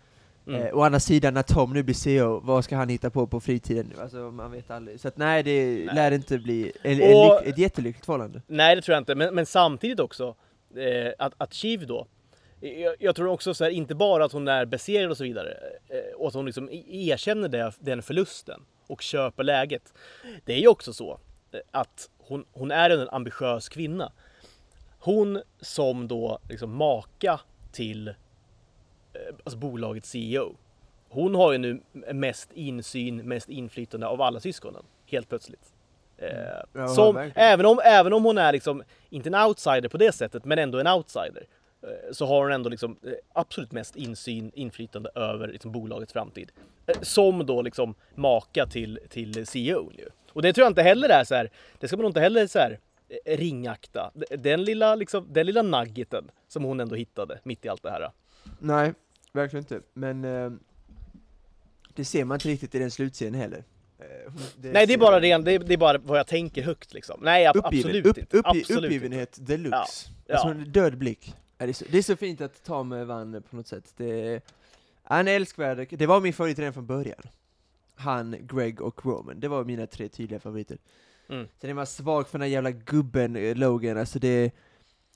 [0.48, 0.62] Mm.
[0.66, 3.40] Eh, å andra sidan, när Tom nu blir CEO, vad ska han hitta på på
[3.40, 3.92] fritiden?
[4.00, 5.00] Alltså, man vet aldrig.
[5.00, 5.94] Så att nej, det Nej.
[5.94, 8.42] lär inte bli en, en, Och- ett jättelyckligt förhållande.
[8.46, 10.34] Nej det tror jag inte, men, men samtidigt också
[10.76, 12.06] eh, att, att Shiv då
[12.60, 15.50] jag, jag tror också så här, inte bara att hon är besegrad och så vidare
[15.88, 19.92] eh, och att hon liksom e- erkänner det, den förlusten och köper läget.
[20.44, 21.18] Det är ju också så
[21.52, 24.12] eh, att hon, hon är en ambitiös kvinna.
[24.98, 27.40] Hon som då liksom maka
[27.72, 28.14] till
[29.44, 30.56] alltså bolagets CEO.
[31.08, 31.80] Hon har ju nu
[32.12, 35.72] mest insyn, mest inflytande av alla syskonen helt plötsligt.
[36.16, 36.28] Eh,
[36.72, 37.48] Ja, som, verkligen.
[37.48, 40.78] även, om, även om hon är liksom, inte en outsider på det sättet, men ändå
[40.80, 41.46] en outsider.
[41.82, 46.50] eh, Så har hon ändå liksom eh, absolut mest insyn, inflytande över liksom bolagets framtid.
[46.86, 49.90] Eh, Som då liksom maka till, till CEO.
[50.32, 52.46] Och det tror jag inte heller är så här, det ska man nog inte heller
[52.46, 52.78] så här
[53.24, 54.10] eh, ringakta.
[54.30, 58.10] Den lilla, liksom, den lilla nuggeten som hon ändå hittade mitt i allt det här.
[58.58, 58.92] Nej,
[59.32, 59.80] verkligen inte.
[59.94, 60.50] Men eh,
[61.94, 63.64] det ser man inte riktigt i den slutscenen heller.
[63.98, 66.62] Eh, hon- Nej, det är bara ren, det är, det är bara vad jag tänker
[66.62, 67.20] högt liksom.
[67.22, 68.40] Nej, ab- Uppgiven, absolut upp, inte.
[68.44, 68.86] absolut inte.
[68.86, 70.08] uppgivenhet deluxe.
[70.26, 70.34] Ja.
[70.34, 71.34] Alltså en död blick.
[71.56, 73.92] Det är, så, det är så fint att Tom vann på något sätt.
[73.96, 74.40] Det
[75.02, 77.22] han är älskvärd, det var min favorit redan från början.
[77.94, 80.78] Han, Greg och Roman, det var mina tre tydliga favoriter.
[81.28, 81.46] Mm.
[81.60, 84.50] Sen är man svag för den här jävla gubben, eh, Logan, alltså det...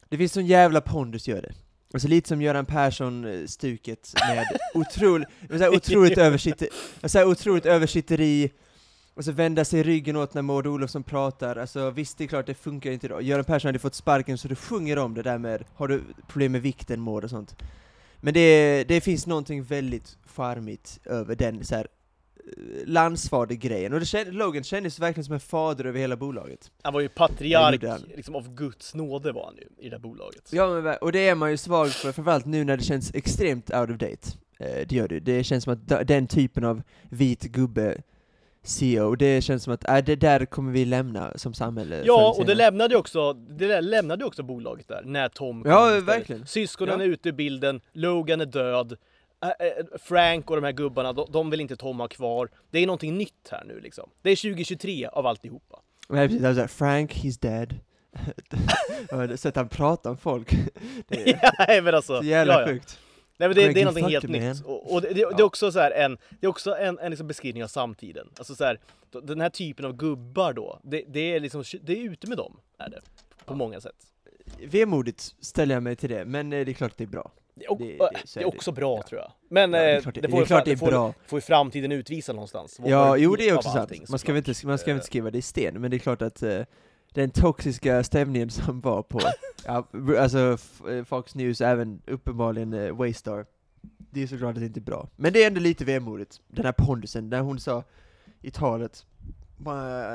[0.09, 1.53] Det finns sån jävla pondus gör det.
[1.93, 5.29] Alltså lite som Göran Persson-stuket eh, med otroligt,
[5.59, 6.69] så otroligt översitter,
[7.05, 8.51] så otroligt översitteri,
[9.15, 12.47] och så vända sig ryggen åt när Maud Olofsson pratar, alltså visst det är klart
[12.47, 13.23] det funkar inte idag.
[13.23, 16.53] Göran Persson hade fått sparken så du sjunger om det där med, har du problem
[16.53, 17.57] med vikten Maud och sånt.
[18.21, 21.87] Men det, det finns någonting väldigt charmigt över den så här
[22.87, 26.71] landsfader-grejen, och det känd, Logan kändes verkligen som en fader över hela bolaget.
[26.83, 27.83] Han var ju patriark,
[28.17, 30.49] liksom av Guds nåde var han ju i det där bolaget.
[30.53, 33.71] Ja, men, och det är man ju svag för, framförallt nu när det känns extremt
[33.75, 34.29] out of date.
[34.59, 35.21] Eh, det gör det.
[35.21, 38.03] Det känns som att den typen av vit gubbe
[38.65, 42.03] CEO, det känns som att äh, det där kommer vi lämna som samhälle.
[42.05, 46.01] Ja, och det lämnade ju också, det lämnade också bolaget där, när Tom kom Ja,
[46.01, 46.47] verkligen.
[46.47, 47.05] Syskonen Ja.
[47.05, 48.97] är ute ur bilden, Logan är död,
[49.99, 52.49] Frank och de här gubbarna, de, vill inte Tom ha kvar.
[52.71, 54.11] Det är någonting nytt här nu liksom.
[54.23, 55.81] Det är 2023 av alltihopa.
[56.09, 57.75] Nej, precis, alltså, Frank, he's dead.
[59.39, 60.51] Sättet han pratar om folk,
[61.09, 61.39] det är
[61.77, 62.67] ja, men alltså, så jävla ja, ja.
[62.67, 62.99] sjukt.
[63.39, 64.67] Nej men det, Frank, det är någonting helt fucked, nytt.
[64.67, 64.75] man.
[64.75, 65.45] Och, och det, det, det är Ja.
[65.45, 68.29] också så en, det är också en, en liksom beskrivning av samtiden.
[68.39, 68.81] Alltså så här,
[69.23, 72.61] den här typen av gubbar då, det, det är liksom, det är ute med dem,
[72.79, 73.01] är det.
[73.45, 73.97] På många sätt.
[74.65, 77.33] Vemodigt ställer jag mig till det, men eh, det är klart det är bra.
[77.55, 79.03] Det, och, Det- det- det, är också bra Ja.
[79.09, 79.33] tror jag.
[79.49, 80.87] Men Ja, det är eh, klart det- det, det får är klart det är får,
[80.87, 81.15] bra.
[81.27, 82.81] får ju framtiden utvisa någonstans.
[82.85, 84.09] Ja, jo det är också sant.
[84.09, 85.97] Man ska, väl inte, man ska väl Eh, inte skriva det i sten, men det
[85.97, 86.61] är klart att eh,
[87.15, 89.21] den toxiska stämningen som var på,
[89.67, 89.87] ja,
[90.19, 90.59] alltså
[90.91, 93.47] eh, Fox News, även uppenbarligen eh, Waystar,
[93.99, 95.09] det är såklart att det inte är bra.
[95.17, 97.85] Men det är ändå lite vemodigt, den här pondusen, när hon sa
[98.41, 99.07] i talet,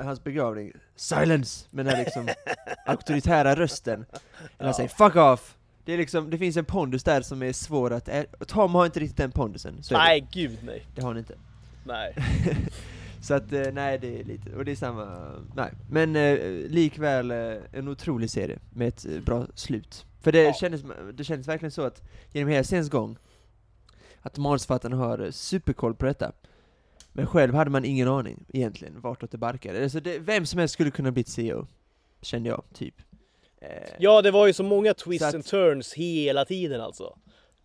[0.03, 1.67] hans begravning, silence!
[1.69, 2.27] Med den här liksom
[2.85, 4.05] auktoritära rösten.
[4.57, 5.53] Eller han säger 'fuck off'
[5.87, 8.85] det, är liksom, det finns en pondus där som är svår att ä- Tom har
[8.85, 10.03] inte riktigt den pondusen, så är det.
[10.05, 10.85] Nej, gud nej.
[10.95, 11.35] det har han inte.
[11.85, 12.15] Nej.
[13.21, 15.71] Så att, eh, nej det är lite, och det är samma, nej.
[15.89, 16.37] Men eh,
[16.69, 17.37] likväl eh,
[17.71, 20.05] en otrolig serie med ett eh, bra slut.
[20.21, 20.53] För det, Ja.
[20.53, 20.81] kändes,
[21.13, 23.17] det kändes verkligen så att, genom hela seriens gång,
[24.21, 26.31] att manusförfattarna har superkoll på detta.
[27.13, 29.83] Men själv hade man ingen aning egentligen vartåt det barkade.
[29.83, 31.67] Alltså det, vem som helst skulle kunna bli CEO,
[32.21, 32.95] kände jag, typ.
[33.61, 33.67] Eh,
[33.99, 37.17] Ja, det var ju så många twists Så att- and turns hela tiden alltså.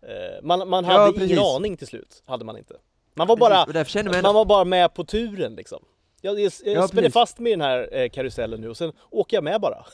[0.02, 1.38] Eh, Man, man Ja, hade ingen precis.
[1.56, 2.74] aning till slut, hade man inte.
[3.14, 3.66] Man var bara,
[4.04, 5.84] man man var bara med på turen liksom.
[6.20, 7.12] Jag, jag, jag Ja, spänner precis.
[7.12, 9.84] fast i den här eh, karusellen nu och sen åker jag med bara.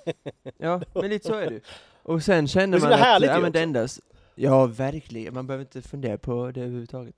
[0.58, 1.60] ja, men lite så är det.
[2.02, 3.88] Och sen så man att, ja men det enda,
[4.34, 7.14] ja verkligen, man behöver inte fundera på det överhuvudtaget.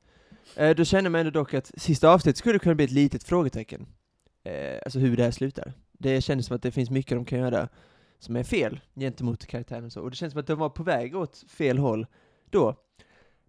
[0.57, 3.87] Eh, då känner man ändå dock att sista avsnittet skulle kunna bli ett litet frågetecken.
[4.45, 5.73] Eh, alltså hur det här slutar.
[5.93, 7.69] Det kändes som att det finns mycket de kan göra
[8.19, 10.83] som är fel gentemot karaktären och så, och det känns som att de var på
[10.83, 12.07] väg åt fel håll
[12.51, 12.75] då.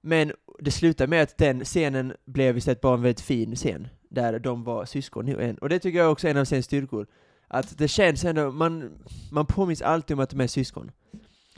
[0.01, 4.39] Men det slutar med att den scenen blev istället bara en väldigt fin scen, där
[4.39, 7.07] de var syskon en, Och det tycker jag också är en av scenens styrkor.
[7.47, 8.91] Att det känns ändå, man,
[9.31, 10.91] man påminns alltid om att de är syskon.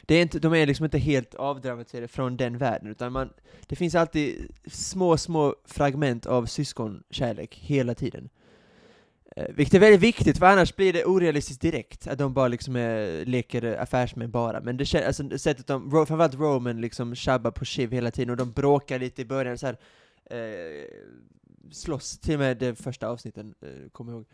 [0.01, 3.29] Det är inte, de är liksom inte helt avdramatiserade från den världen, utan man,
[3.67, 8.29] det finns alltid små, små fragment av syskonkärlek hela tiden.
[9.35, 12.75] Eh, vilket är väldigt viktigt, för annars blir det orealistiskt direkt, att de bara liksom
[12.75, 14.61] är, leker affärsmän bara.
[14.61, 18.37] Men det känns, alltså sättet de, framförallt Roman liksom tjabbar på Shiv hela tiden, och
[18.37, 19.77] de bråkar lite i början så här.
[20.31, 20.85] Eh,
[21.71, 24.27] slåss till och med de första avsnitten, eh, kommer jag ihåg.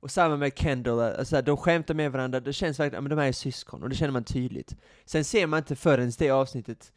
[0.00, 3.18] Och samma med Kendall, eh, alltså de skämtar med varandra, det känns verkligen, men de
[3.18, 4.76] här är syskon, och det känner man tydligt.
[5.04, 6.92] Sen ser man inte förrän det avsnittet,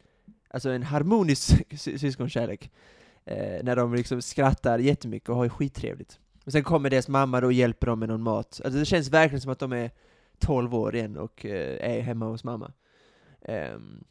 [0.50, 2.70] alltså en harmonisk sy- syskonkärlek,
[3.24, 6.18] eh, när de liksom skrattar jättemycket och har skittrevligt.
[6.48, 8.60] Och sen kommer deras mamma då och hjälper dem med någon mat.
[8.64, 9.90] Alltså det känns verkligen som att de är
[10.38, 12.72] 12 år igen och eh, är hemma hos mamma.
[13.42, 14.04] Ehm,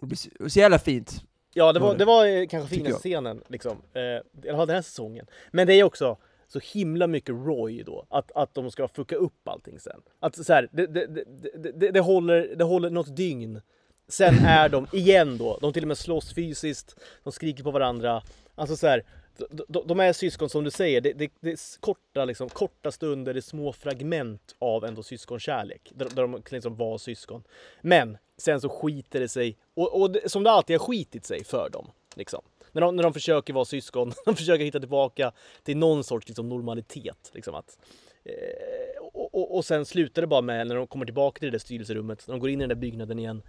[0.00, 1.22] och så, så jävla fint.
[1.52, 2.04] Ja, det var, det.
[2.04, 2.98] var eh, kanske finaste jag.
[2.98, 3.76] scenen liksom.
[3.92, 5.26] Eh, fall den här säsongen.
[5.50, 6.16] Men det är också
[6.46, 10.00] så himla mycket Roy då, att, att de ska fucka upp allting sen.
[10.20, 13.60] Att så här, det, det, det, det, det, det, håller, det håller något dygn.
[14.08, 18.22] Sen är de igen då, de till och med slåss fysiskt, de skriker på varandra.
[18.54, 19.04] Alltså så här,
[19.50, 23.34] de, de, är syskon som du säger, det, det, det är korta, liksom, korta stunder,
[23.34, 25.92] det är små fragment av ändå syskonkärlek.
[25.94, 27.42] Där, där de liksom var syskon.
[27.80, 31.44] Men sen så skiter det sig, och, och det, som det alltid har skitit sig
[31.44, 31.90] för dem.
[32.14, 32.42] Liksom.
[32.72, 35.32] När, de, när de försöker vara syskon, de försöker hitta tillbaka
[35.62, 37.30] till någon sorts liksom, normalitet.
[37.34, 37.78] Liksom att,
[38.24, 41.52] eh, och, och, och sen slutar det bara med när de kommer tillbaka till det
[41.52, 43.42] där styrelserummet, när de går in i den där byggnaden igen.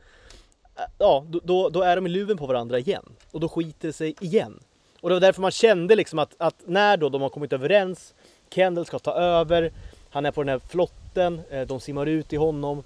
[0.76, 3.06] Eh, ja, då, då, då är de i luven på varandra igen.
[3.32, 4.60] Och då skiter det sig igen.
[5.02, 8.14] Och det var därför man kände liksom att, att när då de har kommit överens,
[8.50, 9.72] Kendall ska ta över,
[10.10, 12.84] han är på den här flotten, eh, de simmar ut i honom.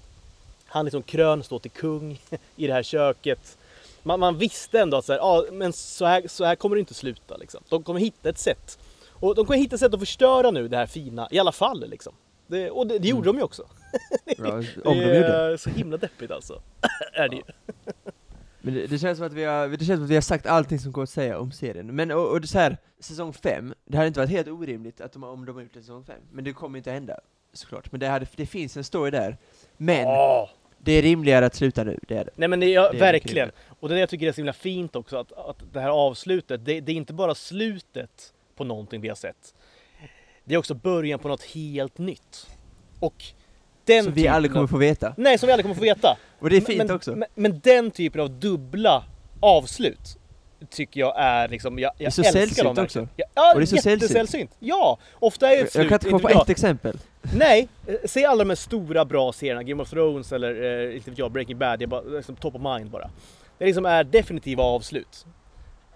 [0.66, 2.20] Han liksom krön står till kung
[2.56, 3.58] i det här köket.
[4.02, 6.80] Man, man visste ändå att så här, ja, men så, här, så här kommer det
[6.80, 7.36] inte sluta.
[7.36, 7.62] Liksom.
[7.68, 8.78] De kommer hitta ett sätt.
[9.08, 11.90] Och de kommer hitta ett sätt att förstöra nu det här fina, i alla fall.
[11.90, 12.12] Liksom.
[12.46, 13.66] Det, och det, det gjorde de ju också.
[14.38, 15.26] Bra, om det de gjorde.
[15.26, 16.62] är så himla deppigt alltså.
[17.12, 17.42] är det ju.
[18.64, 20.46] Men det, det känns som att vi har, det känns som att vi har sagt
[20.46, 21.96] allting som går att säga om serien.
[21.96, 25.12] Men och, och det så här, säsong 5, det hade inte varit helt orimligt att
[25.12, 26.16] de, om de har gjort en säsong 5.
[26.32, 27.20] Men det kommer inte hända,
[27.52, 27.92] såklart.
[27.92, 29.36] Men det, hade, det finns en story där.
[29.76, 30.48] Men Åh!
[30.78, 32.30] det är rimligare att sluta nu, det är det.
[32.36, 33.50] Nej men det, ja, Det verkligen.
[33.80, 35.90] Och det är det jag tycker är så himla fint också, att, att det här
[35.90, 39.54] avslutet, det, det är inte bara slutet på någonting vi har sett.
[40.44, 42.46] Det är också början på något helt nytt.
[43.00, 43.24] Och
[43.84, 45.14] den Så vi aldrig kommer få veta.
[45.16, 46.16] Nej, som vi aldrig kommer få veta.
[46.44, 47.16] Och det är fint men, också.
[47.16, 49.04] Men, men den typen av dubbla
[49.40, 50.18] avslut
[50.70, 53.08] tycker jag är liksom, jag, jag Det är så älskar sällsynt dem också.
[53.16, 54.50] Ja, ja Och det är så sällsynt.
[54.58, 56.42] Ja, ofta är ett Jag slut, kan inte komma på jag.
[56.42, 56.98] ett exempel.
[57.36, 61.10] Nej, eh, se alla de här stora bra serierna, Game of Thrones eller eh, inte
[61.10, 63.10] vet jag, Breaking Bad, det är bara liksom top of mind bara.
[63.58, 65.26] Det liksom är definitiva avslut.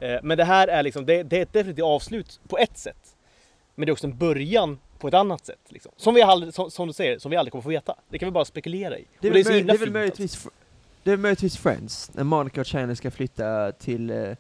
[0.01, 3.17] Eh, men det här är liksom, det, det är ett definitivt avslut på ett sätt.
[3.79, 5.59] Men det är också en början på ett annat sätt.
[5.69, 5.93] Liksom.
[5.97, 7.95] Som, vi aldrig, som, som du säger, som vi aldrig kommer få veta.
[8.09, 9.05] Det kan vi bara spekulera i.
[9.21, 10.51] Det är väl, så möj- det är väl möjligtvis, fr-
[11.03, 14.33] det är möjligtvis Friends, när Monica och Chandler ska flytta till eh,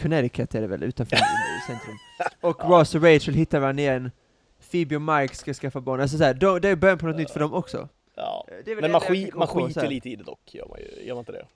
[0.00, 1.16] Connecticut är det väl, utanför
[1.66, 1.96] centrum.
[2.40, 4.10] Och Ross och Rachel hittar varandra igen,
[4.70, 7.30] Phoebe och Mike ska skaffa barn, alltså såhär, de, det är början på något nytt
[7.30, 7.88] för dem också.
[8.14, 8.46] Ja.
[8.64, 10.78] Det är väl Men det man, kan man skiter lite i det dock, gör man,
[10.80, 11.46] ju, gör man inte det?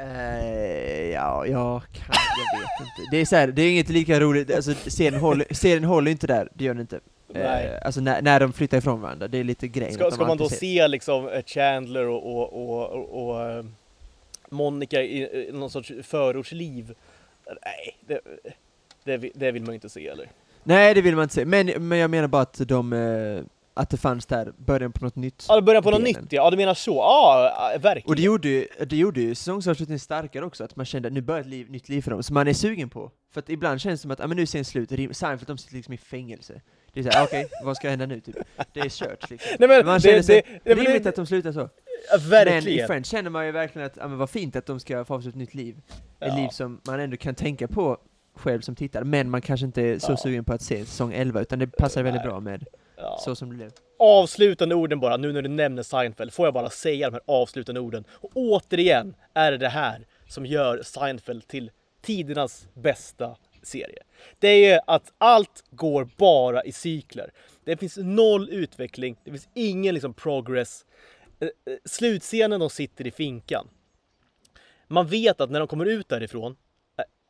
[0.00, 3.10] Eh, ja, jag kan, jag vet inte.
[3.10, 6.26] Det är så här, det är inget lika roligt, alltså serien håller, serien håller inte
[6.26, 7.00] där, det gör den inte.
[7.32, 7.66] Nej.
[7.66, 9.94] Eh, alltså när, när de flyttar ifrån varandra, det är lite grejen.
[9.94, 13.64] Ska, ska man då se liksom eh, Chandler och, och, och, och, och eh,
[14.50, 16.94] Monica i, i någon sorts förortsliv?
[17.46, 18.20] Nej, det,
[19.04, 20.26] det, vill- det vill man ju inte se eller?
[20.62, 21.46] Nej, det vill man inte säga.
[21.46, 23.40] Men, men jag menar bara att de, eh,
[23.78, 25.44] att det fanns där, början på något nytt.
[25.48, 26.22] Ja, början på något delen.
[26.22, 26.44] nytt ja.
[26.44, 26.94] ja, du menar så.
[26.94, 28.08] Ja, verkligen.
[28.08, 31.20] Och det gjorde ju, det gjorde ju säsongsavslutningen starkare också, att man kände att nu
[31.20, 33.10] börjar ett liv, nytt liv för dem, så man är sugen på.
[33.32, 35.58] För att ibland känns det som att, ja men nu är serien slut, Seinfeld de
[35.58, 36.60] sitter liksom i fängelse.
[36.92, 38.36] Det är såhär, okej, vad ska hända nu typ?
[38.72, 39.56] Det är kört liksom.
[39.58, 41.60] Nej men, Man det, känner det, sig det, men rimligt det, att de slutar så.
[41.60, 41.68] ja,
[42.10, 42.86] Men i verkligen.
[42.86, 45.34] Friends känner man ju verkligen att, ja men vad fint att de ska få avsluta
[45.34, 45.76] ett nytt liv.
[46.20, 46.36] Ett Ja.
[46.36, 47.98] liv som man ändå kan tänka på
[48.34, 50.16] själv som tittare, men man kanske inte är så Ja.
[50.16, 52.64] sugen på att se säsong 11, utan det passar väldigt bra med
[53.00, 53.18] Ja.
[53.24, 53.70] så som det blev.
[53.98, 57.80] Avslutande orden bara, nu när du nämner Seinfeld, får jag bara säga de här avslutande
[57.80, 58.04] orden.
[58.10, 61.70] Och återigen är det det här som gör Seinfeld till
[62.02, 64.02] tidernas bästa serie.
[64.38, 67.30] Det är att allt går bara i cykler.
[67.64, 70.86] Det finns noll utveckling, det finns ingen liksom progress.
[71.40, 71.52] Eh, eh,
[71.84, 73.68] Slutscenen de sitter i finkan.
[74.88, 76.56] Man vet att när de kommer ut därifrån,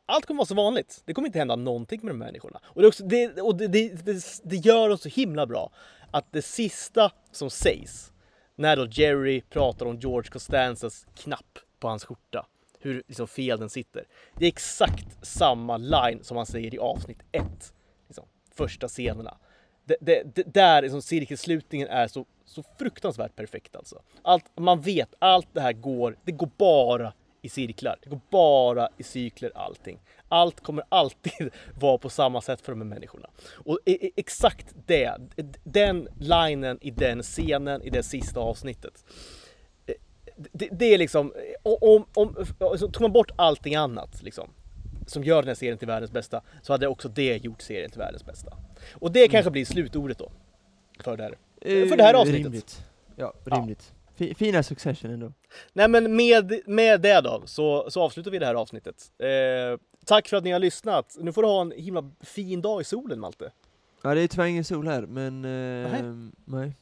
[0.09, 1.01] allt kommer vara som vanligt.
[1.05, 2.59] Det kommer inte hända någonting med de människorna.
[2.63, 5.71] Och det, också, det, och det, det, det, det gör oss så himla bra
[6.11, 8.11] att det sista som sägs
[8.55, 12.45] när då Jerry pratar om George Costanzas knapp på hans skjorta,
[12.79, 14.05] hur liksom fel den sitter.
[14.35, 17.43] Det är exakt samma line som han säger i avsnitt 1.
[18.07, 18.25] liksom,
[18.55, 19.37] första scenerna.
[19.85, 24.01] Det, det, det, där liksom cirkelslutningen är så, så fruktansvärt perfekt alltså.
[24.21, 27.97] Allt, man vet, allt det här går, det går bara i cirklar.
[28.03, 29.99] Det går bara i cykler allting.
[30.27, 31.49] Allt kommer alltid
[31.79, 33.29] vara på samma sätt för de här människorna.
[33.53, 35.17] Och e- e- exakt det,
[35.63, 39.05] den linen i den scenen i det sista avsnittet.
[39.87, 39.93] eh,
[40.35, 41.33] Det, det är liksom,
[41.63, 44.49] om, om, alltså, tog man bort allting annat liksom,
[45.07, 47.99] som gör den här serien till världens bästa så hade också det gjort serien till
[47.99, 48.57] världens bästa.
[48.93, 50.31] Och det kanske blir slutordet då.
[50.99, 51.37] För det här.
[51.89, 52.43] För det här Eh, avsnittet.
[52.45, 52.85] Rimligt.
[53.15, 53.55] Ja, Ja.
[53.57, 53.79] rimligt.
[53.81, 53.93] Fi-
[54.37, 55.33] Fina Succession ändå.
[55.73, 59.11] Nej men med, med det då så, så avslutar vi det här avsnittet.
[59.17, 61.15] Eh, tack för att ni har lyssnat.
[61.19, 63.51] Nu får du ha en himla fin dag i solen Malte.
[64.01, 65.45] Ja, det är tyvärr ingen sol här, men...
[65.45, 65.91] Eh,
[66.45, 66.73] nej.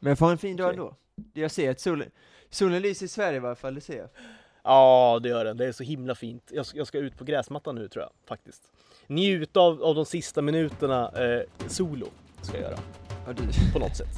[0.00, 0.78] Men jag får ha en fin dag Okej.
[0.80, 0.94] ändå.
[1.34, 2.10] Jag ser att solen,
[2.50, 4.08] solen lyser i Sverige i varje fall, det ser jag.
[4.64, 6.50] Ja det gör den, det är så himla fint.
[6.54, 8.62] Jag, ska- jag ska ut på gräsmattan nu tror jag faktiskt.
[9.06, 12.06] Njuta av, av de sista minuterna eh, solo
[12.42, 12.78] ska jag göra
[13.32, 13.72] du.
[13.72, 14.08] på något sätt.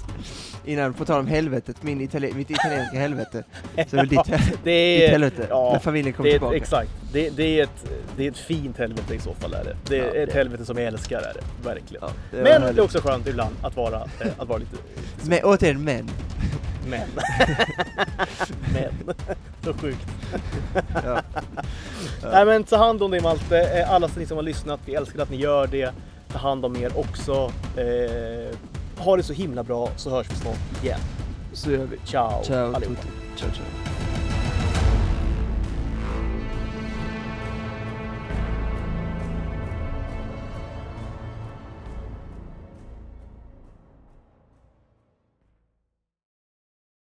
[0.64, 3.44] Innan, på tal om helvetet, min itali mitt italienska helvete,
[3.90, 4.70] så är ditt, ditt Det
[5.06, 6.56] är, helvete, ja, när familjen kommer det är ett, tillbaka.
[6.56, 9.76] exakt, det, det, är ett, det är ett fint helvete i så fall är det.
[9.88, 12.04] Det är Ja, ett det- helvete som jag älskar är det, verkligen.
[12.04, 14.76] Ja, det Men det är också skönt ibland att vara, eh, att vara lite
[15.28, 16.10] Men återigen, men.
[16.88, 17.08] Men.
[18.72, 19.14] men.
[19.64, 20.06] Så sjukt.
[21.04, 21.20] Ja.
[22.32, 23.60] Nej men ta hand om dig Malte.
[23.60, 25.92] Eh, Alla ni som har lyssnat, vi älskar att ni gör det.
[26.32, 27.52] Ta hand om er också.
[27.76, 28.56] Eh,
[28.98, 31.00] ha det så himla bra så hörs vi snart igen.
[31.52, 31.96] Så gör vi.
[32.04, 33.00] Ciao, Ciao, allihopa.
[33.02, 33.08] tutti.
[33.36, 34.25] Ciao, ciao.